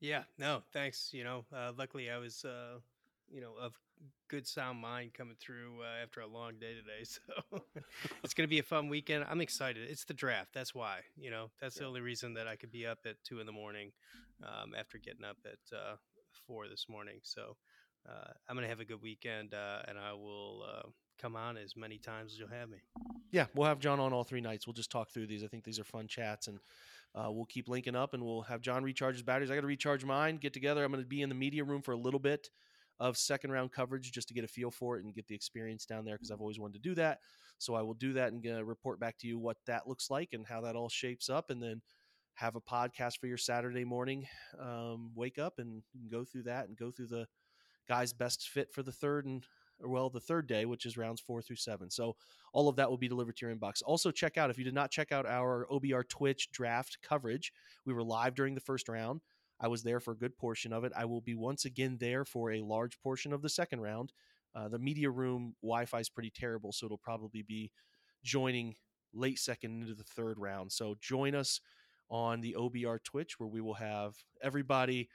Yeah, 0.00 0.24
no, 0.38 0.62
thanks. 0.72 1.10
You 1.12 1.24
know, 1.24 1.44
uh, 1.54 1.72
luckily 1.76 2.10
I 2.10 2.18
was, 2.18 2.44
uh, 2.44 2.78
you 3.30 3.40
know, 3.40 3.54
of 3.60 3.74
good 4.28 4.46
sound 4.46 4.80
mind 4.80 5.14
coming 5.14 5.36
through 5.40 5.80
uh, 5.82 6.02
after 6.02 6.20
a 6.20 6.26
long 6.26 6.54
day 6.60 6.74
today. 6.74 7.04
So 7.04 7.60
it's 8.24 8.34
going 8.34 8.46
to 8.46 8.50
be 8.50 8.58
a 8.58 8.64
fun 8.64 8.88
weekend. 8.88 9.24
I'm 9.28 9.40
excited. 9.40 9.88
It's 9.88 10.04
the 10.04 10.14
draft. 10.14 10.50
That's 10.54 10.74
why, 10.74 11.00
you 11.16 11.30
know, 11.30 11.50
that's 11.60 11.76
the 11.76 11.84
only 11.84 12.00
reason 12.00 12.34
that 12.34 12.48
I 12.48 12.56
could 12.56 12.72
be 12.72 12.86
up 12.86 12.98
at 13.06 13.16
two 13.24 13.40
in 13.40 13.46
the 13.46 13.52
morning 13.52 13.92
um, 14.42 14.74
after 14.78 14.98
getting 14.98 15.24
up 15.24 15.36
at 15.44 15.76
uh, 15.76 15.96
four 16.46 16.68
this 16.68 16.86
morning. 16.88 17.18
So 17.22 17.56
uh, 18.08 18.32
I'm 18.48 18.56
going 18.56 18.64
to 18.64 18.68
have 18.68 18.80
a 18.80 18.84
good 18.84 19.02
weekend 19.02 19.54
uh, 19.54 19.82
and 19.86 19.98
I 19.98 20.12
will 20.12 20.64
uh, 20.68 20.88
come 21.20 21.36
on 21.36 21.56
as 21.56 21.76
many 21.76 21.98
times 21.98 22.32
as 22.32 22.38
you'll 22.38 22.48
have 22.48 22.68
me. 22.68 22.78
Yeah, 23.30 23.46
we'll 23.54 23.68
have 23.68 23.78
John 23.78 24.00
on 24.00 24.12
all 24.12 24.24
three 24.24 24.40
nights. 24.40 24.66
We'll 24.66 24.74
just 24.74 24.90
talk 24.90 25.10
through 25.10 25.26
these. 25.26 25.44
I 25.44 25.48
think 25.48 25.64
these 25.64 25.78
are 25.78 25.84
fun 25.84 26.06
chats, 26.06 26.46
and 26.46 26.58
uh, 27.14 27.30
we'll 27.30 27.46
keep 27.46 27.68
linking 27.68 27.96
up, 27.96 28.14
and 28.14 28.24
we'll 28.24 28.42
have 28.42 28.60
John 28.60 28.84
recharge 28.84 29.14
his 29.14 29.22
batteries. 29.22 29.50
I 29.50 29.54
got 29.54 29.62
to 29.62 29.66
recharge 29.66 30.04
mine. 30.04 30.36
Get 30.36 30.52
together. 30.52 30.84
I'm 30.84 30.92
going 30.92 31.02
to 31.02 31.08
be 31.08 31.22
in 31.22 31.28
the 31.28 31.34
media 31.34 31.64
room 31.64 31.82
for 31.82 31.92
a 31.92 31.96
little 31.96 32.20
bit 32.20 32.50
of 33.00 33.16
second 33.16 33.50
round 33.50 33.72
coverage 33.72 34.12
just 34.12 34.28
to 34.28 34.34
get 34.34 34.44
a 34.44 34.48
feel 34.48 34.70
for 34.70 34.96
it 34.96 35.04
and 35.04 35.14
get 35.14 35.26
the 35.26 35.34
experience 35.34 35.84
down 35.84 36.04
there 36.04 36.14
because 36.14 36.30
I've 36.30 36.40
always 36.40 36.60
wanted 36.60 36.82
to 36.82 36.88
do 36.88 36.94
that. 36.96 37.18
So 37.58 37.74
I 37.74 37.82
will 37.82 37.94
do 37.94 38.12
that 38.14 38.32
and 38.32 38.46
uh, 38.46 38.64
report 38.64 39.00
back 39.00 39.18
to 39.18 39.26
you 39.26 39.38
what 39.38 39.56
that 39.66 39.88
looks 39.88 40.10
like 40.10 40.30
and 40.32 40.46
how 40.46 40.60
that 40.62 40.76
all 40.76 40.88
shapes 40.88 41.28
up, 41.28 41.50
and 41.50 41.62
then 41.62 41.82
have 42.34 42.56
a 42.56 42.60
podcast 42.60 43.18
for 43.18 43.26
your 43.26 43.38
Saturday 43.38 43.84
morning. 43.84 44.26
Um, 44.60 45.12
wake 45.14 45.38
up 45.38 45.58
and 45.58 45.82
go 46.10 46.24
through 46.24 46.44
that 46.44 46.68
and 46.68 46.76
go 46.76 46.90
through 46.90 47.08
the 47.08 47.26
guys 47.88 48.12
best 48.12 48.48
fit 48.48 48.72
for 48.72 48.82
the 48.82 48.92
third 48.92 49.26
and 49.26 49.44
or 49.80 49.88
well 49.88 50.08
the 50.08 50.20
third 50.20 50.46
day 50.46 50.64
which 50.64 50.86
is 50.86 50.96
rounds 50.96 51.20
four 51.20 51.42
through 51.42 51.56
seven 51.56 51.90
so 51.90 52.16
all 52.52 52.68
of 52.68 52.76
that 52.76 52.88
will 52.88 52.96
be 52.96 53.08
delivered 53.08 53.36
to 53.36 53.46
your 53.46 53.54
inbox 53.54 53.82
also 53.84 54.10
check 54.10 54.38
out 54.38 54.50
if 54.50 54.56
you 54.56 54.64
did 54.64 54.74
not 54.74 54.90
check 54.90 55.12
out 55.12 55.26
our 55.26 55.66
obr 55.70 56.08
twitch 56.08 56.50
draft 56.50 56.98
coverage 57.02 57.52
we 57.84 57.92
were 57.92 58.02
live 58.02 58.34
during 58.34 58.54
the 58.54 58.60
first 58.60 58.88
round 58.88 59.20
i 59.60 59.68
was 59.68 59.82
there 59.82 60.00
for 60.00 60.12
a 60.12 60.16
good 60.16 60.36
portion 60.36 60.72
of 60.72 60.84
it 60.84 60.92
i 60.96 61.04
will 61.04 61.20
be 61.20 61.34
once 61.34 61.64
again 61.64 61.96
there 62.00 62.24
for 62.24 62.52
a 62.52 62.62
large 62.62 63.00
portion 63.00 63.32
of 63.32 63.42
the 63.42 63.48
second 63.48 63.80
round 63.80 64.12
uh, 64.54 64.68
the 64.68 64.78
media 64.78 65.10
room 65.10 65.54
wi-fi 65.62 66.00
is 66.00 66.08
pretty 66.08 66.30
terrible 66.30 66.72
so 66.72 66.86
it'll 66.86 66.98
probably 66.98 67.42
be 67.42 67.70
joining 68.22 68.74
late 69.12 69.38
second 69.38 69.82
into 69.82 69.94
the 69.94 70.04
third 70.04 70.38
round 70.38 70.70
so 70.70 70.94
join 71.00 71.34
us 71.34 71.60
on 72.10 72.40
the 72.40 72.56
obr 72.58 73.02
twitch 73.02 73.38
where 73.38 73.48
we 73.48 73.60
will 73.60 73.74
have 73.74 74.14
everybody 74.42 75.08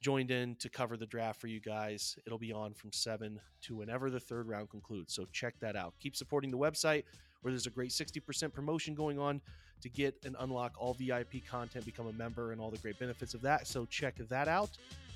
joined 0.00 0.30
in 0.30 0.56
to 0.56 0.68
cover 0.68 0.96
the 0.96 1.06
draft 1.06 1.40
for 1.40 1.46
you 1.46 1.60
guys. 1.60 2.16
It'll 2.26 2.38
be 2.38 2.52
on 2.52 2.74
from 2.74 2.92
7 2.92 3.38
to 3.62 3.76
whenever 3.76 4.10
the 4.10 4.20
third 4.20 4.48
round 4.48 4.70
concludes. 4.70 5.14
So 5.14 5.26
check 5.32 5.54
that 5.60 5.76
out. 5.76 5.94
Keep 6.00 6.16
supporting 6.16 6.50
the 6.50 6.58
website 6.58 7.04
where 7.42 7.52
there's 7.52 7.66
a 7.66 7.70
great 7.70 7.90
60% 7.90 8.52
promotion 8.52 8.94
going 8.94 9.18
on 9.18 9.40
to 9.80 9.88
get 9.88 10.14
and 10.24 10.36
unlock 10.40 10.72
all 10.78 10.94
VIP 10.94 11.46
content, 11.48 11.84
become 11.84 12.06
a 12.06 12.12
member, 12.12 12.52
and 12.52 12.60
all 12.60 12.70
the 12.70 12.78
great 12.78 12.98
benefits 12.98 13.34
of 13.34 13.42
that. 13.42 13.66
So 13.66 13.86
check 13.86 14.16
that 14.28 14.48
out. 14.48 14.70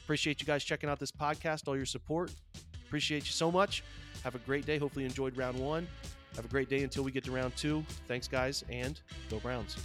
Appreciate 0.04 0.40
you 0.40 0.46
guys 0.46 0.64
checking 0.64 0.88
out 0.88 0.98
this 0.98 1.12
podcast, 1.12 1.66
all 1.66 1.76
your 1.76 1.86
support. 1.86 2.30
Appreciate 2.86 3.24
you 3.24 3.32
so 3.32 3.50
much. 3.50 3.82
Have 4.22 4.34
a 4.34 4.38
great 4.38 4.66
day. 4.66 4.78
Hopefully, 4.78 5.04
you 5.04 5.08
enjoyed 5.08 5.36
round 5.36 5.58
one. 5.58 5.86
Have 6.36 6.44
a 6.44 6.48
great 6.48 6.68
day 6.68 6.82
until 6.82 7.04
we 7.04 7.12
get 7.12 7.24
to 7.24 7.32
round 7.32 7.56
two. 7.56 7.84
Thanks, 8.08 8.28
guys, 8.28 8.64
and 8.68 9.00
go 9.30 9.38
Browns. 9.38 9.76